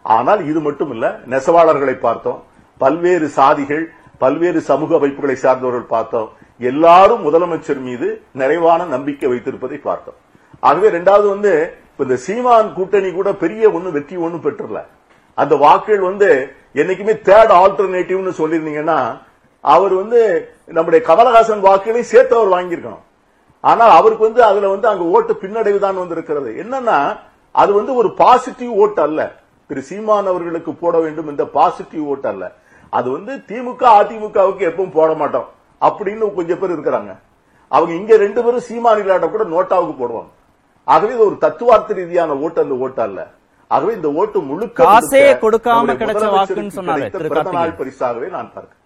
ஆனால் 0.01 0.45
இது 0.45 0.59
மட்டும் 0.59 0.91
இல்ல 0.91 1.19
நெசவாளர்களை 1.29 1.93
பார்த்தோம். 1.93 2.43
பல்வேறு 2.77 3.27
சாதிகள் 3.35 3.85
பல்வேறு 4.17 4.61
சமூக 4.61 4.95
அமைப்புகளை 4.95 5.35
சார்ந்தவர்கள் 5.35 5.91
பார்த்தோம். 5.95 6.29
எல்லாரும் 6.59 7.25
முதலமைச்சர் 7.25 7.79
மீது 7.79 8.21
நிறைவான 8.31 8.85
நம்பிக்கை 8.85 9.29
வைத்திருப்பதை 9.29 9.77
பார்த்தோம். 9.77 10.15
ஆகவே 10.59 10.87
ரெண்டாவது 10.97 11.27
வந்து 11.29 11.77
இப்ப 11.91 12.03
இந்த 12.03 12.15
சீமான் 12.15 12.73
கூட்டணி 12.73 13.11
கூட 13.11 13.33
பெரிய 13.33 13.69
ஒண்ணு 13.69 13.91
வெற்றி 13.91 14.17
ஒண்ணு 14.17 14.39
பெற்றுல. 14.45 14.81
அந்த 15.33 15.55
வாக்குகள் 15.55 15.99
வந்து 15.99 16.53
என்னைக்குமே 16.75 17.13
தேர்ட் 17.29 17.53
ஆல்டர்னேட்டிவ்னு 17.61 18.33
சொல்லியிருந்தீங்கன்னா 18.37 19.21
அவர் 19.63 19.93
வந்து 20.01 20.19
நம்முடைய 20.75 20.99
கமலஹாசன் 21.09 21.65
வாக்குகளையும் 21.67 22.11
சேர்த்து 22.13 22.33
அவர் 22.37 22.53
வாங்கியிருக்கணும். 22.55 23.03
ஆனால் 23.63 23.93
அவருக்கு 23.99 24.27
வந்து 24.27 24.41
அதுல 24.49 24.69
வந்து 24.73 24.87
அங்க 24.91 25.05
ஓட்டு 25.15 25.33
பின்னடைவு 25.41 25.79
தான் 25.85 26.01
வந்து 26.01 26.15
இருக்கிறது 26.17 26.49
என்னன்னா 26.63 26.97
அது 27.61 27.71
வந்து 27.79 27.93
ஒரு 28.01 28.09
பாசிட்டிவ் 28.21 28.73
ஓட்டு 28.83 29.01
அல்ல. 29.07 29.21
திரு 29.69 29.81
சீமான் 29.89 30.29
அவர்களுக்கு 30.31 30.71
போட 30.83 30.95
வேண்டும் 31.05 31.31
இந்த 31.33 31.45
பாசிட்டிவ் 31.57 32.05
ஓட்டு 32.11 32.27
அல்ல. 32.31 32.45
அது 32.97 33.07
வந்து 33.15 33.33
திமுக 33.49 33.83
அதிமுகவுக்கு 33.99 34.63
எப்பவும் 34.69 34.95
போட 34.97 35.09
மாட்டோம். 35.21 35.47
அப்படின்னு 35.87 36.29
கொஞ்சம் 36.37 36.61
பேர் 36.61 36.75
இருக்கிறாங்க. 36.75 37.11
அவங்க 37.71 37.93
இங்க 38.01 38.13
ரெண்டு 38.23 38.39
பேரும் 38.45 38.65
சீமான் 38.69 39.01
இல்லாட்ட 39.01 39.27
கூட 39.33 39.43
நோட்டாவுக்கு 39.55 39.95
போடுவாங்க. 40.01 40.31
ஆகவே 40.93 41.11
இது 41.15 41.27
ஒரு 41.29 41.37
தத்துவார்த்த 41.45 41.99
ரீதியான 41.99 42.37
ஓட்டு 42.45 42.63
அந்த 42.63 42.75
ஓட்டு 42.85 43.01
அல்ல. 43.07 43.19
ஆகவே 43.71 43.91
இந்த 43.97 44.09
ஓட்டு 44.19 44.37
முழுக்க 44.49 44.79
காசே 44.83 45.21
முழுக்க 45.21 45.41
கொடுக்காம 45.45 45.77
நம்முடைய 45.77 45.99
கிடைச்ச 46.01 46.17
முதலமைச்சருக்கு 46.17 46.37
வாக்குன்னு 46.37 46.77
சொன்னாரு 46.79 47.01
கிடைத்த 47.01 47.17
திரு 47.17 47.31
பிறந்த 47.33 47.51
நாள் 47.57 47.71
கார்த்திகேயன். 47.71 47.79
பரிசாகவே 47.81 48.29
நான் 48.37 48.51
பார்க்கிறேன். 48.55 48.78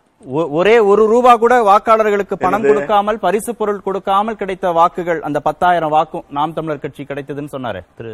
ஒரே 0.59 0.75
ஒரு 0.91 1.03
ரூபா 1.11 1.31
கூட 1.43 1.55
வாக்காளர்களுக்கு 1.69 2.35
பணம்? 2.43 2.67
கொடுக்காமல் 2.69 3.19
பரிசு 3.25 3.51
பொருள் 3.55 3.83
கொடுக்காமல் 3.87 4.37
கிடைத்த 4.41 4.71
வாக்குகள் 4.77 5.19
அந்த 5.27 5.39
பத்தாயிரம் 5.47 5.93
வாக்கும் 5.95 6.25
நாம் 6.37 6.55
தமிழர் 6.57 6.83
கட்சி 6.83 7.03
கிடைத்ததுன்னு 7.09 7.53
சொன்னாரு 7.55 7.81
திரு 7.97 8.13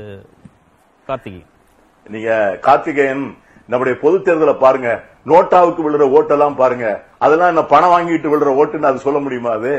கார்த்திகேயன். 1.09 1.49
நீங்க 2.07 2.31
கார்த்திகேயன் 2.67 3.23
நம்முடைய 3.71 3.95
பொது 4.03 4.17
தேர்தலை 4.27 4.55
பாருங்க. 4.65 4.89
நோட்டாவுக்கு 5.31 5.81
விழுற 5.85 6.03
ஓட்டெல்லாம் 6.17 6.59
பாருங்க. 6.61 6.87
அதெல்லாம் 7.25 7.51
என்ன 7.53 7.63
பணம் 7.73 7.93
வாங்கிட்டு 7.93 8.31
விழுற 8.33 8.51
ஓட்டுன்னு 8.61 8.89
அது 8.91 9.05
சொல்ல 9.05 9.19
முடியுமா 9.25 9.51
அது? 9.59 9.73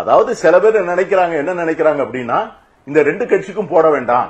அதாவது 0.00 0.30
சில 0.42 0.54
பேர் 0.64 0.78
நினைக்கிறாங்க 0.92 1.34
என்ன 1.42 1.52
நினைக்கிறாங்க 1.64 2.00
அப்படின்னா 2.06 2.38
இந்த 2.86 3.02
ரெண்டு 3.08 3.24
கட்சிக்கும் 3.26 3.72
போட 3.74 3.86
வேண்டாம். 3.96 4.28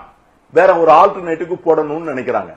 வேற 0.54 0.70
ஒரு 0.82 0.90
ஆல்டர்னேட்டிவ்க்கு 1.00 1.58
போடணும்னு 1.66 2.12
நினைக்கிறாங்க. 2.12 2.52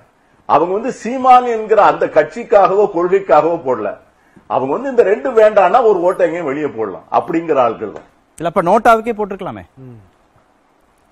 அவங்க 0.50 0.72
வந்து 0.78 0.92
சீமான் 1.02 1.48
என்கிற 1.54 1.80
அந்த 1.92 2.06
கட்சிக்காகவோ 2.18 2.84
கொள்கைக்காகவோ 2.98 3.58
போடல. 3.68 3.90
அவங்க 4.54 4.72
வந்து 4.76 4.92
இந்த 4.94 5.04
ரெண்டு 5.12 5.30
வேண்டாம்னா 5.40 5.80
ஒரு 5.90 6.00
ஓட்டை 6.08 6.26
எங்கேயும் 6.28 6.50
வெளியே 6.50 6.70
போடலாம். 6.78 7.06
அப்படிங்கிற 7.18 7.58
ஆட்கள் 7.66 7.96
தான். 7.98 8.08
இல்ல 8.40 8.50
அப்ப 8.52 8.62
நோட்டாவுக்கே 8.70 9.16
போட்டிருக்கலாமே? 9.18 9.64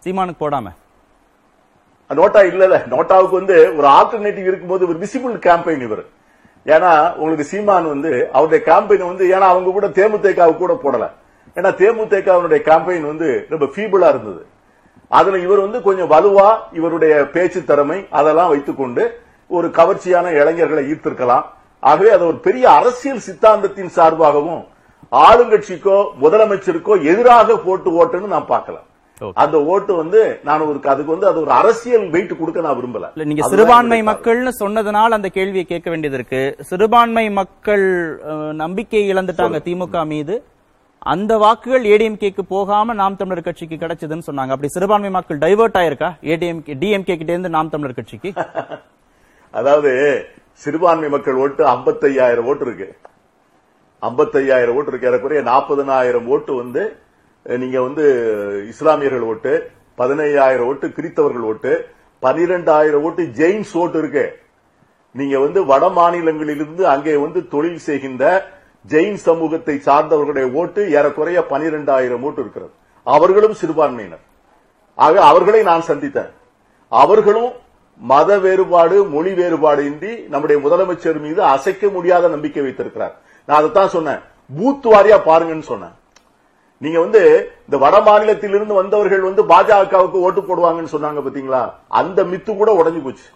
சீமானுக்கு 0.04 0.44
போடாம? 0.44 0.68
நோட்டா 2.10 2.42
இல்லல 2.52 2.76
நோட்டாவுக்கு 2.94 3.36
வந்து 3.42 3.56
ஒரு 3.78 3.88
ஆல்டர்னேட்டிவ் 3.98 4.50
இருக்கும்போது 4.50 4.84
ஒரு 4.90 4.98
விசிபிள் 5.04 5.36
கேம்பெயின் 5.46 5.86
இவர். 5.88 6.04
ஏன்னா 6.74 6.92
உங்களுக்கு 7.18 7.46
சீமான் 7.52 7.88
வந்து 7.94 8.12
அவருடைய 8.36 8.60
கேம்பெயின் 8.68 9.10
வந்து 9.12 9.26
ஏன்னா 9.36 9.48
அவங்க 9.54 9.72
கூட 9.78 9.88
தேமுதிக 10.00 10.48
கூட 10.62 10.74
போடல. 10.84 11.08
ஏன்னா 11.58 11.70
தேமுதிக 11.82 12.60
கேம்பெயின் 12.70 13.06
வந்து 13.12 13.30
ரொம்ப 13.54 13.66
ஃபீபிளா 13.74 14.08
இருந்தது. 14.14 14.42
அதுல 15.12 15.40
இவர் 15.46 15.66
வந்து 15.66 15.82
கொஞ்சம் 15.88 16.12
வலுவா 16.14 16.48
இவருடைய 16.80 17.16
பேச்சு 17.36 17.60
திறமை 17.72 17.98
அதெல்லாம் 18.20 18.52
வைத்துக்கொண்டு 18.54 19.04
ஒரு 19.58 19.68
கவர்ச்சியான 19.80 20.32
இளைஞர்களை 20.40 20.84
ஈர்த்திருக்கலாம். 20.92 21.46
ஆகவே 21.86 22.10
அது 22.10 22.24
ஒரு 22.28 22.38
பெரிய 22.38 22.66
அரசியல் 22.70 23.26
சித்தாந்தத்தின் 23.28 23.94
சார்பாகவும் 23.98 24.64
ஆளுங்கட்சிக்கோ 25.12 25.98
முதலமைச்சருக்கோ 26.22 26.94
எதிராக 27.12 27.58
போட்டு 27.58 27.90
ஓட்டுன்னு 28.02 28.36
நான் 28.36 28.52
பார்க்கல 28.54 28.78
Okay. 29.22 29.36
அந்த 29.36 29.58
ஓட்டு 29.64 29.96
வந்து 29.96 30.22
நான் 30.44 30.62
ஒரு 30.62 30.80
அதுக்கு 30.94 31.12
வந்து 31.14 31.28
அது 31.28 31.38
ஒரு 31.42 31.52
அரசியல் 31.52 32.10
வெயிட் 32.10 32.34
கொடுக்க 32.40 32.62
நான் 32.62 32.78
விரும்பல. 32.80 33.06
இல்ல 33.14 33.24
நீங்க 33.24 33.44
சிறுபான்மை 33.52 34.00
மக்கள்னு 34.04 34.52
சொன்னதுனால 34.60 35.18
அந்த 35.18 35.30
கேள்வியை 35.30 35.66
கேட்க 35.66 35.88
வேண்டியது 35.90 36.18
இருக்கு. 36.18 36.42
சிறுபான்மை 36.70 37.24
மக்கள் 37.30 37.86
நம்பிக்கை 38.54 39.02
இழந்துட்டாங்க 39.14 39.60
திமுக 39.68 40.02
மீது. 40.06 40.36
அந்த 41.14 41.38
வாக்குகள் 41.38 41.86
ஏடிஎம்கேக்கு 41.94 42.44
போகாம 42.50 42.94
நாம் 42.94 43.16
தமிழர் 43.16 43.48
கட்சிக்கு 43.48 43.76
கிடைச்சதுன்னு 43.76 44.28
சொன்னாங்க. 44.30 44.54
அப்படி 44.56 44.68
சிறுபான்மை 44.68 45.10
மக்கள் 45.10 45.38
டைவர்ட் 45.38 45.80
ஆயிருக்கா? 45.82 46.10
ஏடிஎம்கே 46.34 46.76
டிஎம்கே 46.84 47.18
கிட்ட 47.18 47.32
இருந்து 47.32 47.56
நாம் 47.58 47.70
தமிழர் 47.70 48.00
கட்சிக்கு? 48.00 48.32
அதாவது 49.60 49.92
சிறுபான்மை 50.64 51.10
மக்கள் 51.16 51.40
ஓட்டு 51.44 51.64
55000 51.72 52.46
ஓட்டு 52.52 52.64
இருக்கு. 52.68 52.88
55000 54.02 54.76
ஓட்டு 54.78 54.92
இருக்கு. 54.92 55.10
ஏறக்குறைய 55.10 55.42
40000 55.50 56.32
ஓட்டு 56.36 56.54
வந்து 56.62 56.84
நீங்க 57.46 57.78
வந்து 57.88 58.04
இஸ்லாமியர்கள் 58.74 59.26
ஓட்டு 59.32 59.54
15000 60.02 60.70
ஓட்டு 60.70 60.86
கிறித்தவர்கள் 60.98 61.48
ஓட்டு 61.52 61.74
12000 62.24 63.02
ஓட்டு 63.08 63.24
ஜெயின்ஸ் 63.40 63.74
ஓட்டு 63.84 63.98
இருக்கு. 64.04 64.26
நீங்க 65.16 65.36
வந்து 65.46 65.60
வட 65.72 65.84
மாநிலங்களிலிருந்து 66.00 66.84
அங்கே 66.94 67.14
வந்து 67.26 67.42
தொழில் 67.54 67.84
செய்கின்ற 67.88 68.24
ஜெயின் 68.86 69.20
சமூகத்தை 69.28 69.76
சார்ந்தவர்களுடைய 69.86 70.48
ஓட்டு 70.62 70.82
ஏறக்குறைய 70.98 71.40
12000 71.52 72.26
ஓட்டு 72.30 72.42
இருக்கிறது. 72.44 72.74
அவர்களும் 73.08 73.56
சிறுபான்மையினர். 73.62 74.24
ஆக 75.06 75.16
அவர்களை 75.30 75.62
நான் 75.70 75.88
சந்தித்தேன். 75.92 76.34
அவர்களும் 76.92 77.52
மத 78.02 78.40
வேறுபாடு 78.40 78.96
மொழி 79.06 79.34
வேறுபாடு 79.34 79.86
இன்றி 79.86 80.14
நம்முடைய 80.34 80.58
முதலமைச்சர் 80.66 81.20
மீது 81.20 81.44
அசைக்க 81.44 81.90
முடியாத 81.90 82.28
நம்பிக்கை 82.28 82.64
வைத்திருக்கிறார். 82.64 83.14
நான் 83.48 83.58
அதைத்தான் 83.58 83.94
சொன்னேன். 83.96 84.22
பூத் 84.58 84.88
வாரியா 84.94 85.18
பாருங்கன்னு 85.30 85.68
சொன்னேன். 85.72 85.96
நீங்க 86.82 87.00
வந்து 87.00 87.22
இந்த 87.66 87.78
வட 87.78 87.98
மாநிலத்திலிருந்து 88.00 88.74
வந்தவர்கள் 88.74 89.22
வந்து 89.22 89.44
பாஜகவுக்கு 89.52 90.18
ஓட்டு 90.26 90.42
போடுவாங்கன்னு 90.42 90.94
சொன்னாங்க 90.96 91.22
பாத்தீங்களா? 91.26 91.62
அந்த 91.88 92.24
மித்து 92.24 92.52
கூட 92.56 92.70
உடைஞ்சு 92.80 93.02
போச்சு. 93.04 93.28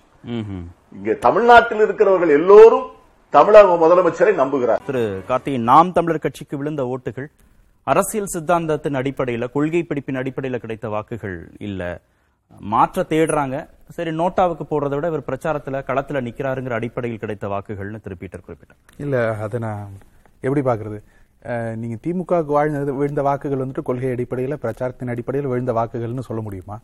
இங்க 0.98 1.14
தமிழ்நாட்டில் 1.28 1.84
இருக்கிறவர்கள் 1.86 2.36
எல்லோரும் 2.40 2.88
தமிழக 3.30 3.74
முதலமைச்சரை 3.84 4.34
நம்புகிறார். 4.42 4.82
திரு 4.86 5.04
கார்த்திகேயன் 5.28 5.70
நாம் 5.72 5.92
தமிழர் 5.92 6.26
கட்சிக்கு 6.26 6.58
விழுந்த 6.58 6.84
ஓட்டுகள் 6.94 7.28
அரசியல் 7.88 8.32
சித்தாந்தத்தின் 8.34 9.00
அடிப்படையில 9.02 9.52
கொள்கை 9.52 9.86
பிடிப்பின் 9.90 10.20
அடிப்படையில 10.22 10.58
கிடைத்த 10.58 10.88
வாக்குகள் 10.90 11.38
இல்ல. 11.60 11.82
மாற்ற 12.74 13.06
தேடுறாங்க. 13.12 13.58
சரி 13.96 14.12
நோட்டாவுக்கு 14.22 14.66
போடுறதை 14.72 14.96
விட 14.98 15.08
இவர் 15.12 15.28
பிரச்சாரத்துல 15.30 15.82
களத்துல 15.90 16.22
நிக்கிறாருங்கிற 16.28 16.74
அடிப்படையில் 16.80 17.22
கிடைத்த 17.24 17.48
வாக்குகள்னு 17.54 18.04
திரு 18.06 18.16
பீட்டர் 18.22 18.46
குறிப்பிட்டார். 18.46 18.80
இல்ல 19.04 19.16
அதை 19.46 19.60
நான் 19.66 19.98
எப்படி 20.48 20.64
பாக்குறது 20.70 21.00
நீங்க 21.82 21.96
திமுகவுக்கு 22.06 22.54
வாழ்ந்தது 22.56 22.94
விழுந்த 23.02 23.22
வாக்குகள் 23.28 23.62
வந்துட்டு 23.62 23.84
கொள்கை 23.90 24.10
அடிப்படையில 24.16 24.56
பிரச்சாரத்தின் 24.64 25.12
அடிப்படையில் 25.14 25.52
விழுந்த 25.52 25.74
வாக்குகள்னு 25.78 26.26
சொல்ல 26.30 26.42
முடியுமா? 26.48 26.78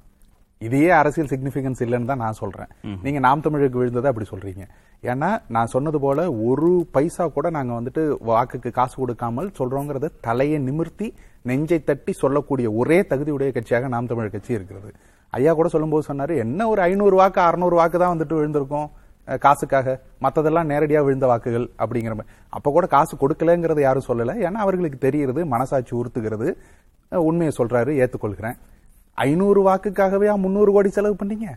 இதையே 0.61 0.89
அரசியல் 0.99 1.30
சிக்னிபிகன்ஸ் 1.32 1.82
இல்லைன்னு 1.86 2.09
தான் 2.11 2.22
நான் 2.26 2.38
சொல்றேன். 2.41 2.70
நீங்க 3.05 3.20
நாம் 3.26 3.43
தமிழுக்கு 3.45 3.80
விழுந்ததை 3.82 4.09
அப்படி 4.11 4.28
சொல்றீங்க. 4.30 4.63
ஏன்னா 5.11 5.30
நான் 5.55 5.72
சொன்னது 5.74 5.99
போல 6.05 6.20
ஒரு 6.49 6.70
பைசா 6.95 7.26
கூட 7.38 7.47
நாங்க 7.55 7.74
வந்துட்டு 7.80 8.03
வாக்குக்கு 8.30 8.70
காசு 8.78 8.95
கொடுக்காமல் 9.01 9.49
சொல்றோங்கிறத 9.59 10.11
தலையை 10.28 10.59
நிமிர்த்தி 10.70 11.09
நெஞ்சை 11.49 11.80
தட்டி 11.89 12.13
சொல்லக்கூடிய 12.24 12.70
ஒரே 12.82 12.99
தகுதியுடைய 13.11 13.51
கட்சியாக 13.57 13.89
நாம் 13.95 14.09
தமிழர் 14.11 14.36
கட்சி 14.38 14.57
இருக்கிறது. 14.59 14.91
ஐயா 15.38 15.51
கூட 15.59 15.67
சொல்லும்போது 15.73 16.07
சொன்னார் 16.09 16.33
என்ன 16.43 16.67
ஒரு 16.73 16.81
ஐநூறு 16.89 17.15
வாக்கு 17.21 17.41
அறுநூறு 17.47 17.75
வாக்கு 17.79 17.97
தான் 18.03 18.13
வந்துட்டு 18.13 18.38
விழுந்திருக்கும் 18.39 18.88
காசுக்காக? 19.43 19.88
மற்றதெல்லாம் 20.23 20.69
நேரடியாக 20.71 21.05
விழுந்த 21.05 21.25
வாக்குகள் 21.29 21.65
அப்படிங்கிற 21.83 22.13
மாதிரி. 22.17 22.31
அப்போ 22.55 22.69
கூட 22.75 22.86
காசு 22.95 23.13
கொடுக்கலங்கிறத 23.21 23.79
யாரும் 23.86 24.07
சொல்லலை. 24.09 24.33
ஏன்னா 24.47 24.59
அவர்களுக்கு 24.65 24.97
தெரிகிறது 25.05 25.41
மனசாட்சி 25.53 25.93
உறுத்துகிறது. 25.99 26.47
உண்மையை 27.29 27.53
சொல்கிறாரு 27.59 27.91
ஏற்றுக்கொள்கிறேன் 28.03 28.57
ஐநூறு 29.17 29.61
வாக்குக்காகவே 29.67 30.27
முந்நூறு 30.43 30.71
கோடி 30.75 30.89
செலவு 30.97 31.15
பண்ணீங்க? 31.21 31.47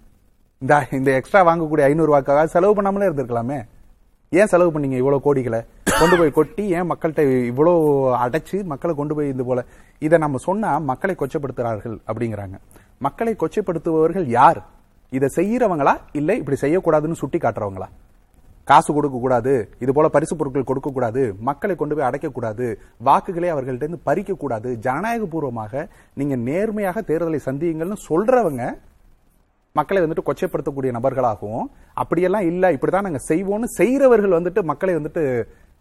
இந்த 0.63 0.75
இந்த 0.99 1.11
எக்ஸ்ட்ரா 1.19 1.41
வாங்கக்கூடிய 1.49 1.85
ஐநூறு 1.91 2.11
வாக்காக 2.15 2.47
செலவு 2.55 2.75
பண்ணாமலே 2.79 3.09
இருந்திருக்கலாமே. 3.09 3.59
ஏன் 4.41 4.51
செலவு 4.53 4.73
பண்ணீங்க 4.75 4.97
இவ்வளோ 5.03 5.19
கோடிகளை? 5.27 5.61
கொண்டு 6.01 6.17
போய் 6.19 6.37
கொட்டி 6.39 6.65
ஏன் 6.79 6.89
மக்கள்கிட்ட 6.91 7.23
இவ்வளோ 7.53 7.73
அடைச்சு 8.25 8.59
மக்களை 8.73 8.93
கொண்டு 8.99 9.15
போய் 9.19 9.33
இது 9.35 9.45
போல 9.51 9.61
இதை 10.07 10.17
நம்ம 10.25 10.41
சொன்னால் 10.49 10.85
மக்களை 10.91 11.15
கொச்சப்படுத்துகிறார்கள் 11.21 11.97
அப்படிங்கிறாங்க. 12.09 12.57
மக்களை 13.01 13.33
கொச்சைப்படுத்துபவர்கள் 13.35 14.27
யார்? 14.37 14.61
இதை 15.13 15.29
செய்யறவங்களா 15.37 15.95
இல்லை 16.15 16.35
இப்படி 16.41 16.57
செய்யக்கூடாதுன்னு 16.63 17.21
சுட்டி 17.21 17.39
காட்டுறவங்களா? 17.39 17.89
காசு 18.69 18.91
கொடுக்க 18.93 19.19
கூடாது 19.19 19.53
இது 19.83 19.91
போல 19.93 20.07
பரிசு 20.15 20.35
பொருட்கள் 20.37 20.67
கொடுக்க 20.71 20.89
கூடாது 20.91 21.23
மக்களை 21.49 21.75
கொண்டு 21.75 21.95
போய் 21.95 22.07
அடைக்க 22.09 22.29
கூடாது 22.29 22.67
வாக்குகளை 23.01 23.49
அவர்கள்ட்ட 23.53 23.87
இருந்து 23.87 24.07
பறிக்க 24.09 24.33
கூடாது 24.35 24.71
ஜனநாயக 24.87 25.27
பூர்வமாக 25.27 25.85
நீங்க 26.17 26.37
நேர்மையாக 26.49 27.03
தேர்தலை 27.11 27.41
சந்தியுங்கள்னு 27.47 27.99
சொல்றவங்க 28.05 28.65
மக்களை 29.77 30.01
வந்துட்டு 30.03 30.27
கொச்சைப்படுத்தக்கூடிய 30.27 30.91
நபர்களாகவும் 30.95 31.67
அப்படியெல்லாம் 31.97 32.47
இல்ல 32.51 32.73
இப்படிதான் 32.77 33.07
நாங்க 33.09 33.23
செய்வோம்னு 33.31 33.69
செய்யறவர்கள் 33.79 34.39
வந்துட்டு 34.39 34.63
மக்களை 34.65 34.95
வந்துட்டு 34.97 35.23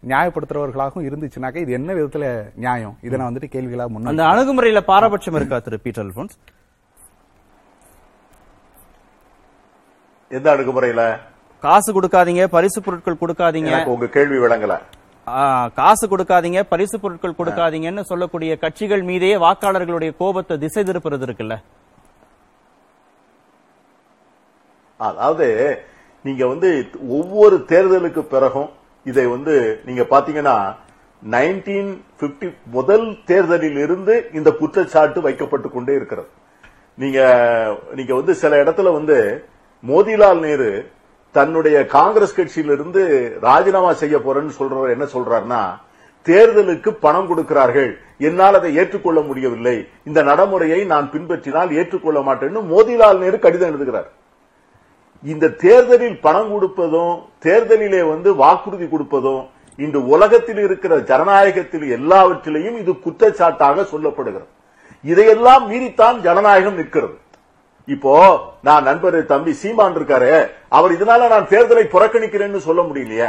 நியாயப்படுத்துறவர்களாகவும் 0.02 1.06
இருந்துச்சுனாக்க 1.08 1.64
இது 1.64 1.72
என்ன 1.72 1.90
விதத்துல 1.94 2.26
நியாயம்? 2.56 2.94
இதை 3.02 3.14
நான் 3.18 3.30
வந்துட்டு 3.30 3.54
கேள்விகளாக 3.54 3.90
முன்னாடி 3.92 4.12
அந்த 4.12 4.26
அணுகுமுறையில 4.32 4.80
பாரபட்சம் 4.90 5.38
இருக்கா 5.38 5.58
திரு 5.58 5.78
பீட்டர் 5.84 6.04
அல்போன்ஸ்? 6.04 6.36
எந்த 10.36 10.46
அணுகுமுறையில 10.52 11.02
காசு 11.62 11.90
கொடுக்காதீங்க 11.96 12.42
பரிசு 12.54 12.78
பொருட்கள் 12.86 13.20
கொடுக்காதீங்க. 13.20 13.72
உங்க 13.94 14.06
கேள்வி 14.16 14.38
விளங்கல. 14.42 14.74
காசு 15.78 16.04
கொடுக்காதீங்க 16.12 16.60
பரிசு 16.72 16.96
பொருட்கள் 17.02 17.38
கொடுக்காதீங்கன்னு 17.38 18.04
சொல்லக்கூடிய 18.10 18.52
கட்சிகள் 18.64 19.02
மீதே 19.08 19.32
வாக்காளர்களுடைய 19.44 20.10
கோபத்தை 20.20 20.56
திசை 20.64 20.82
திருப்புறது 20.88 21.26
இருக்குல்ல. 21.28 21.56
அதாவது 25.00 25.48
நீங்க 26.26 26.44
வந்து 26.52 26.70
ஒவ்வொரு 27.18 27.56
தேர்தலுக்கு 27.72 28.22
பிறகும் 28.34 28.70
இதை 29.10 29.26
வந்து 29.34 29.54
நீங்க 29.88 30.02
பாத்தீங்கன்னா 30.14 30.56
நைன்டீன் 31.22 31.92
பிப்டி 32.20 32.48
முதல் 32.76 33.06
தேர்தலில் 33.28 33.78
இருந்து 33.84 34.14
இந்த 34.38 34.50
குற்றச்சாட்டு 34.60 35.20
வைக்கப்பட்டு 35.26 35.68
கொண்டே 35.70 35.94
இருக்கிறது. 35.98 36.28
நீங்க 37.02 37.20
நீங்க 37.98 38.12
வந்து 38.20 38.34
சில 38.42 38.56
இடத்துல 38.64 38.92
வந்து 38.98 39.16
மோதிலால் 39.86 40.40
நேரு 40.40 40.70
தன்னுடைய 41.30 41.86
காங்கிரஸ் 41.86 42.36
கட்சியிலிருந்து 42.36 43.02
ராஜினாமா 43.40 43.92
செய்ய 43.92 44.16
போறேன்னு 44.18 44.52
சொல்றவர் 44.58 44.94
என்ன 44.94 45.06
சொல்றாருன்னா 45.14 45.62
தேர்தலுக்கு 46.26 46.90
பணம் 47.04 47.28
கொடுக்கிறார்கள். 47.28 47.90
என்னால் 48.18 48.54
அதை 48.54 48.70
ஏற்றுக்கொள்ள 48.76 49.20
முடியவில்லை. 49.20 49.88
இந்த 50.04 50.22
நடைமுறையை 50.22 50.84
நான் 50.84 51.10
பின்பற்றினால் 51.12 51.70
ஏற்றுக்கொள்ள 51.80 52.20
மாட்டேன்னு 52.20 52.62
மோதிலால் 52.72 53.18
நேரு 53.18 53.38
கடிதம் 53.38 53.70
எழுதுகிறார். 53.70 54.08
இந்த 55.22 55.48
தேர்தலில் 55.48 56.18
பணம் 56.20 56.50
கொடுப்பதும் 56.54 57.14
தேர்தலிலே 57.44 58.08
வந்து 58.08 58.34
வாக்குறுதி 58.34 58.84
கொடுப்பதும் 58.84 59.42
இன்று 59.76 60.06
உலகத்தில் 60.06 60.60
இருக்கிற 60.64 60.98
ஜனநாயகத்தில் 60.98 61.86
எல்லாவற்றிலையும் 61.98 62.78
இது 62.82 62.92
குற்றச்சாட்டாக 63.06 63.86
சொல்லப்படுகிறது. 63.92 64.48
இதையெல்லாம் 65.04 65.70
மீறித்தான் 65.70 66.16
ஜனநாயகம் 66.18 66.74
நிற்கிறது. 66.74 67.16
இப்போ 67.94 68.14
நான் 68.66 68.86
நண்பர் 68.88 69.18
தம்பி 69.32 69.52
சீமான் 69.60 69.96
இருக்காரு 69.98 70.32
அவர் 70.76 70.94
இதனால 70.96 71.28
நான் 71.34 71.50
தேர்தலை 71.52 71.84
புறக்கணிக்கிறேன்னு 71.94 72.60
சொல்ல 72.68 72.80
முடியலையே. 72.88 73.28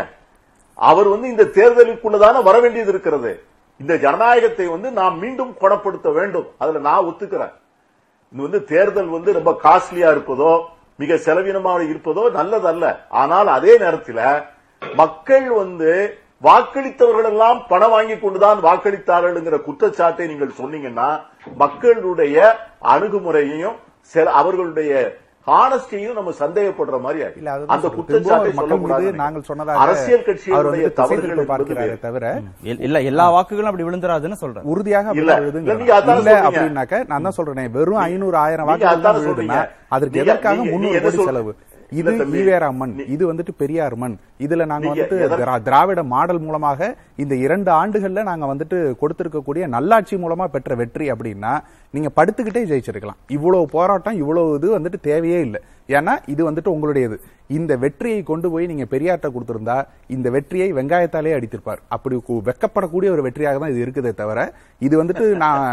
அவர் 0.90 1.08
வந்து 1.14 1.28
இந்த 1.34 1.46
தேர்தலுக்குள்ளதான 1.58 2.42
வர 2.48 2.56
வேண்டியது 2.64 2.92
இருக்கிறது. 2.94 3.32
இந்த 3.80 3.94
ஜனநாயகத்தை 4.04 4.66
வந்து 4.76 4.90
நாம் 5.00 5.16
மீண்டும் 5.24 5.54
குணப்படுத்த 5.62 6.08
வேண்டும். 6.18 6.48
அதுல 6.62 6.82
நான் 6.90 7.08
ஒத்துக்கிறேன். 7.10 7.54
இது 8.34 8.42
வந்து 8.48 8.62
தேர்தல் 8.72 9.12
வந்து 9.18 9.30
ரொம்ப 9.40 9.52
காஸ்ட்லியா 9.66 10.10
இருப்பதோ 10.16 10.52
மிக 11.02 11.16
செலவினமாக 11.26 11.82
இருப்பதோ 11.92 12.24
நல்லதல்ல. 12.40 12.86
ஆனால் 13.22 13.50
அதே 13.58 13.74
நேரத்தில் 13.84 14.26
மக்கள் 14.82 15.48
வந்து 15.62 15.92
வாக்களித்தவர்கள் 16.48 17.28
எல்லாம் 17.30 17.60
பணம் 17.72 17.94
வாங்கி 17.94 18.16
கொண்டுதான் 18.20 18.60
வாக்களித்தார்கள் 18.66 19.66
குற்றச்சாட்டை 19.68 20.26
நீங்கள் 20.32 20.60
சொன்னீங்கன்னா 20.60 21.08
மக்களுடைய 21.64 22.38
அணுகுமுறையையும் 22.94 23.78
சில- 24.10 24.32
அவர்களுடைய 24.34 24.92
ஹானஸ்டியும் 25.48 26.14
நம்ம 26.14 26.32
சந்தேகப்படுற 26.40 27.02
மாதிரி 27.02 27.20
அந்த. 27.24 27.36
குற்றச்சாட்டை 27.96 28.50
சொல்லக்கூடாது 28.54 28.80
நாங்கள் 29.14 29.42
சொன்னதாக 29.42 29.80
அரசியல் 29.80 30.20
அவர் 30.20 30.28
கட்சியினுடைய 30.30 30.90
தவறுகள் 30.94 31.50
பார்க்கிறாரே. 31.52 31.96
தவிர 32.00 32.26
எல்- 32.64 32.80
இல்ல 32.80 33.02
எல்லா 33.02 33.26
வாக்குகளும் 33.30 33.70
அப்படி 33.70 33.84
விழுந்துராதுன்னு 33.84 34.38
சொல்றேன் 34.38 34.64
உறுதியாக 34.66 35.14
இல்ல. 35.14 35.32
அப்படின்னாக்க 36.52 37.08
நான் 37.08 37.22
தான் 37.22 37.32
சொல்றேன் 37.32 37.72
வெறும் 37.72 38.02
ஐநூறு 38.04 38.38
ஆயிரம் 38.38 38.70
சொல்றீங்க. 39.28 39.58
அதற்கு 39.90 40.20
எதற்காக 40.26 40.56
முன்னூறு 40.72 41.02
கோடி 41.02 41.18
சொல்- 41.18 41.26
செலவு 41.26 41.54
இது. 42.00 42.12
ஈவேரா 42.40 42.70
மண் 42.80 42.94
இது 43.16 43.24
வந்துட்டு 43.32 43.54
பெரியார் 43.62 43.96
மண் 44.04 44.16
இதுல 44.46 44.66
நாங்க 44.72 44.88
வந்துட்டு 44.92 45.18
திராவிட 45.68 46.02
மாடல் 46.14 46.44
மூலமாக 46.46 46.90
இந்த 47.24 47.36
இரண்டு 47.46 47.72
ஆண்டுகள்ல 47.82 48.24
நாங்க 48.30 48.46
வந்துட்டு 48.52 48.78
கொடுத்திருக்கக்கூடிய 49.02 49.64
நல்லாட்சி 49.76 50.18
மூலமா 50.24 50.48
பெற்ற 50.56 50.76
வெற்றி 50.82 51.08
அப்படின்னா 51.14 51.54
நீங்க 51.96 52.10
படுத்துக்கிட்டே 52.18 52.62
ஜெயிச்சிருக்கலாம். 52.70 53.20
இவ்வளவு 53.36 53.66
போராட்டம் 53.76 54.18
இவ்வளவு 54.22 54.56
இது 54.58 54.68
வந்துட்டு 54.78 55.00
தேவையே 55.10 55.40
இல்லை. 55.46 55.60
ஏன்னா 55.98 56.14
இது 56.34 56.42
வந்துட்டு 56.48 56.70
உங்களுடையது. 56.74 57.16
இந்த 57.58 57.74
வெற்றியை 57.84 58.20
கொண்டு 58.24 58.48
போய் 58.54 58.70
நீங்க 58.72 58.86
பெரியார்ட்ட 58.92 59.28
கொடுத்திருந்தா 59.36 59.78
இந்த 60.16 60.28
வெற்றியை 60.36 60.68
வெங்காயத்தாலே 60.80 61.32
அடித்திருப்பார். 61.38 61.82
அப்படி 61.96 62.16
வெக்கப்படக்கூடிய 62.50 63.10
ஒரு 63.16 63.24
வெற்றியாக 63.28 63.60
தான் 63.64 63.74
இது 63.74 63.84
இருக்குதே 63.86 64.12
தவிர 64.22 64.40
இது 64.88 64.94
வந்துட்டு 65.02 65.26
நான் 65.44 65.64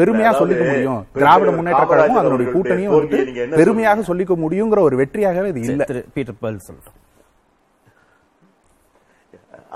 பெருமையா 0.00 0.32
சொல்லிக்க 0.40 0.64
முடியும். 0.70 1.00
திராவிட 1.18 1.50
முன்னேற்ற 1.56 1.82
காமராஜர் 1.84 2.22
அதனுடைய 2.24 2.48
கூட்டணியும் 2.56 2.94
வந்துட்டு 2.96 3.58
பெருமையாக 3.60 4.04
சொல்லிக்க 4.10 4.36
முடியுங்கிற 4.44 4.82
ஒரு 4.88 4.98
வெற்றியாகவே 5.30 5.50
இது 5.52 5.72
இல்ல. 5.74 5.84
பீட்டர் 6.14 6.40
பதில் 6.44 6.66
சொல்லட்டும். 6.66 6.98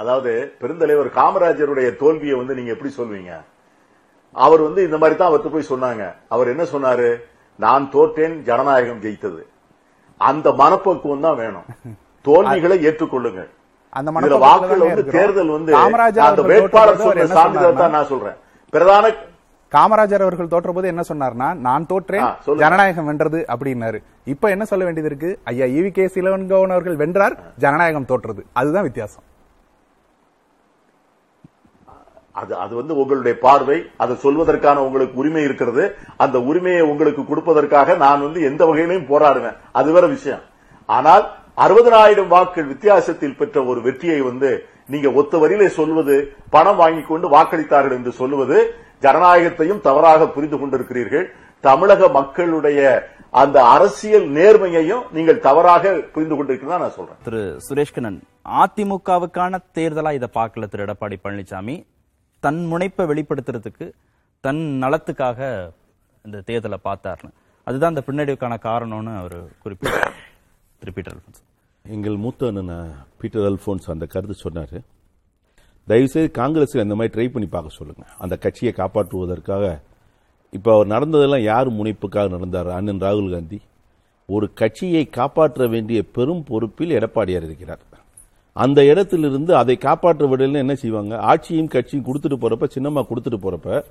அதாவது 0.01 0.31
பெருந்தலைவர் 0.61 1.11
காமராஜருடைய 1.19 1.89
தோல்வியை 2.01 2.37
வந்து 2.39 2.55
நீங்க 2.59 2.71
எப்படி 2.75 2.91
சொல்வீங்க? 3.01 3.33
அவர் 4.45 4.63
வந்து 4.67 4.81
இந்த 4.87 4.97
மாதிரி 5.01 5.17
தான் 5.19 5.29
அவர்கிட்ட 5.31 5.51
போய் 5.55 5.71
சொன்னாங்க. 5.73 6.05
அவர் 6.35 6.53
என்ன 6.53 6.65
சொன்னாரு? 6.75 7.09
நான் 7.65 7.85
தோற்றேன் 7.95 8.35
ஜனநாயகம் 8.49 9.03
ஜெயித்தது. 9.05 9.43
அந்த 10.21 10.49
மனப்பக்குவம் 10.61 11.27
தான் 11.27 11.39
வேணும். 11.43 11.67
தோல்விகளை 12.25 12.77
ஏற்றுக்கொள்ளுங்கள். 12.89 13.51
அந்த 13.99 14.39
வாக்குகள் 14.47 14.83
வந்து. 14.89 15.05
தேர்தல் 15.17 15.55
வந்து 15.57 15.73
காமராஜர் 15.79 16.29
அந்த 16.31 16.43
வேட்பாளர் 16.51 17.01
சான்றிதழ் 17.37 17.81
தான் 17.83 17.97
நான் 17.97 18.11
சொல்றேன். 18.13 18.39
பிரதான 18.73 19.13
காமராஜர் 19.75 20.25
அவர்கள் 20.27 20.51
தோற்ற 20.55 20.73
போது 20.73 20.91
என்ன 20.93 21.03
சொன்னார்னா 21.09 21.49
நான் 21.67 21.87
தோற்றேன். 21.93 22.27
ஜனநாயகம் 22.63 23.09
வென்றது 23.11 23.39
அப்படின்னாரு. 23.55 23.99
இப்ப 24.25 24.51
என்ன 24.55 24.65
சொல்ல 24.71 24.85
வேண்டியது 24.85 25.11
இருக்கு? 25.13 25.31
ஐயா 25.45 25.67
ஈவி 25.77 25.91
கே. 25.91 26.07
சிலவன்கோவன் 26.15 26.75
அவர்கள் 26.77 27.01
வென்றார் 27.05 27.37
ஜனநாயகம் 27.59 28.11
தோற்றது. 28.11 28.43
அதுதான் 28.53 28.87
வித்தியாசம். 28.89 29.25
அது 32.33 32.53
அது 32.63 32.75
வந்து 32.75 32.95
உங்களுடைய 32.97 33.39
பார்வை 33.39 33.77
அதை 33.97 34.15
சொல்வதற்கான 34.23 34.77
உங்களுக்கு 34.87 35.19
உரிமை 35.19 35.43
இருக்கிறது. 35.49 35.85
அந்த 36.17 36.37
உரிமையை 36.51 36.83
உங்களுக்கு 36.83 37.23
கொடுப்பதற்காக 37.23 37.97
நான் 37.97 38.25
வந்து 38.27 38.41
எந்த 38.51 38.63
வகையிலையும் 38.65 39.11
போராடுவேன். 39.13 39.57
அது 39.73 39.93
வேற 39.93 40.07
விஷயம். 40.07 40.41
ஆனால் 40.87 41.25
அறுபதனாயிரம் 41.65 42.33
வாக்குகள் 42.33 42.71
வித்தியாசத்தில் 42.71 43.37
பெற்ற 43.41 43.65
ஒரு 43.65 43.81
வெற்றியை 43.83 44.21
வந்து 44.21 44.51
நீங்க 44.93 45.09
ஒத்த 45.21 45.39
வரியிலே 45.43 45.69
சொல்வது 45.81 46.17
பணம் 46.55 46.81
வாங்கிக் 46.81 47.11
கொண்டு 47.11 47.27
வாக்களித்தார்கள் 47.35 47.99
என்று 47.99 48.13
சொல்லுவது 48.21 48.59
ஜனநாயகத்தையும் 49.05 49.81
தவறாக 49.81 50.29
புரிந்து 50.29 50.59
கொண்டிருக்கிறீர்கள். 50.59 51.27
தமிழக 51.65 52.09
மக்களுடைய 52.09 52.81
அந்த 53.43 53.59
அரசியல் 53.67 54.27
நேர்மையையும் 54.31 55.05
நீங்கள் 55.13 55.41
தவறாக 55.41 55.93
புரிந்து 56.15 56.35
கொண்டிருக்கிறதா 56.37 56.79
நான் 56.83 56.97
சொல்றேன். 56.99 57.19
திரு 57.25 57.43
சுரேஷ்கண்ணன் 57.69 58.19
அதிமுகவுக்கான 58.61 59.59
தேர்தலா 59.79 60.13
இதை 60.13 60.29
பார்க்கல 60.35 60.69
திரு 60.69 60.85
எடப்பாடி 60.85 61.17
பழனிசாமி 61.25 61.77
தன் 62.43 62.61
முனைப்பை 62.73 63.05
வெளிப்படுத்துறதுக்கு 63.11 63.87
தன் 64.45 64.63
நலத்துக்காக 64.83 65.39
இந்த 66.25 66.39
தேர்தலை 66.47 66.79
பார்த்தாருன்னு 66.85 67.35
அதுதான் 67.67 67.93
இந்த 67.95 68.03
பின்னடைவுக்கான 68.07 68.55
காரணம்னு 68.69 69.13
அவர் 69.19 69.39
குறிப்பிட்டார். 69.65 70.11
திரு 70.81 70.93
பீட்டர் 70.93 71.15
அல்போன்ஸ் 71.15 71.43
எங்கள் 71.85 72.17
மூத்த 72.17 72.47
அண்ணன் 72.47 72.93
பீட்டர் 73.21 73.47
அல்போன்ஸ் 73.49 73.87
அந்த 73.87 74.07
கருத்து 74.07 74.37
சொன்னாரு. 74.45 74.79
தயவுசெய்து 75.89 76.31
காங்கிரஸில் 76.41 76.83
அந்த 76.85 76.95
மாதிரி 76.99 77.13
ட்ரை 77.15 77.27
பண்ணி 77.33 77.49
பார்க்க 77.55 77.79
சொல்லுங்க. 77.79 78.05
அந்த 78.25 78.35
கட்சியை 78.45 78.73
காப்பாற்றுவதற்காக. 78.77 79.65
இப்போ 80.57 80.71
அவர் 80.75 80.93
நடந்ததெல்லாம் 80.95 81.45
யார் 81.51 81.69
முனைப்புக்காக 81.79 82.29
நடந்தார்? 82.37 82.71
அண்ணன் 82.79 83.03
ராகுல் 83.07 83.33
காந்தி. 83.35 83.59
ஒரு 84.29 84.47
கட்சியை 84.61 85.05
காப்பாற்ற 85.19 85.67
வேண்டிய 85.75 85.99
பெரும் 86.17 86.45
பொறுப்பில் 86.51 86.95
எடப்பாடியார் 86.99 87.47
இருக்கிறார். 87.49 87.83
அந்த 88.57 88.81
இடத்திலிருந்து 88.91 89.53
அதை 89.61 89.75
காப்பாற்ற 89.85 90.25
விடல 90.33 90.61
என்ன 90.65 90.75
செய்வாங்க? 90.83 91.15
ஆட்சியும் 91.31 91.71
கட்சியும் 91.75 92.07
கொடுத்துட்டு 92.09 92.39
போறப்ப 92.43 92.67
சின்னம்மா 92.75 93.03
கொடுத்துட்டு 93.11 93.41
போறப்ப 93.45 93.83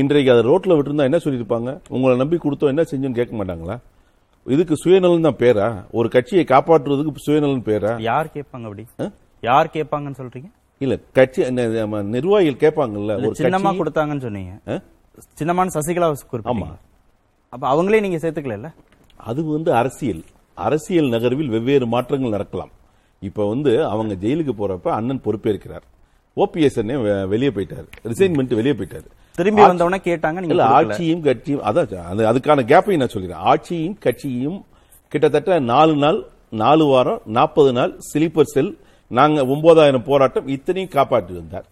இன்றைக்கு 0.00 0.32
அதை 0.32 0.42
ரோட்ல 0.50 0.74
விட்டுருந்தா 0.76 1.08
என்ன 1.08 1.20
சொல்லியிருப்பாங்க? 1.24 1.70
உங்களை 1.94 2.16
நம்பி 2.22 2.36
கொடுத்தோம் 2.42 2.72
என்ன 2.72 2.82
செஞ்சோன்னு 2.90 3.18
கேட்க 3.20 3.34
மாட்டாங்களா? 3.40 3.76
இதுக்கு 4.54 4.74
சுயநலன் 4.82 5.26
தான் 5.28 5.40
பேரா? 5.42 5.68
ஒரு 5.98 6.08
கட்சியை 6.08 6.44
காப்பாற்றுவதுக்கு 6.52 7.26
சுயநலன் 7.26 7.66
பேரா? 7.70 7.92
யார் 8.10 8.28
கேட்பாங்க 8.36 8.66
அப்படி? 8.70 8.84
யார் 9.48 9.74
கேட்பாங்கன்னு 9.76 10.20
சொல்றீங்க? 10.22 10.50
இல்ல 10.80 10.98
கட்சி 11.12 11.50
நிர்வாகிகள் 11.50 12.70
கேட்பாங்கல்ல 12.70 13.16
ஒரு 13.16 13.34
சின்னம்மா 13.38 13.62
கட்சி 13.62 13.82
கொடுத்தாங்கன்னு 13.82 14.20
சொன்னீங்க. 14.20 14.58
ஆ? 14.68 14.72
சின்னம்மான்னு 15.38 15.70
சசிகலா 15.74 16.14
ஆமா. 16.44 16.76
அப்ப 17.48 17.72
அவங்களே 17.72 18.00
நீங்க 18.00 18.16
சேர்த்துக்கல 18.16 18.72
அது 19.16 19.44
வந்து 19.44 19.74
அரசியல். 19.74 20.24
அரசியல் 20.54 21.08
நகர்வில் 21.08 21.48
வெவ்வேறு 21.48 21.86
மாற்றங்கள் 21.86 22.30
நடக்கலாம். 22.30 22.70
இப்ப 23.20 23.48
வந்து 23.48 23.84
அவங்க 23.84 24.14
ஜெயிலுக்கு 24.14 24.52
போறப்ப 24.58 24.88
அண்ணன் 24.88 25.20
பொறுப்பேற்கிறார். 25.24 25.82
ஓபிஎஸ் 26.36 27.28
வெளியே 27.28 27.50
போயிட்டாரு. 27.50 27.86
ரிசைன்மெண்ட் 28.04 28.54
வெளியே 28.54 28.72
போயிட்டாரு. 28.72 29.04
திரும்பி 29.34 29.62
வந்தவொடனே 29.62 30.00
கேட்டாங்க 30.00 30.32
நீங்க 30.32 30.46
இல்ல. 30.46 30.64
ஆட்சியும் 30.64 31.22
கட்சியும் 31.22 31.62
அதான் 31.62 32.02
அது- 32.12 32.26
அதுக்கான 32.26 32.64
கேப்பையும் 32.64 32.96
நான் 32.96 33.08
சொல்கிறேன் 33.08 33.36
ஆட்சியும் 33.36 33.98
கட்சியும் 33.98 34.64
கிட்டத்தட்ட 35.08 35.58
நாலு 35.58 35.96
நாள் 35.96 36.24
நாலு 36.50 36.84
வாரம் 36.84 37.20
நாற்பது 37.24 37.72
நாள் 37.72 37.98
ஸ்லீப்பர் 38.14 38.42
செல் 38.42 38.78
நாங்க 39.10 39.46
ஒன்பதாயிரம் 39.46 40.04
போராட்டம் 40.04 40.48
இத்தனையும் 40.48 40.90
காப்பாற்றி 40.90 41.34
வந்தார் 41.34 41.64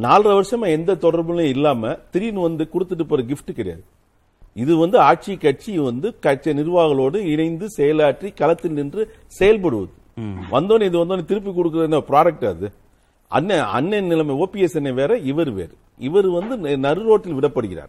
நாலரை 0.00 0.40
வருஷமா 0.40 0.66
எந்த 0.66 0.94
தொடர்பும் 0.94 1.38
இல்லாம 1.38 1.92
திடீர்னு 2.10 2.40
வந்து 2.40 2.68
கொடுத்துட்டு 2.72 3.02
போற 3.02 3.22
gift 3.22 3.52
கிடையாது. 3.54 3.84
இது 4.54 4.76
வந்து 4.76 4.98
ஆட்சி 4.98 5.36
கட்சி 5.36 5.78
வந்து 5.78 6.18
கட்சி 6.18 6.52
நிர்வாகிகளோடு 6.52 7.16
இணைந்து 7.16 7.66
செயலாற்றி 7.76 8.34
களத்தில் 8.34 8.72
நின்று 8.72 9.14
செயல்படுவது. 9.38 9.88
வந்தோடனே 10.50 10.82
இது 10.82 11.04
வந்தோடனே 11.04 11.24
திருப்பி 11.24 11.50
கொடுக்குற 11.50 12.02
ப்ராடக்ட் 12.08 12.46
அது? 12.48 12.72
அண்ணன் 13.28 13.60
அண்ணன் 13.60 14.04
நிலைமை 14.04 14.36
ஓபிஎஸ் 14.36 14.76
அண்ணன் 14.76 14.94
வேற 14.94 15.16
இவர் 15.16 15.50
வேறு. 15.50 15.74
இவர் 15.98 16.28
வந்து 16.28 16.56
ந- 16.56 16.76
நடு 16.76 17.02
ரோட்டில் 17.02 17.34
விடப்படுகிறார். 17.34 17.88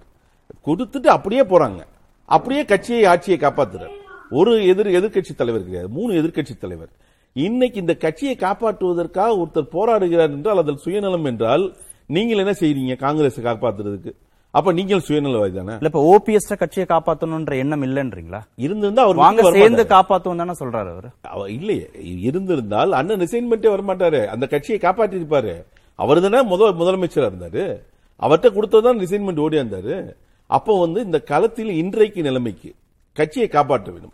கொடுத்துட்டு 0.66 1.08
அப்படியே 1.08 1.44
போறாங்க. 1.44 1.84
அப்படியே 2.26 2.66
கட்சியை 2.66 3.06
ஆட்சியை 3.06 3.40
காப்பாத்துறார். 3.40 3.92
ஒரு 4.30 4.68
எதிர் 4.68 4.88
எதிர்க்கட்சி 4.88 5.36
தலைவர் 5.36 5.64
கிடையாது. 5.64 5.90
மூணு 5.90 6.14
எதிர்க்கட்சி 6.14 6.58
தலைவர். 6.60 6.90
இன்னைக்கு 7.38 7.80
இந்த 7.80 7.96
கட்சியை 7.96 8.36
காப்பாற்றுவதற்காக 8.40 9.38
ஒருத்தர் 9.38 9.68
போராடுகிறார் 9.72 10.30
என்றால் 10.30 10.58
அதில் 10.58 10.78
சுயநலம் 10.78 11.26
என்றால் 11.26 11.76
நீங்கள் 12.08 12.38
என்ன 12.38 12.52
செய்றீங்க? 12.52 12.98
காங்கிரஸை 12.98 13.44
காப்பாத்துறதுக்கு. 13.44 14.12
அப்ப 14.52 14.72
நீங்கள் 14.72 15.02
சுயநலவாதி 15.08 15.54
தானே 15.54 15.72
இல்ல 15.72 15.78
இப்ப 15.82 16.18
ஓபிஎஸ் 16.18 16.58
கட்சியை 16.58 16.88
காப்பாத்தணும்ன்ற 16.90 17.58
எண்ணம் 17.58 17.84
இல்லன்றீங்களா? 17.84 18.42
இருந்திருந்தா 18.56 19.04
அவர் 19.04 19.16
வாங்க 19.16 19.52
சேர்ந்து. 19.52 19.84
காப்பாத்துவோம் 19.84 20.36
தானே 20.36 20.52
சொல்றாரு 20.60 20.92
அவரு. 20.92 21.08
அவ- 21.22 21.50
இல்லையே. 21.50 21.90
இருந்திருந்தால் 22.22 22.92
அண்ணன் 22.92 23.20
ரிசைன்மெண்டே 23.20 23.66
வரமாட்டாரு. 23.66 24.26
அந்த 24.26 24.48
கட்சியை 24.48 24.80
காப்பாற்றி 24.80 25.18
இருப்பாரு 25.18 25.66
அவர் 25.96 26.22
தானே 26.22 26.42
முதல் 26.42 26.76
முதலமைச்சரா 26.76 27.30
இருந்தாரு. 27.30 27.82
அவர்கிட்ட 28.20 28.50
கொடுத்ததான் 28.50 29.00
ரிசைன்மெண்ட் 29.00 29.40
ஓடி 29.40 29.58
இருந்தாரு 29.58 30.14
அப்போ 30.48 30.80
வந்து 30.80 31.04
இந்த 31.04 31.20
களத்தில் 31.20 31.70
இன்றைக்கு 31.70 32.22
நிலைமைக்கு 32.22 32.74
கட்சியை 33.18 33.48
காப்பாற்ற 33.48 33.88
வேண்டும். 33.92 34.14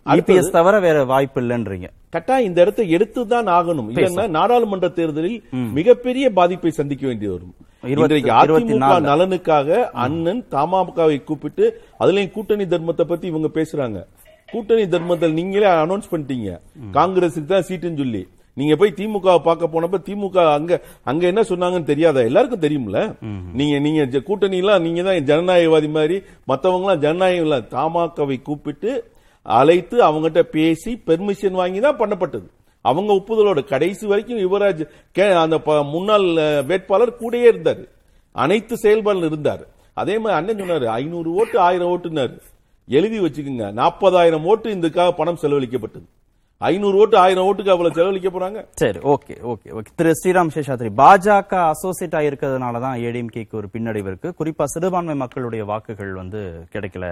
தவிர 0.58 0.80
வேற 0.80 0.98
வாய்ப்பு 1.12 1.42
இல்லைன்றீங்க. 1.42 1.88
கட்டாயம் 2.10 2.48
இந்த 2.50 2.62
இடத்தை 2.62 2.86
எடுத்துதான் 2.96 3.50
ஆகணும். 3.58 3.88
இல்லைன்னா 3.92 4.26
நாடாளுமன்ற 4.38 4.88
தேர்தலில் 5.00 5.38
மிகப்பெரிய 5.78 6.26
பாதிப்பை 6.40 6.72
சந்திக்க 6.80 7.08
வேண்டி 7.08 7.28
வரும். 7.28 7.54
அதிமுக. 7.84 8.80
நலனுக்காக 9.10 9.70
அண்ணன் 10.06 10.44
தமாமுகவை 10.52 11.24
கூப்பிட்டு 11.24 11.66
அதுலயும் 12.00 12.32
கூட்டணி 12.32 12.64
தர்மத்தை 12.64 13.06
பத்தி 13.12 13.28
இவங்க 13.28 13.50
பேசுறாங்க. 13.58 14.00
கூட்டணி 14.52 14.84
தர்மத்தை 14.84 15.32
நீங்களே 15.40 15.70
அனௌன்ஸ் 15.84 16.12
பண்ணிட்டீங்க. 16.12 16.52
காங்கிரஸுக்கு 16.98 17.52
தான் 17.54 17.68
சீட்டுன்னு 17.70 18.02
சொல்லி. 18.04 18.24
நீங்க 18.58 18.74
போய் 18.80 18.98
திமுக 19.00 19.36
பார்க்க 19.48 19.74
போனப்ப 19.74 19.98
திமுக 20.08 20.38
அங்க 20.58 20.72
அங்க 21.10 21.24
என்ன 21.32 21.42
சொன்னாங்கன்னு 21.52 21.90
தெரியாதா? 21.92 22.22
எல்லாருக்கும் 22.30 22.64
தெரியும்ல. 22.66 23.00
நீங்க 23.60 23.76
நீங்க 23.86 24.22
கூட்டணி 24.30 24.58
எல்லாம் 24.64 24.84
நீங்க 24.86 25.02
தான் 25.08 25.28
ஜனநாயகவாதி 25.30 25.90
மாதிரி 25.98 26.18
மத்தவங்க 26.52 26.86
எல்லாம் 26.88 27.04
ஜனநாயகம் 27.06 27.46
இல்ல 27.48 27.60
தமாகவை 27.76 28.38
கூப்பிட்டு 28.50 28.92
அழைத்து 29.46 29.98
அவங்ககிட்ட 30.08 30.42
பேசி 30.58 30.92
பெர்மிஷன் 31.10 31.60
வாங்கி 31.62 31.80
தான் 31.88 32.00
பண்ணப்பட்டது. 32.02 32.48
அவங்க 32.86 33.12
ஒப்புதலோட 33.20 33.60
கடைசி 33.72 34.06
வரைக்கும் 34.12 34.44
யுவராஜ் 34.46 34.84
அந்த 35.44 35.58
முன்னாள் 35.94 36.28
வேட்பாளர் 36.70 37.20
கூடயே 37.22 37.48
இருந்தாரு. 37.54 37.84
அனைத்து 38.36 38.76
செயல்பாடுல 38.84 39.30
இருந்தார். 39.32 39.64
அதே 40.02 40.16
மாதிரி 40.22 40.38
அண்ணன் 40.40 40.62
சொன்னாரு 40.62 40.86
ஐநூறு 41.00 41.30
ஓட்டு 41.40 41.58
ஆயிரம் 41.68 41.92
ஓட்டுனாரு 41.94 42.36
எழுதி 42.88 43.18
வச்சுக்கோங்க. 43.24 43.66
நாற்பதாயிரம் 43.80 44.46
ஓட்டு 44.52 44.68
இதுக்காக 44.76 45.12
பணம் 45.20 45.42
செலவழிக்கப்பட்டது. 45.42 46.08
ஐநூறு 46.70 46.98
ஓட்டு 47.02 47.18
ஆயிரம் 47.18 47.46
ஓட்டுக்கு 47.50 47.74
அவ்வளவு 47.74 47.96
செலவழிக்க 47.98 48.30
போறாங்க. 48.30 48.60
சரி 48.82 49.00
okay 49.14 49.36
okay 49.52 49.70
okay. 49.78 49.92
Thiru 50.00 50.12
Sriram 50.20 50.52
Seshadri 50.56 50.90
BJP 51.02 51.54
associate 51.74 52.18
ஆயிருக்கிறதுனால 52.20 52.80
தான் 52.86 52.98
ஏடிஎம்கேக்கு 53.08 53.60
ஒரு 53.62 53.70
பின்னடைவு 53.76 54.10
இருக்கு. 54.12 54.32
குறிப்பா 54.40 54.68
சிறுபான்மை 54.74 55.16
மக்களுடைய 55.16 55.66
வாக்குகள் 55.72 56.14
வந்து 56.14 56.42
கிடைக்கல. 56.76 57.08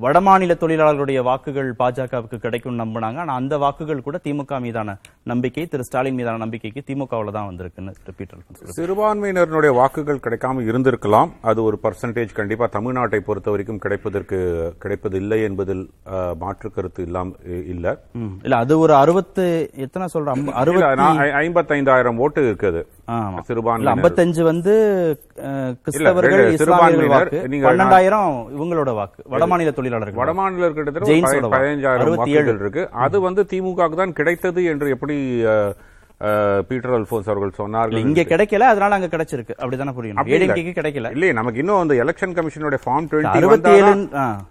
வடமாநில 0.00 0.52
தொழிலாளர்களுடைய 0.60 1.20
வாக்குகள் 1.26 1.68
பாஜகவுக்கு 1.78 2.36
கிடைக்கும் 2.40 2.78
நம்பினாங்க 2.80 3.18
ஆனா 3.18 3.34
அந்த 3.40 3.54
வாக்குகள் 3.62 4.02
கூட 4.02 4.16
திமுக 4.24 4.60
மீதான 4.64 4.94
நம்பிக்கை 5.26 5.64
திரு 5.66 5.84
ஸ்டாலின் 5.84 6.18
மீதான 6.18 6.40
நம்பிக்கைக்கு 6.42 6.82
திமுகவுல 6.88 7.32
தான் 7.32 7.48
வந்திருக்குன்னு 7.48 7.94
திரு 7.98 8.14
பீட்டர். 8.18 8.42
சிறுபான்மையினருடைய 8.78 9.72
வாக்குகள் 9.78 10.22
கிடைக்காம 10.24 10.64
இருந்திருக்கலாம் 10.68 11.32
அது 11.44 11.62
ஒரு 11.64 11.78
பர்சன்டேஜ் 11.84 12.36
கண்டிப்பா 12.36 12.68
தமிழ்நாட்டை 12.72 13.20
பொறுத்த 13.22 13.48
வரைக்கும் 13.50 13.82
கிடைப்பதற்கு 13.84 14.38
கிடைப்பது 14.78 15.16
இல்லை 15.16 15.40
என்பதில் 15.44 15.84
மாற்று 16.40 16.68
கருத்து 16.70 17.02
இல்லாம 17.02 17.34
இல்ல. 17.68 17.86
இல்ல 18.44 18.56
அது 18.58 18.74
ஒரு 18.80 18.94
அறுபத்து 18.98 19.44
எத்தனை 19.82 20.08
சொல்ற 20.12 20.36
இல்ல, 20.38 20.52
அறுபத்தி 20.58 21.00
நான் 21.00 21.20
ஐ- 21.24 21.34
ஐம்பத்தைந்தாயிரம் 21.42 22.20
ஓட்டு 22.20 22.40
இருக்குது 22.44 22.82
இல்ல, 23.08 23.42
சிறுபான்மையினர். 23.48 23.92
ஐம்பத்தஞ்சு 23.94 24.42
வந்து 24.50 24.72
கிறிஸ்தவர்கள் 25.84 26.42
இஸ்லாமியர்கள் 26.56 27.12
வாக்கு 27.14 27.38
பன்னெண்டாயிரம் 27.66 28.32
இவங்களோட 28.56 28.90
வாக்கு 29.00 29.20
வடமாநில 29.34 29.72
தொழிலாளர்கள் 29.76 30.20
வடமாநிலர் 30.22 30.74
கிட்டத்தட்ட. 30.78 31.10
பதினஞ்சாயிரம் 31.54 32.06
67. 32.06 32.18
வாக்குகள் 32.22 32.62
இருக்கு. 32.64 32.82
அது 33.04 33.16
வந்து 33.28 33.44
திமுக 33.52 33.92
தான் 34.02 34.16
கிடைத்தது 34.18 34.62
என்று 34.72 34.88
எப்படி 34.96 35.16
பீட்டர் 36.68 36.94
அல்போன்ஸ் 36.96 37.28
அவர்கள் 37.30 37.50
இல்ல, 37.50 37.58
சொன்னார்கள் 37.60 38.00
இங்க 38.04 38.22
கிடைக்கல 38.30 38.68
அதனால 38.72 38.96
அங்க 38.96 39.08
கிடைச்சிருக்கு. 39.12 39.54
அப்படிதானே 39.60 39.92
இல்ல. 40.08 40.24
ஏடிஎம்கேக்கு 40.36 40.72
கிடைக்கல. 40.78 41.10
இல்லையே 41.16 41.34
நமக்கு 41.38 41.60
இன்னும் 41.62 41.82
அந்த 41.82 41.94
எலெக்ஷன் 42.04 42.34
கமிஷனுடைய 42.38 42.80
ஃபார்ம் 42.84 43.06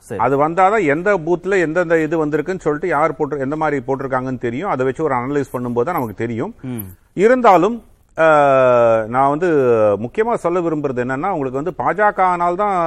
சரி. 0.07 0.19
அது 0.27 0.35
வந்தாதான் 0.43 0.85
எந்த 0.93 1.17
பூத்ல 1.25 1.59
எந்தெந்த 1.65 1.97
இது 2.05 2.21
வந்திருக்குன்னு 2.23 2.65
சொல்லிட்டு 2.67 2.93
யார் 2.95 3.17
போட்டு 3.19 3.43
எந்த 3.47 3.57
மாதிரி 3.63 3.83
போட்டிருக்காங்கன்னு 3.89 4.45
தெரியும். 4.47 4.71
அதை 4.75 4.85
வச்சு 4.89 5.05
ஒரு 5.07 5.15
அனலைஸ் 5.19 5.53
பண்ணும்போது 5.55 5.89
தான் 5.89 5.99
நமக்கு 5.99 6.23
தெரியும். 6.23 6.53
இருந்தாலும் 7.25 7.77
நான் 9.13 9.31
வந்து 9.33 9.49
முக்கியமா 10.03 10.33
சொல்ல 10.43 10.59
விரும்புறது 10.65 11.01
என்னன்னா 11.03 11.29
உங்களுக்கு 11.35 11.59
வந்து 11.59 11.73
பாஜக 11.81 12.21
ஆனால் 12.33 12.59
தான் 12.61 12.77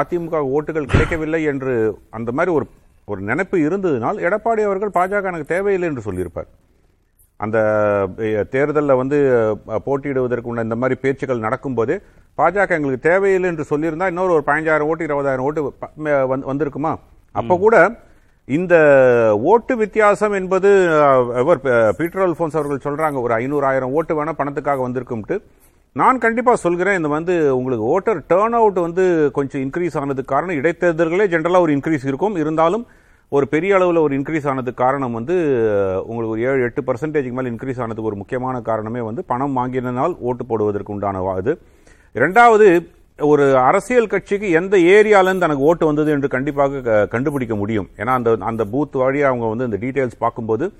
அதிமுக 0.00 0.40
ஓட்டுகள் 0.56 0.90
கிடைக்கவில்லை 0.92 1.40
என்று 1.52 1.74
அந்த 2.18 2.30
மாதிரி 2.38 2.52
ஒரு 2.58 2.66
ஒரு 3.08 3.20
நினைப்பு 3.30 3.56
இருந்ததுனால் 3.66 4.18
எடப்பாடி 4.26 4.62
அவர்கள் 4.68 4.96
பாஜக 4.98 5.30
எனக்கு 5.30 5.52
தேவையில்லை 5.54 5.88
என்று 5.90 6.06
சொல்லியிருப்பார். 6.08 6.48
அந்த 7.40 7.58
தேர்தல்ல 8.54 8.96
வந்து 9.02 9.18
போட்டியிடுவதற்கு 9.86 10.50
உள்ள 10.50 10.66
இந்த 10.66 10.76
மாதிரி 10.82 10.96
பேச்சுக்கள் 11.04 11.44
நடக்கும்போது 11.46 11.94
பாஜக 12.38 12.78
எங்களுக்கு 12.78 13.08
தேவையில்லை 13.10 13.48
என்று 13.52 13.64
சொல்லியிருந்தா 13.72 14.08
இன்னொரு 14.12 14.34
ஒரு 14.36 14.44
பதினஞ்சாயிரம் 14.48 14.90
ஓட்டு 14.90 15.08
இருபதாயிரம் 15.08 15.46
ஓட்டு 15.48 15.62
வந்திருக்குமா? 16.50 16.92
அப்ப 17.34 17.56
கூட 17.64 17.76
இந்த 18.48 18.74
ஓட்டு 19.50 19.74
வித்தியாசம் 19.82 20.32
என்பது 20.38 20.70
எவர் 21.40 21.42
அவர் 21.42 21.60
பீட்டர் 21.98 22.22
அல்போன்ஸ் 22.24 22.56
அவர்கள் 22.58 22.84
சொல்றாங்க 22.86 23.18
ஒரு 23.24 23.32
ஐநூறு 23.40 23.66
ஆயிரம் 23.68 23.92
ஓட்டு 23.98 24.14
வேணா 24.18 24.32
பணத்துக்காக 24.38 24.82
வந்திருக்கும்ட்டு. 24.86 25.36
நான் 25.96 26.22
கண்டிப்பாக 26.24 26.58
சொல்கிறேன் 26.64 26.98
இந்த 26.98 27.08
வந்து 27.14 27.34
உங்களுக்கு 27.58 27.84
ஓட்டர் 27.94 28.20
டேர்ன் 28.30 28.56
அவுட் 28.58 28.78
வந்து 28.86 29.04
கொஞ்சம் 29.36 29.62
இன்க்ரீஸ் 29.66 29.96
ஆனதுக்கு 30.00 30.32
காரணம் 30.34 30.58
இடைத்தேர்தல்களே 30.60 31.26
ஜென்ரலாக 31.34 31.66
ஒரு 31.66 31.74
இன்க்ரீஸ் 31.76 32.06
இருக்கும். 32.10 32.36
இருந்தாலும் 32.42 32.84
ஒரு 33.32 33.46
பெரிய 33.52 33.76
அளவில் 33.76 34.04
ஒரு 34.04 34.14
இன்க்ரீஸ் 34.18 34.48
ஆனதுக்கு 34.52 34.82
காரணம் 34.84 35.14
வந்து 35.18 35.36
உங்களுக்கு 36.08 36.34
ஒரு 36.36 36.42
ஏழு 36.48 36.64
எட்டு 36.68 36.82
பர்சன்டேஜ்க்கு 36.88 37.36
மேலே 37.38 37.52
இன்க்ரீஸ் 37.52 37.80
ஆனதுக்கு 37.84 38.10
ஒரு 38.10 38.20
முக்கியமான 38.22 38.56
காரணமே 38.70 39.02
வந்து 39.08 39.22
பணம் 39.32 39.56
வாங்கினால் 39.60 40.14
ஓட்டு 40.30 40.46
போடுவதற்கு 40.50 40.94
உண்டான 40.96 41.22
இது 41.42 41.54
ரெண்டாவது 42.14 42.66
ஒரு 43.18 43.58
அரசியல் 43.58 44.06
கட்சிக்கு 44.06 44.50
எந்த 44.50 44.76
ஏரியாலேருந்து 44.76 45.40
எனக்கு 45.40 45.58
ஓட்டு 45.58 45.86
வந்தது 45.86 46.10
என்று 46.10 46.28
கண்டிப்பாக 46.28 46.80
க- 46.80 47.06
கண்டுபிடிக்க 47.06 47.54
முடியும். 47.54 47.88
ஏன்னா 47.96 48.04
அந்த 48.04 48.36
அந்த 48.40 48.64
பூத் 48.64 48.92
வழியாக 48.92 49.36
அவங்க 49.36 49.64
வந்து 49.64 49.78
இந்த 49.78 49.86
டீட்டெயில்ஸ் 49.86 50.18
பார்க்கும்போது 50.18 50.72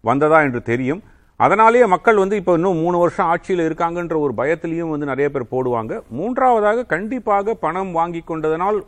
வந்ததா 0.00 0.40
என்று 0.40 0.62
தெரியும். 0.62 1.02
அதனாலேயே 1.44 1.86
மக்கள் 1.92 2.20
வந்து 2.22 2.38
இப்போ 2.40 2.52
இன்னும் 2.58 2.80
மூணு 2.84 2.96
வருஷம் 3.02 3.28
ஆட்சியில் 3.32 3.62
இருக்காங்கன்ற 3.66 4.16
ஒரு 4.24 4.32
பயத்திலையும் 4.40 4.92
வந்து 4.92 5.08
நிறைய 5.10 5.26
பேர் 5.34 5.44
போடுவாங்க. 5.52 5.92
மூன்றாவதாக 6.18 6.84
கண்டிப்பாக 6.92 7.54
பணம் 7.64 7.92
வாங்கி 7.98 8.20
கொண்டதனால் 8.30 8.78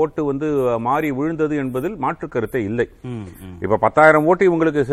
ஓட்டு 0.00 0.22
வந்து 0.30 0.48
மாறி 0.86 1.10
விழுந்தது 1.18 1.56
என்பதில் 1.62 1.96
மாற்று 2.04 2.28
கருத்தே 2.34 2.62
இல்லை. 2.70 2.86
இப்ப 3.64 3.80
பத்தாயிரம் 3.86 4.26
ஓட்டு 4.30 4.48
இவங்களுக்கு 4.50 4.84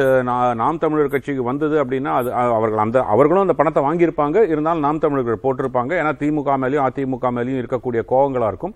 நாம் 0.61 0.81
தமிழர் 0.83 1.13
கட்சிக்கு 1.15 1.49
வந்தது 1.51 1.77
அப்படின்னா 1.83 2.13
அது 2.19 2.29
அவர்கள் 2.57 2.83
அந்த 2.85 2.99
அவர்களும் 3.15 3.45
அந்த 3.45 3.57
பணத்தை 3.61 3.83
வாங்கியிருப்பாங்க. 3.87 4.47
இருந்தாலும் 4.53 4.85
நாம் 4.87 5.03
தமிழர்கள் 5.05 5.43
போட்டிருப்பாங்க. 5.45 5.93
ஏன்னா 6.01 6.13
திமுக 6.21 6.59
மேலயும் 6.65 6.85
அதிமுக 6.89 7.31
மேலயும் 7.39 7.61
இருக்கக்கூடிய 7.63 8.03
கோவங்களா 8.13 8.51
இருக்கும். 8.53 8.75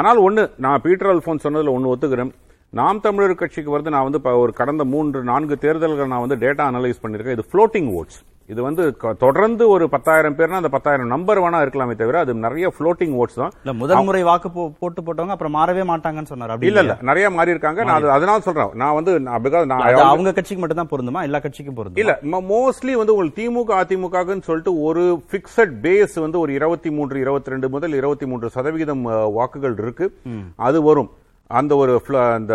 ஆனால் 0.00 0.18
ஒண்ணு 0.26 0.42
நான் 0.64 0.82
பீட்டர் 0.86 1.10
அல்போன்ஸ் 1.12 1.44
சொன்னதுல 1.46 1.72
ஒண்ணு 1.76 1.92
ஒத்துக்கிறேன். 1.92 2.32
நாம் 2.72 3.00
தமிழர் 3.00 3.34
கட்சிக்கு 3.34 3.70
வந்து 3.70 3.90
நான் 3.90 4.10
வந்து 4.10 4.38
ஒரு 4.38 4.52
கடந்த 4.52 4.84
மூன்று 4.84 5.22
நான்கு 5.22 5.58
தேர்தல்கள் 5.58 6.06
நான் 6.06 6.26
வந்து 6.26 6.36
டேட்டா 6.36 6.66
அனலைஸ் 6.68 7.02
பண்ணிருக்கேன் 7.02 7.30
இது 7.30 7.44
ஃப்ளோட்டிங் 7.52 7.92
ஓட்ஸ் 7.92 8.18
இது 8.48 8.62
வந்து 8.62 8.96
தொடர்ந்து 9.18 9.68
ஒரு 9.68 9.88
பத்தாயிரம் 9.88 10.36
பேர்னா 10.36 10.50
அந்த 10.50 10.68
பத்தாயிரம் 10.68 11.06
நம்பர் 11.06 11.40
வேணா 11.40 11.58
இருக்கலாமே 11.58 11.94
தவிர 11.94 12.18
அது 12.18 12.34
நிறைய 12.36 12.72
ஃப்ளோட்டிங் 12.78 13.12
ஓட்ஸ் 13.14 13.34
தான். 13.34 13.52
இல்ல 13.64 13.72
முதல் 13.74 14.04
முறை 14.04 14.22
வாக்கு 14.22 14.50
போட்டு 14.78 15.02
போட்டவங்க 15.02 15.28
அப்புறம் 15.28 15.54
மாறவே 15.54 15.82
மாட்டாங்கன்னு 15.82 16.22
சொன்னார். 16.22 16.50
அப்படி 16.50 16.66
இல்ல 16.66 16.80
இல்ல. 16.80 16.96
நிறைய 17.00 17.30
மாறி 17.30 17.50
இருக்காங்க. 17.50 17.84
நான் 17.84 18.02
அது- 18.02 18.08
அதனால 18.08 18.40
சொல்றேன். 18.40 18.68
நான் 18.74 18.94
வந்து 18.94 19.20
நான் 19.20 19.42
because 19.42 19.66
நான் 19.66 19.94
அவங்க 19.94 20.32
கட்சிக்கு 20.32 20.66
மட்டும் 20.66 20.86
தான் 20.86 20.90
பொருந்துமா? 20.90 21.22
எல்லா 21.22 21.38
கட்சிக்கும் 21.38 21.74
பொருந்தும்? 21.74 22.00
இல்ல 22.00 22.18
மோஸ்ட்லி 22.22 22.92
வந்து 22.92 23.14
உங்களுக்கு 23.14 23.42
திமுக 23.42 23.78
அதிமுகன்னு 23.82 24.42
சொல்லிட்டு 24.42 24.80
ஒரு 24.80 25.22
பிக்சட் 25.30 25.74
பேஸ் 25.82 26.20
வந்து 26.20 26.38
ஒரு 26.38 26.52
இருபத்தி 26.52 26.90
மூன்று 26.90 27.20
இருபத்தி 27.20 27.50
ரெண்டு 27.50 27.68
முதல் 27.68 27.92
இருபத்தி 27.92 28.26
மூன்று 28.26 28.50
சதவிகிதம் 28.50 29.02
வாக்குகள் 29.32 29.74
இருக்கு. 29.78 30.08
அது 30.56 30.82
வரும். 30.82 31.10
அந்த 31.50 31.76
ஒரு 31.76 32.00
அந்த 32.06 32.54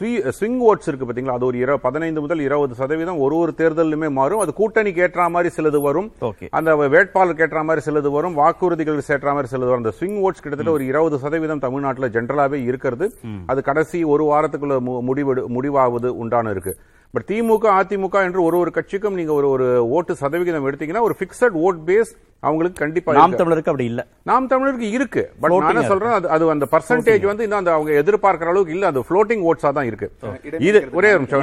ஸ்விங் 0.00 0.58
ஓட்ஸ் 0.58 0.88
இருக்கு 0.88 1.06
பாத்தீங்களா? 1.06 1.32
அது 1.32 1.46
ஒரு 1.46 1.58
இரு- 1.58 1.74
பதினைந்து 1.74 2.20
முதல் 2.20 2.38
இருபது 2.38 2.74
சதவீதம் 2.74 3.18
ஒரு 3.18 3.36
ஒரு 3.36 3.54
தேர்தலுமே 3.56 4.10
மாறும். 4.10 4.38
அது 4.38 4.52
கூட்டணிக்கு 4.58 5.00
ஏற்ற 5.00 5.28
மாதிரி 5.28 5.54
சிலது 5.56 5.80
வரும். 5.80 6.12
Okay. 6.20 6.48
அந்த 6.50 6.74
வேட்பாளருக்கு 6.74 7.40
ஏற்ற 7.40 7.62
மாதிரி 7.62 7.92
சிலது 7.92 8.10
வரும். 8.10 8.38
வாக்குறுதிகள் 8.38 9.00
ஏற்ற 9.08 9.32
மாதிரி 9.32 9.56
சிலது 9.56 9.58
வரும். 9.58 9.76
அந்த 9.76 9.92
ஸ்விங் 10.00 10.20
ஓட்ஸ் 10.20 10.40
கிட்டத்தட்ட 10.40 10.70
ஒரு 10.70 10.86
இருபது 10.86 11.18
சதவீதம் 11.18 11.58
தமிழ்நாட்டில் 11.58 12.10
ஜென்ரலாவே 12.10 12.62
இருக்கிறது. 12.62 13.14
அது 13.46 13.62
கடைசி 13.62 14.04
ஒரு 14.04 14.24
வாரத்துக்குள்ள 14.24 14.78
மு- 14.86 15.00
முடிவெடு 15.00 15.46
முடிவாவது 15.46 16.16
உண்டான 16.16 16.50
இருக்கு. 16.50 16.76
பட் 17.14 17.24
திமுக 17.28 17.82
அதிமுக 17.82 18.22
என்று 18.22 18.42
ஒரு 18.42 18.58
ஒரு 18.58 18.70
கட்சிக்கும் 18.70 19.14
நீங்க 19.14 19.32
ஒரு 19.32 19.48
ஒரு 19.48 19.88
ஓட்டு 19.88 20.14
சதவிகிதம் 20.14 20.70
எடுத்தீங்கன்னா 20.70 21.00
ஒரு 21.00 21.16
பிக்சட் 21.18 21.52
ஓட் 21.66 21.90
பேஸ் 21.90 22.16
அவங்களுக்கு 22.40 22.80
கண்டிப்பா 22.80 23.12
நாம் 23.12 23.32
இருக்கு. 23.32 23.44
தமிழருக்கு 23.44 23.58
அப்படி 23.58 23.84
இல்ல. 23.84 24.06
நாம் 24.22 24.48
தமிழருக்கு 24.48 24.90
இருக்கு. 24.90 25.32
பட் 25.40 25.50
Floating 25.50 25.72
நான் 25.72 25.84
சொல்றேன் 25.86 26.10
அது- 26.10 26.26
அது 26.26 26.50
அந்த 26.50 26.66
பர்சன்டேஜ் 26.70 27.26
வந்து 27.26 27.42
இன்னும் 27.42 27.58
அந்த 27.58 27.72
அவங்க 27.72 27.90
எதிர்பார்க்கிற 27.92 28.46
அளவுக்கு 28.46 28.72
இல்ல. 28.72 28.86
அது 28.86 29.00
ஃப்ளோட்டிங் 29.00 29.50
ஓட்ஸா 29.52 29.72
தான் 29.72 29.84
இருக்கு. 29.84 30.12
இது 30.58 30.88
ஒரே 30.92 31.12
நிமிஷம். 31.12 31.40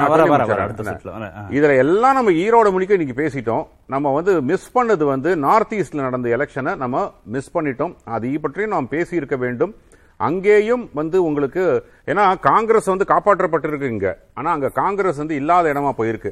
இதுல 1.50 1.76
எல்லாம் 1.76 2.14
நம்ம 2.14 2.30
ஈரோடு 2.30 2.72
மணிக்கு 2.72 2.98
இன்னைக்கு 2.98 3.22
பேசிட்டோம். 3.22 3.66
நம்ம 3.86 4.14
வந்து 4.14 4.42
மிஸ் 4.42 4.78
பண்ணது 4.78 5.04
வந்து 5.04 5.36
நார்த் 5.36 5.72
ஈஸ்ட்ல 5.72 5.96
நடந்த 5.96 6.36
எலெக்ஷனை 6.36 6.76
நம்ம 6.76 7.12
மிஸ் 7.24 7.56
பண்ணிட்டோம். 7.56 7.94
அது 8.04 8.38
பற்றியும் 8.40 8.70
நாம் 8.70 8.88
பேசி 8.88 9.16
இருக்க 9.16 9.36
வேண்டும். 9.36 9.74
அங்கேயும் 10.22 10.90
வந்து 10.94 11.24
உங்களுக்கு 11.24 11.64
ஏன்னா 12.06 12.24
காங்கிரஸ் 12.40 12.86
வந்து 12.86 13.06
காப்பாற்றப்பட்டிருக்கு 13.08 13.88
இங்க. 13.88 14.08
ஆனா 14.34 14.50
அங்க 14.52 14.68
காங்கிரஸ் 14.74 15.16
வந்து 15.16 15.34
இல்லாத 15.34 15.72
இடமா 15.72 15.92
போயிருக்கு. 15.98 16.30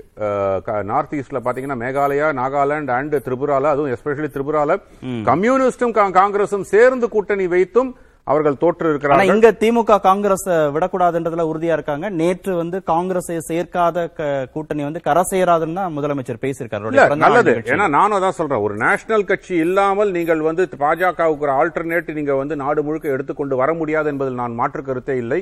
நார்த் 0.84 1.14
ஈஸ்ட்ல 1.14 1.40
பாத்தீங்கன்னா 1.40 1.78
மேகாலயா 1.80 2.28
நாகாலாந்து 2.34 2.92
அண்ட் 2.92 3.16
திரிபுரால 3.26 3.64
அதுவும் 3.66 3.92
எஸ்பெஷலி 3.92 4.30
திரிபுரால 4.30 4.76
கம்யூனிஸ்டும் 5.24 5.94
கா- 5.94 6.12
காங்கிரசும் 6.14 6.70
சேர்ந்து 6.70 7.08
கூட்டணி 7.08 7.46
வைத்தும் 7.48 7.90
அவர்கள் 8.30 8.58
தோற்று 8.62 8.90
இருக்கிறார்கள். 8.92 9.32
இங்க 9.34 9.48
திமுக 9.62 9.98
காங்கிரஸ் 10.08 10.46
விடக்கூடாதுன்றதுல 10.76 11.46
உறுதியா 11.50 11.76
இருக்காங்க. 11.76 12.06
நேற்று 12.20 12.52
வந்து 12.62 12.80
காங்கிரஸை 12.92 13.36
சேர்க்காத 13.50 14.06
கூட்டணி 14.54 14.82
வந்து 14.88 15.04
கரை 15.08 15.24
சேராதுன்னு 15.32 15.78
தான் 15.80 15.94
முதலமைச்சர் 15.98 16.42
பேசியிருக்காரு. 16.44 16.94
நல்லது. 17.24 17.54
ஏன்னா 17.74 17.88
நானும் 17.98 18.18
அதான் 18.18 18.38
சொல்றேன். 18.38 18.64
ஒரு 18.66 18.76
நேஷனல் 18.84 19.28
கட்சி 19.30 19.54
இல்லாமல் 19.66 20.14
நீங்கள் 20.18 20.46
வந்து 20.48 20.68
பாஜகவுக்கு 20.84 21.46
ஒரு 21.46 21.54
ஆல்டர்னேட் 21.60 22.16
நீங்க 22.18 22.34
வந்து 22.42 22.60
நாடு 22.64 22.80
முழுக்க 22.88 23.14
எடுத்துக்கொண்டு 23.16 23.60
வர 23.62 23.70
முடியாது 23.80 24.10
என்பதில் 24.14 24.40
நான் 24.42 24.58
மாற்று 24.60 24.82
கருத்தே 24.88 25.16
இல்லை. 25.24 25.40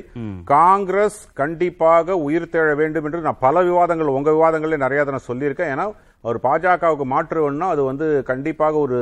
காங்கிரஸ் 0.55 1.19
கண்டிப்பாக 1.41 2.17
உயிர் 2.27 2.51
தேழ 2.53 2.69
வேண்டும் 2.83 3.07
என்று 3.07 3.25
நான் 3.27 3.43
பல 3.47 3.63
விவாதங்கள் 3.69 4.15
உங்க 4.17 4.29
விவாதங்களே 4.37 4.83
நிறைய 4.85 5.07
நான் 5.15 5.29
சொல்லியிருக்கேன். 5.31 5.73
ஏன்னா 5.75 5.87
அவர் 6.23 6.37
பாஜகவுக்கு 6.45 7.05
மாற்றுவன்னா 7.11 7.67
அது 7.73 7.81
வந்து 7.89 8.05
கண்டிப்பாக 8.29 8.75
ஒரு 8.85 8.97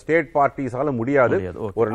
ஸ்டேட் 0.00 0.30
பார்ட்டிஸால 0.36 0.92
முடியாது. 1.00 1.36
ஒரு 1.80 1.90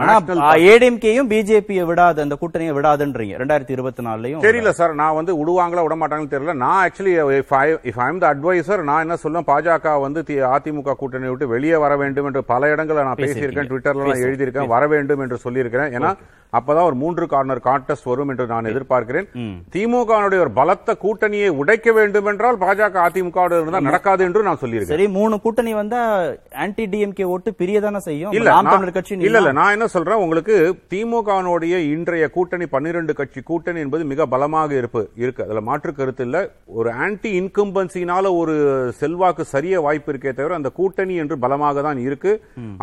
ஏடிஎம்கேயும் 0.73 1.29
பிஜேபியை 1.33 1.83
விடாது 1.89 2.23
அந்த 2.25 2.35
கூட்டணியை 2.41 2.75
விடாதுன்றீங்க. 2.77 3.35
ரெண்டாயிரத்தி 3.41 3.75
இருபத்தி 3.77 4.05
நாலுலயும் 4.07 4.45
தெரியல 4.47 4.73
சார். 4.79 4.93
நான் 5.01 5.17
வந்து 5.19 5.35
விடுவாங்களா 5.41 5.83
விட 5.87 5.97
மாட்டாங்கன்னு 5.99 6.33
தெரியல. 6.35 6.55
நான் 6.63 6.79
actually 6.85 7.17
if 7.41 7.53
I 7.61 7.67
if 7.91 8.01
I 8.07 8.09
the 8.23 8.31
adviser 8.33 8.87
நான் 8.91 9.03
என்ன 9.07 9.19
சொல்லுவேன்? 9.25 9.49
பாஜக 9.51 9.99
வந்து 10.05 10.23
அதிமுக 10.55 10.97
கூட்டணி 11.03 11.29
விட்டு 11.29 11.53
வெளியே 11.55 11.77
வர 11.85 11.93
வேண்டும் 12.03 12.29
என்று 12.31 12.43
பல 12.55 12.71
இடங்களில் 12.75 13.07
நான் 13.09 13.23
பேசியிருக்கேன் 13.25 13.71
ட்விட்டர்ல 13.71 14.09
நான் 14.09 14.27
எழுதியிருக்கேன் 14.29 14.73
வர 14.77 14.83
வேண்டும் 14.95 15.23
என்று 15.25 15.43
சொல்லியிருக்கிறேன். 15.45 15.93
ஏன்னா 15.99 16.13
அப்பதான் 16.57 16.87
ஒரு 16.89 16.97
மூன்று 17.01 17.25
கார்னர் 17.31 17.65
கான்டெஸ்ட் 17.67 18.07
வரும் 18.11 18.29
என்று 18.31 18.45
நான் 18.51 18.69
எதிர்பார்க்கிறேன். 18.69 19.27
திமுகவுடைய 19.73 20.39
ஒரு 20.45 20.51
பலத்த 20.61 20.95
கூட்டணியை 21.03 21.49
உடைக்க 21.61 21.91
வேண்டும் 21.97 22.27
என்றால் 22.31 22.57
பாஜக 22.63 23.03
அதிமுக 23.07 23.37
நடக்காது 23.89 24.27
என்று 24.29 24.47
நான் 24.49 24.61
சொல்லியிருக்கேன். 24.63 24.95
சரி 24.95 25.07
மூணு 25.17 25.35
கூட்டணி 25.45 25.73
வந்தா 25.81 26.01
ஆன்டி 26.65 26.85
டிஎம்கே 26.93 27.27
ஓட்டு 27.33 27.51
பிரியதானே 27.61 28.01
செய்யும்? 28.07 28.33
இல்ல 28.37 28.49
நாம் 28.55 28.71
தமிழர் 28.73 28.95
கட்சி 28.97 29.13
இல்ல 29.27 29.39
இல்ல. 29.41 29.53
நான் 29.59 29.75
என்ன 29.75 29.87
சொல்றேன் 29.95 30.23
உங்களுக்கு 30.25 30.55
திமுகவினுடைய 30.93 31.75
இன்றைய 31.93 32.25
கூட்டணி 32.37 32.65
பன்னிரண்டு 32.75 33.13
கட்சி 33.19 33.41
கூட்டணி 33.49 33.79
என்பது 33.85 34.03
மிக 34.11 34.27
பலமாக 34.33 34.73
இருப்பு 34.81 35.03
இருக்கு. 35.23 35.43
அதுல 35.47 35.61
மாற்று 35.69 35.91
கருத்து 35.99 36.25
இல்ல. 36.27 36.37
ஒரு 36.79 36.89
ஆன்டி 37.05 37.29
இன்கம்பன்சினால 37.41 38.33
ஒரு 38.41 38.55
செல்வாக்கு 39.01 39.45
சரிய 39.53 39.75
வாய்ப்பு 39.85 40.11
இருக்கே 40.13 40.33
தவிர 40.39 40.57
அந்த 40.59 40.71
கூட்டணி 40.79 41.15
என்று 41.23 41.37
பலமாக 41.45 41.81
தான் 41.87 42.01
இருக்கு. 42.07 42.33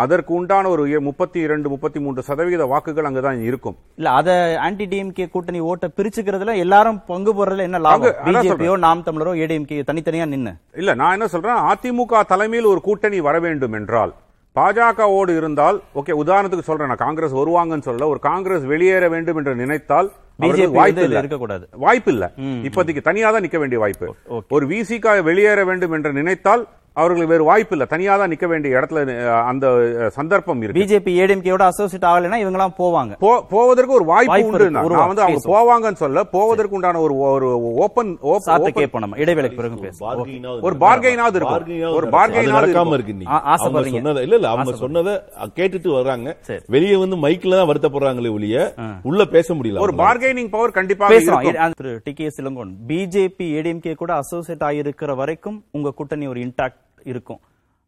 அதற்கு 0.04 0.32
உண்டான 0.38 0.68
ஒரு 0.74 0.84
முப்பத்தி 1.08 1.38
இரண்டு 1.46 1.68
முப்பத்தி 1.74 1.98
மூன்று 2.04 2.22
சதவீத 2.28 2.66
வாக்குகள் 2.72 3.08
அங்கதான் 3.08 3.40
இருக்கும். 3.48 3.76
இல்ல 4.00 4.10
அத 4.20 4.30
ஆன்டி 4.66 4.86
டிஎம்கே 4.92 5.26
கூட்டணி 5.34 5.60
ஓட்ட 5.70 5.90
பிரிச்சுக்கிறதுல 5.98 6.56
எல்லாரும் 6.64 7.00
பங்கு 7.10 7.32
போறதுல 7.38 7.66
என்ன 7.68 7.78
லாபம்? 7.86 8.16
பிஜேபியோ 8.26 8.74
நாம் 8.86 9.04
தமிழரோ 9.08 9.32
ஏடிஎம்கே 9.44 9.80
தனித்தனியா 9.90 10.26
நின்னு. 10.34 10.52
இல்ல 10.82 10.94
நான் 11.00 11.14
என்ன 11.16 11.28
சொல்றேன் 11.36 11.64
அதிமுக 11.70 12.22
தலைமையில் 12.26 12.70
ஒரு 12.72 12.80
கூட்டணி 12.80 13.18
வர 13.20 13.36
வேண்டும் 13.38 13.76
என்றால் 13.80 14.12
பாஜகவோடு 14.56 15.32
இருந்தால் 15.36 15.78
ஓகே 15.94 16.12
உதாரணத்துக்கு 16.20 16.68
சொல்றேன் 16.68 16.88
நான் 16.88 17.04
காங்கிரஸ் 17.04 17.34
வருவாங்கன்னு 17.34 17.86
சொல்லல 17.88 18.08
ஒரு 18.08 18.20
காங்கிரஸ் 18.20 18.64
வெளியேற 18.64 19.08
வேண்டும் 19.08 19.38
என்று 19.40 19.52
நினைத்தால் 19.54 20.08
பிஜேபி 20.38 20.76
வாய்ப்பு 20.78 21.04
இருக்கக்கூடாது. 21.20 21.64
வாய்ப்பு 21.84 22.12
இல்ல 22.14 22.24
இப்போதைக்கு 22.68 23.08
தனியா 23.10 23.30
தான் 23.36 23.46
நிக்க 23.46 23.58
வேண்டிய 23.64 23.80
வாய்ப்பு. 23.84 24.08
ஒரு 24.56 24.66
விசிக 24.74 25.20
வெளியேற 25.30 25.60
வேண்டும் 25.70 25.96
என்று 25.98 26.18
நினைத்தால் 26.22 26.64
அவர்களுக்கு 26.96 27.32
வேறு 27.32 27.44
வாய்ப்பு 27.48 27.74
இல்ல 27.76 27.84
தனியா 27.90 28.12
தான் 28.20 28.30
நிக்க 28.32 28.46
வேண்டிய 28.50 28.76
இடத்துல 28.76 29.00
அந்த 29.48 29.64
சந்தர்ப்பம் 30.14 30.60
இருக்கு. 30.62 30.78
பிஜேபி 30.78 31.12
ஏடிஎம்கேயோட 31.22 31.64
அசோசியேட் 31.70 32.06
ஆகலைன்னா 32.10 32.38
இவங்க 32.42 32.58
எல்லாம் 32.58 32.76
போவாங்க 32.78 33.16
போவதற்கு 33.50 33.96
ஒரு 33.96 34.06
வாய்ப்பு 34.10 34.46
உண்டு 34.50 34.68
நான் 34.74 35.10
வந்து 35.10 35.24
அவங்க. 35.24 35.42
போவாங்கன்னு 35.54 36.00
சொல்ல 36.02 36.22
போவதற்கு 36.36 36.76
உண்டான 36.78 37.00
ஒரு 37.06 37.16
ஒரு 37.32 37.48
ஓபன் 37.86 38.12
நம்ம. 39.04 39.18
இடைவேளைக்கு 39.24 39.58
பிறகு 39.60 39.90
ஒரு 40.68 40.76
bargain-ஆவது 40.84 41.38
இருக்கும். 41.40 41.92
ஒரு 41.98 42.06
நடக்காம. 42.54 42.94
இருக்கும். 42.94 42.96
இருக்கு 42.98 43.28
ஆசைப்படுறீங்க. 43.56 44.00
இல்ல 44.26 44.38
இல்ல 44.38 44.48
அவங்க. 44.54 44.76
சொன்னதை 44.84 45.14
கேட்டுட்டு 45.60 45.92
வர்றாங்க. 45.98 46.34
வெளியே 46.76 46.96
வந்து 47.04 47.18
மைக்ல 47.26 47.60
தான் 47.60 47.70
வருத்தப்படுறாங்களே 47.72 48.32
ஒழிய 48.38 48.64
உள்ள 49.10 49.28
பேச 49.36 49.48
முடியல 49.58 49.84
ஒரு 49.86 49.94
அவங்களால. 49.94 50.02
பார்கெனிங் 50.26 50.48
பவர் 50.48 50.70
கண்டிப்பாக 50.70 51.14
பேசுறோம். 51.14 51.70
Thiru 51.74 52.00
T 52.04 52.12
K 52.12 52.26
சிலங்கோன். 52.28 52.72
BJP 52.86 53.46
ADMK 53.58 53.94
கூட 53.94 54.14
அசோசியேட் 54.14 54.60
ஆகியிருக்கிற 54.60 55.16
வரைக்கும் 55.16 55.64
உங்க 55.72 55.90
கூட்டணி 55.90 56.26
ஒரு 56.26 56.40
இன்டாக்ட் 56.40 56.82
இருக்கும். 57.04 57.40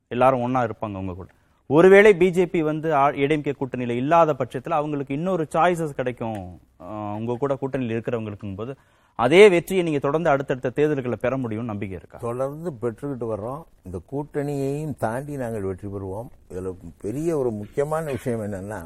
எல்லாரும் 0.09 0.41
ஒண்ணா 0.41 0.63
இருப்பாங்க 0.63 0.97
உங்க 0.97 1.13
கூட. 1.13 1.29
ஒருவேளை 1.67 2.15
பிஜேபி 2.19 2.61
வந்து 2.61 2.89
ஏடிஎம்கே 2.95 3.53
கூட்டணியில 3.61 3.91
இல்லாத 3.91 4.33
பட்சத்துல 4.33 4.71
அவங்களுக்கு 4.71 5.15
இன்னொரு 5.15 5.47
சாய்ஸஸ் 5.55 5.99
கிடைக்கும் 6.01 6.61
ஆஹ் 6.81 7.17
உங்க 7.17 7.35
கூட 7.35 7.55
கூட்டணியில் 7.55 7.97
இருக்கிறவங்களுக்கும் 7.97 8.57
போது 8.57 8.75
அதே 9.15 9.49
வெற்றியை 9.49 9.85
நீங்க 9.85 9.99
தொடர்ந்து 9.99 10.31
அடுத்தடுத்த 10.31 10.71
தேர்தல்களை 10.71 11.19
பெற 11.21 11.37
முடியும் 11.37 11.65
நம்பிக்கை 11.65 11.99
இருக்கா? 11.99 12.19
தொடர்ந்து 12.19 12.71
பெற்றுக்கிட்டு 12.83 13.27
வர்றோம். 13.33 13.63
இந்த 13.83 13.99
கூட்டணியையும் 14.13 14.97
தாண்டி 14.99 15.37
நாங்கள் 15.37 15.63
வெற்றி 15.63 15.89
பெறுவோம். 15.89 16.29
இதில் 16.49 16.79
பெரிய 17.01 17.39
ஒரு 17.39 17.51
முக்கியமான 17.51 18.11
விஷயம் 18.11 18.41
என்னன்னா 18.41 18.81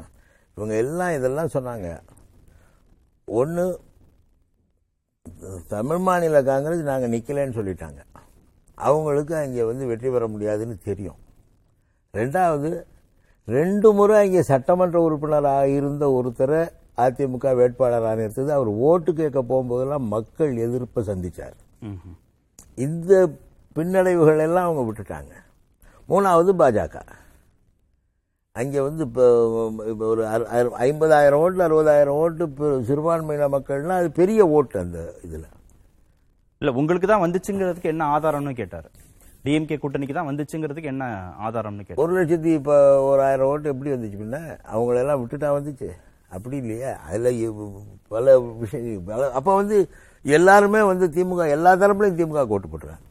இவங்க 0.57 0.75
எல்லாம் 0.75 1.13
இதெல்லாம் 1.13 1.53
சொன்னாங்க. 1.53 1.99
ஒன்று 3.27 3.65
தமிழ் 5.73 6.01
மாநில 6.07 6.37
காங்கிரஸ் 6.49 6.89
நாங்கள் 6.89 7.13
நிற்கலைன்னு 7.13 7.57
சொல்லிட்டாங்க. 7.59 8.01
அவங்களுக்கு 8.87 9.33
அங்கே 9.41 9.63
வந்து 9.69 9.83
வெற்றி 9.91 10.09
பெற 10.13 10.23
முடியாதுன்னு 10.33 10.75
தெரியும். 10.89 11.19
ரெண்டாவது 12.13 12.71
ரெண்டு 13.47 13.87
முறை 13.97 14.17
அங்கே 14.23 14.41
சட்டமன்ற 14.49 14.97
உறுப்பினராக 15.05 15.71
இருந்த 15.77 16.03
ஒருத்தரை 16.17 16.61
அதிமுக 17.05 17.53
வேட்பாளராக 17.59 18.19
நிறுத்தது 18.19 18.51
அவர் 18.57 18.69
ஓட்டு 18.89 19.11
கேட்க 19.19 19.39
போகும்போதெல்லாம் 19.51 20.05
மக்கள் 20.15 20.53
எதிர்ப்பை 20.65 21.01
சந்திச்சார். 21.09 21.57
இந்த 22.85 23.11
பின்னடைவுகள் 23.75 24.43
எல்லாம் 24.47 24.67
அவங்க 24.67 24.83
விட்டுட்டாங்க. 24.87 25.33
மூணாவது 26.11 26.53
பாஜக. 26.61 26.97
அங்கே 28.59 28.79
வந்து 28.85 29.03
இப்போ 29.07 29.23
இப்போ 29.91 30.05
ஒரு 30.13 30.23
ஐம்பதாயிரம் 30.87 31.43
ஓட்டு 31.43 31.63
அறுபதாயிரம் 31.67 32.17
ஓட்டு 32.23 32.43
இப்போ 32.49 32.67
சிறுபான்மையின 32.87 33.47
மக்கள்னா 33.53 33.95
அது 34.01 34.09
பெரிய 34.19 34.45
ஓட்டு 34.57 34.75
அந்த 34.81 34.99
இதில். 35.25 35.47
இல்ல 36.61 36.71
உங்களுக்கு 36.81 37.07
தான் 37.11 37.23
வந்துச்சுங்கிறதுக்கு 37.23 37.91
என்ன 37.93 38.07
ஆதாரம்னு 38.15 38.53
கேட்டாரு. 38.59 38.89
டிஎம்கே 39.45 39.77
கூட்டணிக்கு 39.85 40.15
தான் 40.17 40.29
வந்துச்சுங்கிறதுக்கு 40.29 40.91
என்ன 40.93 41.07
ஆதாரம்னு 41.47 41.85
கேட்டாரு. 41.85 42.01
ஒரு 42.03 42.13
லட்சத்தி 42.17 42.51
இப்போ 42.59 42.75
ஒரு 43.07 43.23
ஆயிரம் 43.27 43.49
ஓட்டு 43.53 43.71
எப்படி 43.73 43.93
வந்துச்சு 43.95 44.19
பின்ன? 44.21 44.37
அவங்களெல்லாம் 44.73 45.19
விட்டுட்டா 45.23 45.49
வந்துச்சு. 45.57 45.89
அப்படி 46.35 46.55
இல்லையா. 46.63 46.91
அதில் 47.07 47.41
பல 48.13 48.37
விஷயம் 48.61 49.03
பல 49.09 49.31
அப்போ 49.39 49.51
வந்து 49.61 49.77
எல்லாருமே 50.25 50.83
வந்து 50.91 51.05
திமுக 51.17 51.49
எல்லா 51.57 51.73
தரப்புலையும் 51.81 52.21
திமுக 52.21 52.45
ஓட்டு 52.57 52.71
போட்டுறாங்க 52.73 53.01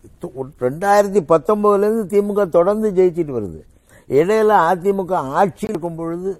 ரெண்டாயிரத்தி 0.68 1.22
பத்தொன்பதுலேருந்து 1.34 2.06
திமுக 2.14 2.48
தொடர்ந்து 2.58 2.88
ஜெயிச்சிட்டு 3.00 3.38
வருது. 3.40 3.60
இடையில 4.18 4.52
அதிமுக 4.70 5.12
ஆட்சி 5.40 5.64
இருக்கும் 5.72 5.98
பொழுது 6.00 6.30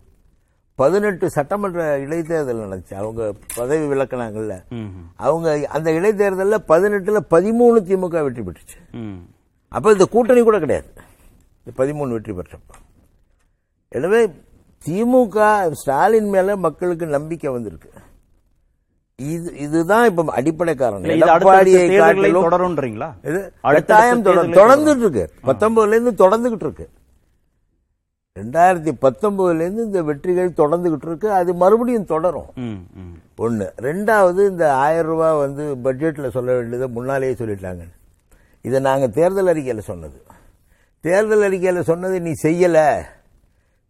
பதினெட்டு 0.81 1.27
சட்டமன்ற 1.37 1.81
இடைத்தேர்தல் 2.05 2.63
நடந்துச்சு. 2.65 2.95
அவங்க 3.01 3.23
பதவி 3.59 3.85
விலக்கினாங்கல்ல. 3.93 4.55
அவங்க 5.27 5.49
அந்த 5.77 5.89
இடைத்தேர்தலில் 5.99 6.67
பதினெட்டுல 6.73 7.21
பதிமூணு 7.35 7.81
திமுக 7.89 8.23
வெற்றி 8.27 8.43
பெற்றுச்சு. 8.47 8.79
அப்ப 9.77 9.93
இந்த 9.97 10.07
கூட்டணி 10.15 10.43
கூட 10.49 10.59
கிடையாது. 10.65 10.89
இந்த 11.63 11.73
பதிமூணு 11.81 12.17
வெற்றி 12.17 12.33
பெற்றப்ப. 12.39 12.81
எனவே 13.99 14.23
திமுக 14.87 15.37
ஸ்டாலின் 15.81 16.31
மேல 16.35 16.57
மக்களுக்கு 16.67 17.07
நம்பிக்கை 17.17 17.51
வந்திருக்கு. 17.57 17.91
இது 19.19 19.49
இதுதான் 19.65 20.07
இப்ப 20.11 20.33
அடிப்படை 20.39 20.75
காரணம். 20.75 21.11
எடப்பாடியை 21.27 21.85
காட்டிலும் 21.99 22.47
தொடரும்ன்றீங்களா? 22.47 23.09
இது 23.31 23.41
கட்டாயம் 23.77 24.25
தொடர்ந்துட்டு 24.29 25.05
இருக்கு. 25.05 25.25
பத்தொன்பதுல 25.49 25.97
இருந்து 25.97 26.15
தொடர்ந்துகிட்டு 26.25 26.67
இருக்கு. 26.69 26.89
ரெண்டாயிரத்தி 28.39 28.93
பத்தொன்பதுல 29.03 29.55
இருந்து 29.55 29.85
இந்த 29.85 30.03
வெற்றிகள் 30.03 30.51
தொடர்ந்துகிட்டு 30.51 31.07
இருக்கு 31.07 31.33
அது 31.33 31.55
மறுபடியும் 31.55 32.05
தொடரும். 32.05 32.47
ஒன்று 33.37 33.73
ரெண்டாவது 33.77 34.49
இந்த 34.49 34.75
ஆயிரம் 34.75 35.07
ரூபாய் 35.07 35.39
வந்து 35.39 35.77
பட்ஜெட்டில் 35.77 36.31
சொல்ல 36.31 36.53
வேண்டியதை 36.53 36.89
முன்னாலேயே 36.89 37.33
சொல்லிட்டாங்க. 37.33 37.83
இதை 38.63 38.81
நாங்கள் 38.81 39.11
தேர்தல் 39.11 39.47
அறிக்கையில் 39.47 39.83
சொன்னது. 39.83 40.23
தேர்தல் 41.01 41.43
அறிக்கையில் 41.43 41.83
சொன்னதை 41.83 42.19
நீ 42.19 42.31
செய்யலை. 42.31 43.03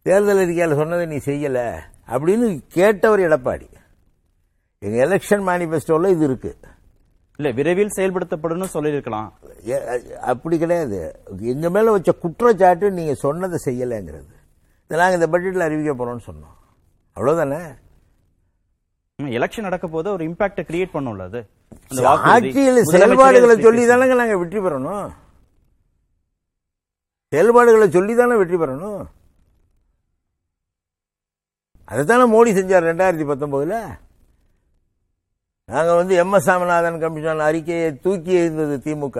தேர்தல் 0.01 0.37
அறிக்கையில் 0.37 0.75
சொன்னதை 0.75 1.05
நீ 1.05 1.15
செய்யலை. 1.15 1.73
அப்படின்னு 2.07 2.59
கேட்டவர் 2.73 3.23
எடப்பாடி. 3.27 3.67
எங்கள் 4.79 5.07
எலெக்ஷன் 5.07 5.47
மேனிஃபெஸ்டோவில் 5.49 6.09
இது 6.09 6.23
இருக்கு. 6.23 6.57
இல்ல 7.39 7.51
விரைவில் 7.57 7.95
செயல்படுத்தப்படும் 7.97 8.73
சொல்லியிருக்கலாம். 8.73 9.29
அப்படி 10.31 10.55
கிடையாது. 10.63 10.99
எங்க 11.53 11.69
மேல 11.75 11.93
வச்ச 11.95 12.11
குற்றச்சாட்டு 12.23 12.89
நீங்க 12.97 13.13
சொன்னதை 13.25 13.59
செய்யலைங்கிறது. 13.67 14.33
இதை 14.85 14.99
நாங்கள் 15.01 15.17
இந்த 15.19 15.29
பட்ஜெட்டில் 15.33 15.65
அறிவிக்க 15.67 15.93
போறோம்னு 15.99 16.27
சொன்னோம். 16.29 16.55
அவ்வளவுதானே? 17.15 17.61
எலெக்ஷன் 19.39 19.67
நடக்க 19.67 19.87
போது 19.95 20.07
ஒரு 20.15 20.23
இம்பாக்ட 20.29 20.61
கிரியேட் 20.69 20.95
பண்ணும்ல 20.95 21.25
அது. 21.29 21.41
ஆட்சியில் 22.33 22.79
செயல்பாடுகளை 22.93 23.55
சொல்லி 23.65 23.83
தானங்க 23.89 24.15
நாங்க 24.21 24.37
வெற்றி 24.43 24.59
பெறணும்? 24.65 25.05
செயல்பாடுகளை 27.33 27.87
சொல்லி 27.97 28.13
தானே 28.21 28.35
வெற்றி 28.41 28.57
பெறணும்? 28.63 29.03
அதைத்தானே 31.91 32.25
மோடி 32.33 32.51
செஞ்சார் 32.57 32.89
ரெண்டாயிரத்தி 32.89 33.25
பத்தொன்பதுல 33.29 33.77
நாங்க 35.69 35.91
வந்து 35.99 36.13
எம் 36.21 36.33
எஸ் 36.37 36.47
சாமிநாதன் 36.47 36.99
கமிஷன் 37.01 37.43
அறிக்கையை 37.45 37.89
தூக்கி 38.05 38.31
இருந்தது 38.39 38.75
திமுக. 38.85 39.19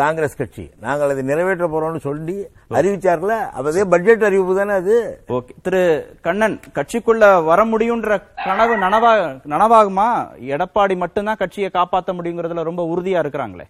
காங்கிரஸ் 0.00 0.36
கட்சி. 0.40 0.64
நாங்கள் 0.84 1.12
அதை 1.12 1.22
நிறைவேற்ற 1.28 1.66
போறோம்னு 1.74 2.00
சொல்லி 2.06 2.34
அறிவிச்சார்ல 2.78 3.34
அப்பதே 3.58 3.84
பட்ஜெட் 3.92 4.26
அறிவிப்பு 4.28 4.54
தானே 4.58 4.74
அது? 4.80 4.96
ஓகே. 5.36 5.52
திரு 5.66 5.80
கண்ணன் 6.26 6.56
கட்சிக்குள்ள 6.78 7.24
வர 7.50 7.60
முடியும்ன்ற 7.72 8.16
கனவு 8.46 8.74
நனவா 8.84 9.12
நனவாகுமா? 9.52 10.08
எடப்பாடி 10.56 10.96
மட்டும்தான் 11.04 11.40
கட்சியை 11.42 11.70
காப்பாத்த 11.78 12.16
முடியுங்கிறதுல 12.18 12.66
ரொம்ப 12.70 12.84
உறுதியா 12.92 13.22
இருக்கிறாங்களே. 13.24 13.66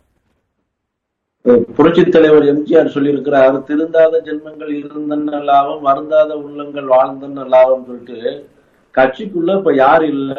புரட்சி 1.77 2.03
தலைவர் 2.09 2.49
எம்ஜிஆர் 2.53 2.95
சொல்லியிருக்கிறார் 2.95 3.57
திருந்தாத 3.69 4.21
ஜென்மங்கள் 4.29 4.73
இருந்தன 4.81 5.43
லாபம் 5.51 5.85
வருந்தாத 5.89 6.31
உள்ளங்கள் 6.47 6.89
வாழ்ந்தன 6.95 7.47
லாபம் 7.55 7.87
சொல்லிட்டு 7.91 8.19
கட்சிக்குள்ள 8.95 9.57
இப்ப 9.61 9.73
யார் 9.85 10.05
இல்ல? 10.15 10.33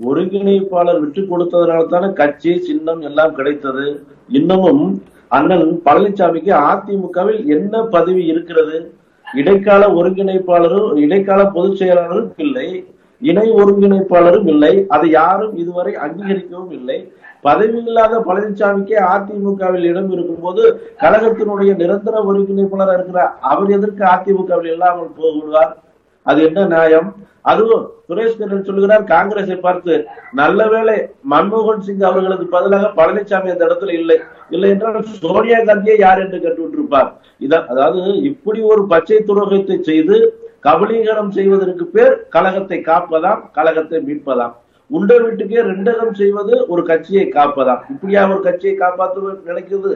ஒருங்கிணைப்பாளர் 0.00 1.00
விட்டு 1.00 1.20
கொடுத்ததுனால 1.22 1.86
தானே 1.86 2.12
கட்சி 2.12 2.52
சின்னம் 2.58 3.00
எல்லாம் 3.00 3.34
கிடைத்தது. 3.34 3.84
இன்னமும் 4.28 4.84
அண்ணன் 5.28 5.68
பழனிசாமிக்கு 5.86 6.52
அதிமுகவில் 6.70 7.40
என்ன 7.56 7.82
பதவி 7.84 8.26
இருக்கிறது? 8.26 8.78
இடைக்கால 9.26 9.82
ஒருங்கிணைப்பாளரும் 9.98 10.98
இடைக்கால 11.04 11.44
பொதுச் 11.50 11.78
செயலாளரும் 11.80 12.32
இல்லை. 12.36 12.68
இணை 13.22 13.46
ஒருங்கிணைப்பாளரும் 13.50 14.46
இல்லை. 14.46 14.86
அதை 14.88 15.10
யாரும் 15.10 15.54
இதுவரை 15.56 15.92
அங்கீகரிக்கவும் 16.04 16.70
இல்லை. 16.70 16.98
பதவி 17.40 17.78
இல்லாத 17.86 18.18
பழனிசாமிக்கே 18.18 18.98
அதிமுகவில் 19.12 19.86
இடம் 19.90 20.12
இருக்கும்போது 20.12 20.62
கழகத்தினுடைய 21.02 21.72
நிரந்தர 21.82 22.22
ஒருங்கிணைப்பாளராக 22.24 22.98
இருக்கிற 22.98 23.22
அவர் 23.40 23.70
எதற்கு 23.70 24.04
அதிமுகவில் 24.04 24.72
இல்லாமல் 24.72 25.16
போகிறார் 25.18 25.72
அது 26.26 26.40
என்ன 26.48 26.60
நியாயம்? 26.74 27.08
அதுவும் 27.50 27.82
சுரேஷ் 28.08 28.38
கண்ணன் 28.38 28.66
சொல்லுகிறார் 28.68 29.02
காங்கிரஸை 29.12 29.56
பார்த்து 29.64 29.94
நல்ல 30.40 30.60
வேளை 30.74 30.94
மன்மோகன் 31.32 31.82
சிங் 31.86 32.06
அவர்களுக்கு 32.10 32.46
பதிலாக 32.54 32.90
பழனிசாமி 32.98 33.52
அந்த 33.54 33.66
இடத்துல 33.68 33.94
இல்லை. 34.00 34.16
இல்லை 34.54 34.70
என்றால் 34.74 35.10
சோனியா 35.24 35.58
காந்தியை 35.68 35.96
யார் 36.04 36.22
என்று 36.24 36.38
கண்டுவிட்டிருப்பார் 36.46 37.10
இதான் 37.46 37.68
அதாவது 37.72 38.02
இப்படி 38.30 38.60
ஒரு 38.72 38.84
பச்சை 38.92 39.20
துரோகத்தை 39.30 39.78
செய்து 39.90 40.18
கபலீகரம் 40.66 41.32
செய்வதற்கு 41.38 41.86
பேர் 41.94 42.14
கழகத்தை 42.34 42.78
காப்பதாம் 42.90 43.40
கழகத்தை 43.56 43.98
மீட்பதாம். 44.08 44.54
உண்டர் 44.90 45.24
வீட்டுக்கே 45.26 45.60
ரெண்டகம் 45.72 46.14
செய்வது 46.20 46.54
ஒரு 46.72 46.82
கட்சியை 46.90 47.24
காப்பதாம். 47.38 47.82
இப்படியா 47.92 48.22
ஒரு 48.32 48.42
கட்சியை 48.46 48.74
காப்பாற்ற 48.82 49.34
நினைக்கிறது? 49.50 49.92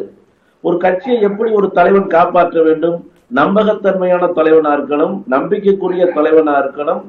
ஒரு 0.65 0.77
கட்சியை 0.85 1.17
எப்படி 1.29 1.51
ஒரு 1.59 1.69
தலைவன் 1.79 2.15
காப்பாற்ற 2.17 2.63
வேண்டும்? 2.69 2.99
நம்பகத்தன்மையான 3.31 4.27
தலைவனா 4.37 4.71
இருக்கணும் 4.77 5.15
நம்பிக்கைக்குரிய 5.35 6.05
தலைவனா 6.17 6.55
இருக்கணும் 6.63 7.03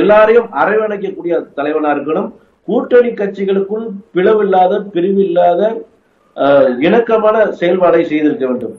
எல்லாரையும் 0.00 0.48
அரவணைக்கக்கூடிய 0.62 1.34
தலைவனா 1.58 1.88
இருக்கணும். 1.94 2.28
கூட்டணி 2.68 3.10
கட்சிகளுக்குள் 3.20 3.86
பிளவில்லாத 4.14 4.72
பிரிவில்லாத 4.94 5.60
இணக்கமான 6.86 7.36
செயல்பாடை 7.60 8.02
செய்திருக்க 8.10 8.44
வேண்டும். 8.46 8.76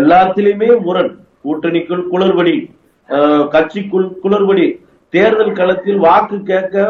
எல்லாத்திலுமே 0.00 0.68
முரண். 0.86 1.12
கூட்டணிக்குள் 1.44 2.02
குளறுபடி 2.12 2.54
கட்சிக்குள் 3.54 4.08
குளறுபடி 4.24 4.66
தேர்தல் 5.14 5.56
களத்தில் 5.58 5.98
வாக்கு 6.04 6.36
கேட்க 6.50 6.84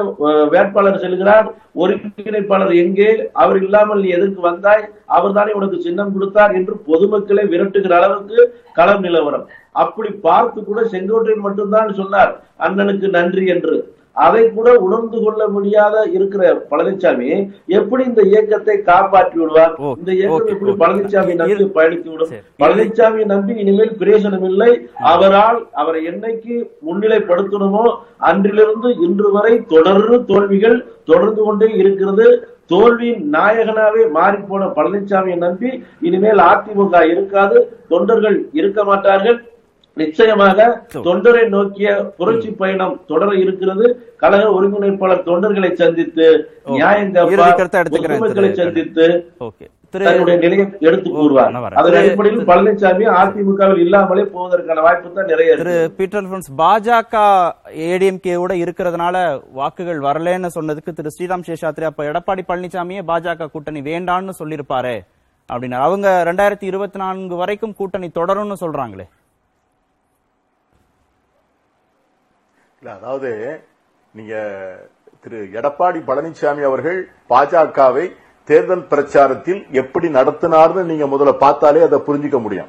வேட்பாளர் 0.53 1.03
செல்கிறார். 1.05 1.47
ஒருங்கிணைப்பாளர் 1.83 2.73
எங்கே? 2.83 3.09
அவர் 3.43 3.59
இல்லாமல் 3.63 4.03
நீ 4.05 4.09
எதற்கு 4.19 4.41
வந்தாய்? 4.51 4.85
அவர்தானே 5.17 5.53
உனக்கு 5.59 5.79
சின்னம் 5.87 6.15
கொடுத்தார் 6.15 6.55
என்று 6.59 6.75
பொதுமக்களை 6.91 7.45
விரட்டுகிற 7.53 7.95
அளவுக்கு 8.01 8.39
களம் 8.79 9.05
நிலவரம். 9.07 9.45
அப்படி 9.85 10.11
பார்த்து 10.29 10.59
கூட 10.65 10.81
செங்கோட்டையன் 10.95 11.45
மட்டும்தான் 11.47 11.93
சொன்னார் 12.01 12.33
அண்ணனுக்கு 12.67 13.09
நன்றி 13.19 13.45
என்று. 13.57 13.77
அதை 14.17 14.43
கூட 14.57 14.69
உணர்ந்து 14.87 15.19
கொள்ள 15.23 15.43
முடியாத 15.55 15.95
இருக்கிற 16.17 16.43
பழனிசாமி 16.71 17.29
எப்படி 17.79 18.03
இந்த 18.11 18.23
இயக்கத்தை 18.33 18.77
காப்பாற்றி 18.91 19.37
விடுவார்? 19.41 19.73
இந்த 20.01 20.11
இயக்கம் 20.19 20.37
ஓகே, 20.37 20.53
எப்படி. 20.55 20.75
பழனிசாமி 20.83 21.35
நம்பி 21.41 21.67
பயணித்து 21.77 22.11
விடும். 22.11 22.33
பழனிசாமி 22.63 23.25
நம்பி 23.33 23.55
இனிமேல் 23.63 23.95
பிரயோஜனம் 24.01 24.47
இல்லை. 24.51 24.71
அவரால் 25.13 25.61
அவரை 25.83 26.03
என்னைக்கு 26.11 26.57
முன்னிலைப்படுத்தணுமோ 26.89 27.85
அன்றிலிருந்து 28.31 28.91
இன்று 29.07 29.31
வரை 29.37 29.55
தொடர்ந்து 29.75 30.19
தோல்விகள் 30.33 30.79
தொடர்ந்து 31.11 31.41
கொண்டே 31.47 31.71
இருக்கிறது. 31.83 32.27
தோல்வியின் 32.73 33.25
நாயகனாவே 33.33 34.05
மாறி 34.19 34.39
போன 34.51 34.69
பழனிசாமியை 34.77 35.39
நம்பி 35.47 35.71
இனிமேல் 36.09 36.41
அதிமுக 36.51 37.03
இருக்காது 37.15 37.57
தொண்டர்கள் 37.91 38.39
இருக்க 38.61 38.85
மாட்டார்கள். 38.91 39.39
நிச்சயமாக 39.97 40.59
தொண்டரை 41.05 41.49
நோக்கிய 41.49 41.89
புரட்சி 42.17 42.51
பயணம் 42.53 43.01
தொடர 43.07 43.35
இருக்கிறது. 43.35 43.87
கழக 44.17 44.45
ஒருங்கிணைப்பாளர் 44.49 45.23
தொண்டர்களை 45.23 45.73
சந்தித்து 45.73 46.27
திரு- 48.47 48.57
சந்தித்து 48.57 49.07
தன்னுடைய 50.05 50.39
நிலையை 50.39 50.67
எடுத்து 50.81 51.11
கூறுவார். 51.11 51.53
அதன் 51.75 51.95
அடிப்படையில் 51.97 52.47
பழனிசாமி 52.47 53.05
அதிமுகவில் 53.15 53.79
இல்லாமலே 53.79 54.23
போவதற்கான 54.23 54.81
வாய்ப்பு 54.81 55.13
தான் 55.13 55.25
நிறைய 55.25 55.57
திரு 55.57 55.93
பீட்டர் 55.97 56.25
ஃபிரன்ஸ் 56.25 56.51
பாஜக 56.59 57.15
ஏடிஎம்கே 57.87 58.37
கூட 58.37 58.55
இருக்கிறதுனால 58.55 59.17
வாக்குகள் 59.53 60.01
வரலன்னு 60.01 60.49
சொன்னதுக்கு 60.55 60.93
திரு 60.93 61.11
ஸ்ரீராம் 61.11 61.47
சேஷாத்ரி 61.47 61.83
அப்ப 61.83 62.05
எடப்பாடி 62.05 62.43
பழனிசாமியே 62.49 63.03
பாஜக 63.07 63.51
கூட்டணி 63.51 63.81
வேண்டான்னு 63.81 64.31
சொல்லியிருப்பாரு 64.39 64.97
அப்படின்னாரு. 65.49 65.81
அவங்க 65.81 66.23
ரெண்டாயிரத்தி 66.27 66.63
இருபத்தி 66.63 66.99
நான்கு 66.99 67.37
வரைக்கும் 67.37 67.75
கூட்டணி 67.75 68.11
தொடரும்னு 68.15 68.53
சொல்றாங்களே. 68.61 69.07
இல்ல 72.85 72.97
அதாவது 72.97 73.31
நீங்க 74.15 74.35
திரு 75.21 75.39
எடப்பாடி 75.59 76.01
பழனிசாமி 76.09 76.63
அவர்கள் 76.69 76.99
பாஜகவை 77.31 78.03
தேர்தல் 78.49 78.83
பிரச்சாரத்தில் 78.91 79.71
எப்படி 79.71 80.09
நடத்தினார்னு 80.09 80.83
நீங்க 80.83 81.05
முதல்ல 81.05 81.33
பார்த்தாலே 81.39 81.83
அதை 81.83 81.99
புரிஞ்சுக்க 81.99 82.41
முடியும். 82.41 82.69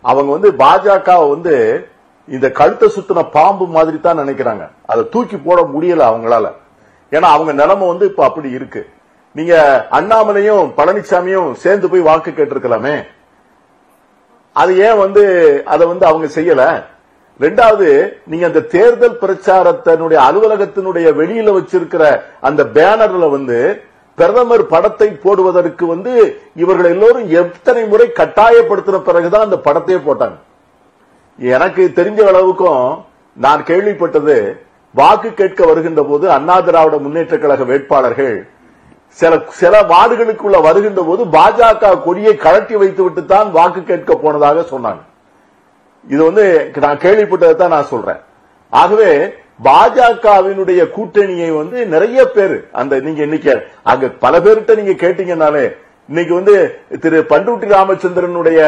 அவங்க 0.00 0.30
வந்து 0.32 0.52
பாஜக 0.64 1.28
வந்து 1.34 1.54
இந்த 2.28 2.50
கழுத்தை 2.50 2.88
சுத்தின 2.96 3.26
பாம்பு 3.30 3.66
மாதிரி 3.66 4.00
தான் 4.00 4.18
நினைக்கிறாங்க. 4.18 4.66
அதை 4.86 5.08
தூக்கி 5.08 5.36
போட 5.36 5.62
முடியல 5.62 6.08
அவங்களால. 6.10 6.52
ஏன்னா 7.10 7.28
அவங்க 7.36 7.52
நிலைமை 7.52 7.88
வந்து 7.88 8.06
இப்ப 8.06 8.24
அப்படி 8.24 8.50
இருக்கு. 8.50 8.84
நீங்க 9.32 9.54
அண்ணாமலையும் 9.90 10.74
பழனிசாமியும் 10.76 11.52
சேர்ந்து 11.52 11.88
போய் 11.88 12.08
வாக்கு 12.10 12.30
கேட்டிருக்கலாமே. 12.30 12.96
அது 14.52 14.78
ஏன் 14.78 14.96
வந்து 14.96 15.24
அதை 15.64 15.86
வந்து 15.86 16.06
அவங்க 16.06 16.28
செய்யல? 16.40 16.84
ரெண்டாவது 17.40 17.88
நீங்க 18.30 18.44
அந்த 18.48 18.60
தேர்தல் 18.74 19.20
பிரச்சாரத்தினுடைய 19.20 20.18
அலுவலகத்தினுடைய 20.28 21.08
வெளியில 21.20 21.52
வச்சிருக்கிற 21.56 22.04
அந்த 22.48 22.62
பேனர்ல 22.76 23.28
வந்து 23.36 23.58
பிரதமர் 24.18 24.64
படத்தை 24.72 25.08
போடுவதற்கு 25.24 25.84
வந்து 25.94 26.12
இவர்கள் 26.62 26.90
எல்லோரும் 26.94 27.28
எத்தனை 27.40 27.82
முறை 27.90 28.06
கட்டாயப்படுத்தின 28.20 29.00
பிறகுதான் 29.08 29.46
அந்த 29.46 29.58
படத்தையே 29.66 29.98
போட்டாங்க. 30.06 30.36
எனக்கு 31.38 31.82
தெரிஞ்ச 31.98 32.20
அளவுக்கும் 32.30 32.86
நான் 33.36 33.60
கேள்விப்பட்டது 33.68 34.36
வாக்கு 34.94 35.30
கேட்க 35.40 35.60
வருகின்ற 35.70 36.02
போது 36.10 36.26
அண்ணா 36.36 36.56
திராவிட 36.66 36.96
முன்னேற்ற 37.04 37.34
கழக 37.38 37.64
வேட்பாளர்கள் 37.70 38.36
சில 39.18 39.32
சில 39.60 39.74
வார்டுகளுக்குள்ள 39.92 40.56
வருகின்ற 40.66 41.02
போது 41.10 41.22
பாஜக 41.36 41.92
கொடியை 42.06 42.34
கழட்டி 42.46 42.76
வைத்து 42.82 43.02
விட்டு 43.04 43.22
தான் 43.34 43.48
வாக்கு 43.58 43.80
கேட்க 43.90 44.16
போனதாக 44.24 44.64
சொன்னாங்க. 44.72 45.02
இது 46.12 46.20
வந்து 46.28 46.44
நான் 46.84 47.02
கேள்விப்பட்டதை 47.04 47.54
தான் 47.62 47.74
நான் 47.76 47.90
சொல்றேன். 47.92 48.20
ஆகவே 48.72 49.10
பாஜகவினுடைய 49.66 50.80
கூட்டணியை 50.96 51.48
வந்து 51.60 51.78
நிறைய 51.94 52.20
பேர் 52.36 52.56
அந்த 52.80 53.00
நீங்க 53.06 53.20
இன்னைக்கு 53.28 53.54
அங்க 53.92 54.08
பல 54.24 54.34
பேர்கிட்ட 54.44 54.74
நீங்க 54.80 54.94
கேட்டீங்கன்னாலே 55.04 55.64
இன்னைக்கு 56.10 56.32
வந்து 56.38 56.54
திரு 57.02 57.18
பண்டூட்டி 57.32 57.66
ராமச்சந்திரனுடைய 57.76 58.60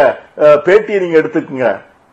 பேட்டியை 0.67 0.99
நீங்க 1.05 1.17
எடுத்துக்கங்க. 1.21 1.69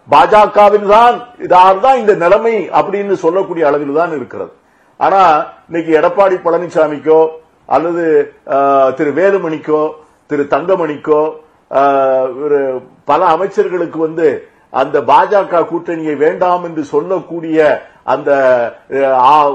பாஜகவில் 0.08 0.92
தான் 0.96 1.16
இதால் 1.46 1.84
தான் 1.86 2.00
இந்த 2.02 2.14
நிலைமை 2.24 2.56
அப்படின்னு 2.80 3.16
சொல்லக்கூடிய 3.24 3.64
அளவில் 3.70 4.00
தான் 4.02 4.14
இருக்கிறது. 4.18 4.54
ஆனா 5.00 5.22
இன்னைக்கு 5.70 5.92
எடப்பாடி 6.00 6.38
பழனிசாமிக்கோ 6.46 7.20
அல்லது 7.76 8.06
திரு 8.98 9.12
வேலுமணிக்கோ 9.20 9.82
திரு 10.32 10.44
தங்கமணிக்கோ 10.54 11.22
ஒரு 12.46 12.60
பல 13.10 13.22
அமைச்சர்களுக்கு 13.36 14.00
வந்து 14.08 14.28
அந்த 14.70 15.02
பாஜக 15.02 15.62
கூட்டணியை 15.70 16.16
வேண்டாம் 16.18 16.64
என்று 16.64 16.84
சொல்லக்கூடிய 16.84 17.60
அந்த 18.04 18.32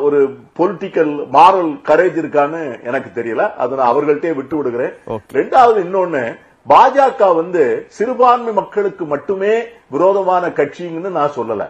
ஒரு 0.06 0.18
பொலிட்டிக்கல் 0.58 1.12
மாரல் 1.36 1.72
கரேஜ் 1.88 2.18
இருக்கான்னு 2.22 2.82
எனக்கு 2.82 3.22
தெரியல. 3.22 3.54
அதை 3.56 3.78
அவர்கள்ட்டே 3.78 4.34
விட்டு 4.34 4.56
விடுகிறேன். 4.56 4.94
ரெண்டாவது 5.32 5.78
இன்னொன்னு 5.84 6.38
பாஜக 6.68 7.34
வந்து 7.34 7.84
சிறுபான்மை 7.88 8.52
மக்களுக்கு 8.52 9.04
மட்டுமே 9.04 9.54
விரோதமான 9.90 10.48
கட்சின்னு 10.48 11.10
நான் 11.18 11.36
சொல்லல. 11.36 11.68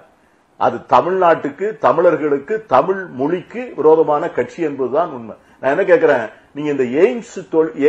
அது 0.57 0.77
தமிழ்நாட்டுக்கு 0.89 1.67
தமிழர்களுக்கு 1.79 2.65
தமிழ் 2.67 3.05
மொழிக்கு 3.21 3.73
விரோதமான 3.77 4.31
கட்சி 4.31 4.63
என்பதுதான் 4.63 5.11
உண்மை. 5.11 5.37
நான் 5.61 5.71
என்ன 5.71 5.85
கேட்கிறேன் 5.85 6.27
நீங்க 6.55 6.71
இந்த 6.75 6.85
எய்ம்ஸ் 7.03 7.37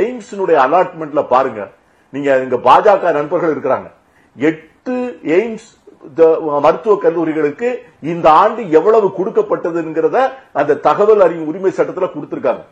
எய்ம்ஸினுடைய 0.01 0.57
அலாட்மெண்ட்ல 0.65 1.27
பாருங்க. 1.27 1.67
நீங்க 2.09 2.37
இங்க 2.43 2.55
பாஜக 2.69 3.11
நண்பர்கள் 3.11 3.55
இருக்கிறாங்க. 3.55 3.89
எட்டு 4.35 4.72
எய்ம்ஸ் 5.35 5.69
மருத்துவக் 6.63 7.03
கல்லூரிகளுக்கு 7.03 7.67
இந்த 8.11 8.27
ஆண்டு 8.43 8.61
எவ்வளவு 8.77 9.07
கொடுக்கப்பட்டதுங்கிறத 9.17 10.17
அந்த 10.59 10.79
தகவல் 10.87 11.21
அறியும் 11.25 11.49
உரிமை 11.51 11.71
சட்டத்துல 11.77 12.07
கொடுத்திருக்காங்க. 12.13 12.63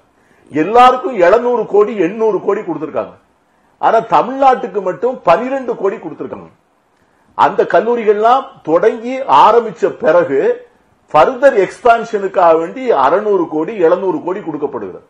எல்லாருக்கும் 0.51 1.15
700 1.27 1.65
கோடி 1.73 1.93
800 2.07 2.41
கோடி 2.47 2.61
கொடுத்திருக்காங்க. 2.61 3.13
ஆனா 3.81 3.99
தமிழ்நாட்டுக்கு 4.15 4.81
மட்டும் 4.89 5.15
12 5.29 5.75
கோடி 5.83 5.97
கொடுத்திருக்காங்க. 6.01 6.49
அந்த 7.37 7.61
கல்லூரிகள்லாம் 7.73 8.43
தொடங்கி 8.69 9.15
ஆரம்பிச்ச 9.45 9.93
பிறகு 10.03 10.41
ஃபர்தர் 11.13 11.55
எக்ஸ்பான்ஷனுக்காக 11.65 12.59
வேண்டி 12.61 12.83
600 13.05 13.47
கோடி 13.55 13.73
700 13.85 14.21
கோடி 14.27 14.39
கொடுக்கப்படுகிறது. 14.49 15.05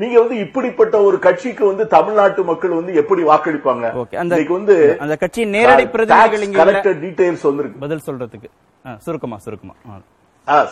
நீங்க 0.00 0.18
வந்து 0.20 0.36
இப்படிப்பட்ட 0.38 0.96
ஒரு 1.02 1.18
கட்சிக்கு 1.18 1.66
வந்து 1.66 1.84
தமிழ்நாட்டு 1.94 2.42
மக்கள் 2.50 2.70
வந்து 2.70 2.92
எப்படி 2.94 3.22
வாக்களிப்பாங்க? 3.22 3.86
வந்து 4.48 4.96
அந்த 4.98 5.16
கட்சியின் 5.22 5.54
நேரடி 5.56 5.86
பிரதிநிதிகள் 5.86 6.98
டீடைல்ஸ் 7.00 7.46
வந்திருக்கு. 7.48 7.78
பதில் 7.84 8.04
சொல்றதுக்கு. 8.06 8.48
சுருக்கமா 8.98 9.38
சுருக்கமா. 9.38 9.74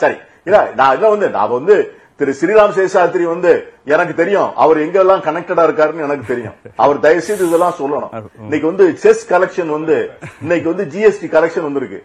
சரி. 0.02 0.16
இல்ல 0.44 0.58
நான் 0.76 0.96
இதுல 0.96 1.08
வந்து 1.14 1.28
நான் 1.30 1.54
வந்து 1.58 1.76
திரு 2.16 2.34
ஸ்ரீராம் 2.40 2.74
சேஷாத்ரி 2.76 3.22
வந்து 3.22 3.72
எனக்கு 3.84 4.14
தெரியும். 4.14 4.54
அவர் 4.64 4.78
எங்கெல்லாம் 4.84 5.24
கனெக்டடா 5.26 5.64
இருக்காருன்னு 5.66 6.06
எனக்கு 6.08 6.24
தெரியும். 6.26 6.54
அவர் 6.76 7.00
தயவு 7.00 7.26
செய்து 7.30 7.46
இதெல்லாம் 7.46 7.76
சொல்லணும். 7.80 8.24
இன்னைக்கு 8.40 8.66
வந்து 8.66 8.96
செஸ் 8.96 9.32
கலெக்ஷன் 9.32 9.74
வந்து 9.78 9.96
இன்னைக்கு 10.40 10.74
வந்து 10.74 10.86
ஜிஎஸ்டி 10.94 11.24
கலெக்ஷன் 11.24 11.68
வந்திருக்கு. 11.68 12.00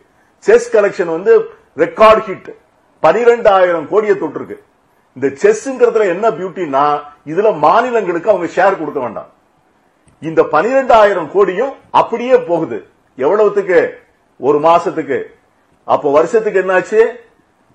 செஸ் 0.49 0.75
கலெக்ஷன் 0.75 1.13
வந்து 1.17 1.39
ரெக்கார்ட் 1.77 2.25
ஹிட் 2.27 2.51
பனிரெண்டாயிரம் 3.03 3.87
கோடியை 3.93 4.15
தொட்டிருக்கு. 4.15 4.57
இந்த 5.15 5.27
செஸ்ங்கிறதுல 5.41 6.07
என்ன 6.15 6.29
பியூட்டினா 6.29 6.83
இதுல 7.31 7.59
மாநிலங்களுக்கு 7.65 8.29
அவங்க 8.29 8.47
ஷேர் 8.55 8.79
கொடுக்க 8.79 8.99
வேண்டாம். 8.99 9.29
இந்த 10.21 10.41
பனிரெண்டாயிரம் 10.53 11.29
கோடியும் 11.35 11.73
அப்படியே 12.01 12.37
போகுது. 12.37 12.77
எவ்வளவுத்துக்கு? 13.17 13.79
ஒரு 14.39 14.59
மாசத்துக்கு. 14.59 15.19
அப்ப 15.83 16.11
வருஷத்துக்கு 16.11 16.61
என்னாச்சு? 16.63 17.01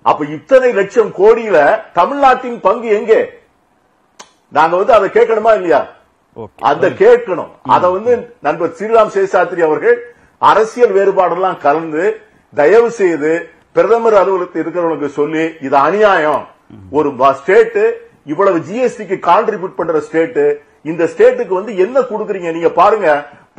அப்ப 0.01 0.25
இத்தனை 0.37 0.73
லட்சம் 0.73 1.11
கோடியில 1.19 1.57
தமிழ்நாட்டின் 1.93 2.59
பங்கு 2.59 2.89
எங்கே? 2.89 3.21
நாங்க 4.57 4.75
வந்து 4.75 4.93
அதை 4.93 5.09
கேட்கணுமா 5.09 5.53
இல்லையா? 5.55 5.81
அந்த 6.69 6.89
கேட்கணும். 6.89 7.51
அத 7.75 7.89
வந்து 7.89 8.11
நண்பர் 8.41 8.75
ஸ்ரீராம் 8.77 9.13
சேஷாத்ரி 9.15 9.61
அவர்கள் 9.69 9.97
அரசியல் 10.37 10.95
வேறுபாடெல்லாம் 10.97 11.57
கலந்து 11.57 12.03
தயவு 12.53 12.91
செய்து 12.91 13.31
பிரதமர் 13.71 14.19
அலுவலகத்தில் 14.21 14.63
இருக்கிறவங்களுக்கு 14.63 15.17
சொல்லி 15.21 15.43
இது 15.67 15.75
அநியாயம். 15.87 16.43
ஒரு 16.97 17.09
ஸ்டேட் 17.39 17.79
இவ்வளவு 18.33 18.57
ஜிஎஸ்டிக்கு 18.67 19.17
கான்ட்ரிபியூட் 19.31 19.77
பண்ற 19.79 19.99
ஸ்டேட் 20.07 20.39
இந்த 20.91 21.03
ஸ்டேட்டுக்கு 21.11 21.53
வந்து 21.59 21.73
என்ன 21.83 21.97
கொடுக்குறீங்க? 22.11 22.49
நீங்க 22.55 22.71
பாருங்க 22.81 23.09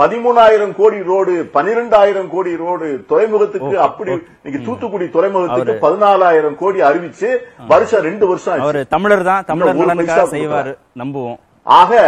பதிமூணாயிரம் 0.00 0.72
கோடி 0.80 0.98
ரோடு 1.10 1.32
பனிரெண்டாயிரம் 1.54 2.28
கோடி 2.34 2.52
ரோடு 2.64 2.88
துறைமுகத்துக்கு 3.10 3.74
அப்படி 3.86 4.12
நீங்க 4.44 4.58
தூத்துக்குடி 4.66 5.06
துறைமுகத்துக்கு 5.16 5.74
பதினாலாயிரம் 5.86 6.56
கோடி 6.62 6.78
அறிவிச்சு 6.88 7.28
வருஷம் 7.72 8.04
ரெண்டு 8.08 8.26
வருஷம். 8.30 8.62
அவரு 8.66 8.82
தமிழர் 8.94 9.28
தான். 9.30 9.46
தமிழர் 9.50 10.34
செய்வாரு. 10.34 10.74
நம்புவோம். 11.02 11.38
ஆக 11.80 12.02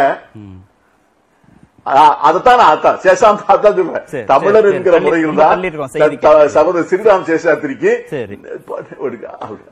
அதைத்தான் 2.28 2.62
அதான் 2.70 2.98
சேஷாந்த் 3.04 3.44
அதான் 3.52 3.76
சொல்றேன். 3.78 4.26
தமிழர் 4.32 4.68
என்கிற 4.78 4.96
முறையில் 5.06 5.40
தான் 5.42 5.64
சகோதரர் 6.56 6.88
ஸ்ரீராம் 6.90 7.26
சேஷாத்திரிக்கு. 7.30 7.92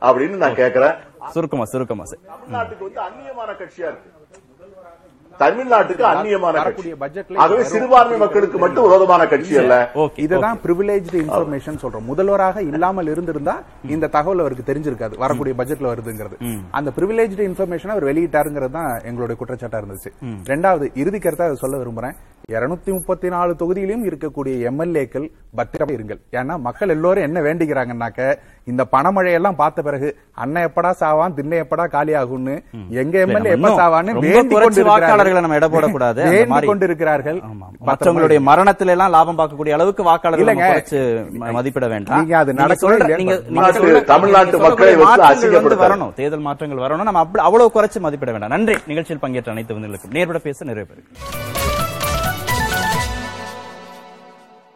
அப்படின்னு 0.09 0.43
நான் 0.45 0.59
கேக்குறேன். 0.63 0.97
சுருக்கமா 1.35 1.67
சுருக்கமா 1.73 2.05
சரி. 2.13 2.23
தமிழ்நாட்டுக்கு 2.33 2.85
வந்து 2.89 3.03
அந்நியமான 3.09 3.51
கட்சியா 3.63 3.89
இருக்கு. 3.93 4.11
தமிழ்நாட்டுக்கு 5.43 6.05
அந்நியமான 6.11 6.55
ஆகவே 7.43 7.65
சிறுபான்மை 7.73 8.17
மக்களுக்கு 8.23 8.59
மட்டும் 8.63 8.87
விரோதமான 8.87 9.23
கட்சி 9.33 9.59
அல்ல. 9.61 9.75
இதுதான் 10.25 10.59
பிரிவிலேஜ்டு 10.65 11.19
இன்ஃபர்மேஷன் 11.25 11.79
சொல்றோம். 11.83 12.07
முதல்வராக 12.11 12.63
இல்லாமல் 12.71 13.11
இருந்திருந்தா 13.13 13.55
இந்த 13.97 14.11
தகவல் 14.17 14.43
அவருக்கு 14.45 14.69
தெரிஞ்சிருக்காது 14.71 15.21
வரக்கூடிய 15.25 15.55
பட்ஜெட்ல 15.61 15.93
வருதுங்கிறது. 15.93 16.39
அந்த 16.79 16.93
பிரிவிலேஜ்டு 16.97 17.47
இன்ஃபர்மேஷன் 17.51 17.95
அவர் 17.97 18.09
வெளியிட்டாருங்கிறது 18.11 18.77
தான் 18.79 18.91
எங்களுடைய 19.11 19.37
குற்றச்சாட்டா 19.43 19.81
இருந்துச்சு. 19.83 20.13
ரெண்டாவது 20.53 20.89
இறுதி 21.03 21.21
கருத்தா 21.27 21.49
சொல்ல 21.65 21.83
விரும்புறேன். 21.85 22.17
இருநூத்தி 22.53 22.93
முப்பத்தி 22.93 23.29
நாலு 23.29 23.57
தொகுதியிலும் 23.59 24.05
இருக்கக்கூடிய 24.07 24.71
எம்எல்ஏக்கள் 24.71 25.31
பத்திரமா 25.57 25.91
இருங்கள். 25.91 26.21
ஏன்னா 26.33 26.61
மக்கள் 26.61 26.89
எல்லோரும் 26.89 27.23
என்ன 27.23 27.41
வேண்டிக்கிறாங்கன்னாக்க 27.41 28.37
இந்த 28.65 28.87
பணமழையெல்லாம் 28.93 29.55
பார்த்த 29.55 29.83
பிறகு 29.83 30.17
அண்ணன் 30.33 30.71
எப்படா 30.71 30.95
சாவான் 31.01 31.35
திண்ணை 31.35 31.61
எப்படா 31.61 31.89
காலி 31.89 32.13
ஆகும்னு 32.13 32.63
எங்க 32.89 33.19
எம்எல்ஏ 33.19 33.51
எப்ப 33.51 33.69
சாவான்னு. 33.79 34.19
வாக்காளர்களை 34.87 35.41
நம்ம 35.41 35.55
எடை 35.55 35.69
போடக்கூடாது. 35.69 36.25
ஆமா. 37.37 37.87
பத்திரமா 37.87 37.87
மற்றவங்களுடைய 37.87 38.41
மரணத்தில 38.47 38.87
எல்லாம் 38.87 39.11
லாபம் 39.11 39.39
பார்க்கக்கூடிய 39.39 39.71
அளவுக்கு 39.71 40.03
வாக்காளர்கள் 40.03 40.55
மதிப்பிட 41.53 41.89
வேண்டாம். 41.89 42.19
நீங்க 42.19 42.39
அது 42.39 42.53
தமிழ்நாட்டு- 44.07 44.59
மக்களை 44.59 44.97
வந்து. 44.97 45.25
வரணும். 45.89 46.15
தேர்தல் 46.15 46.41
மாற்றங்கள் 46.41 46.89
வரணும். 46.89 47.03
நம்ம 47.03 47.31
அவ்வளவு 47.35 47.71
குறைச்சு 47.75 48.01
மதிப்பிட 48.01 48.31
வேண்டாம். 48.31 48.49
நன்றி. 48.49 48.77
நிகழ்ச்சியில் 48.87 49.21
பங்கேற்ற 49.21 49.53
அனைத்து 49.53 49.75
விருந்தினருக்கும் 49.75 50.11
நேர்பட 50.11 50.39
பேச 50.39 50.65
நிறைவு 50.65 50.87
பெறுகிறேன் 50.93 51.88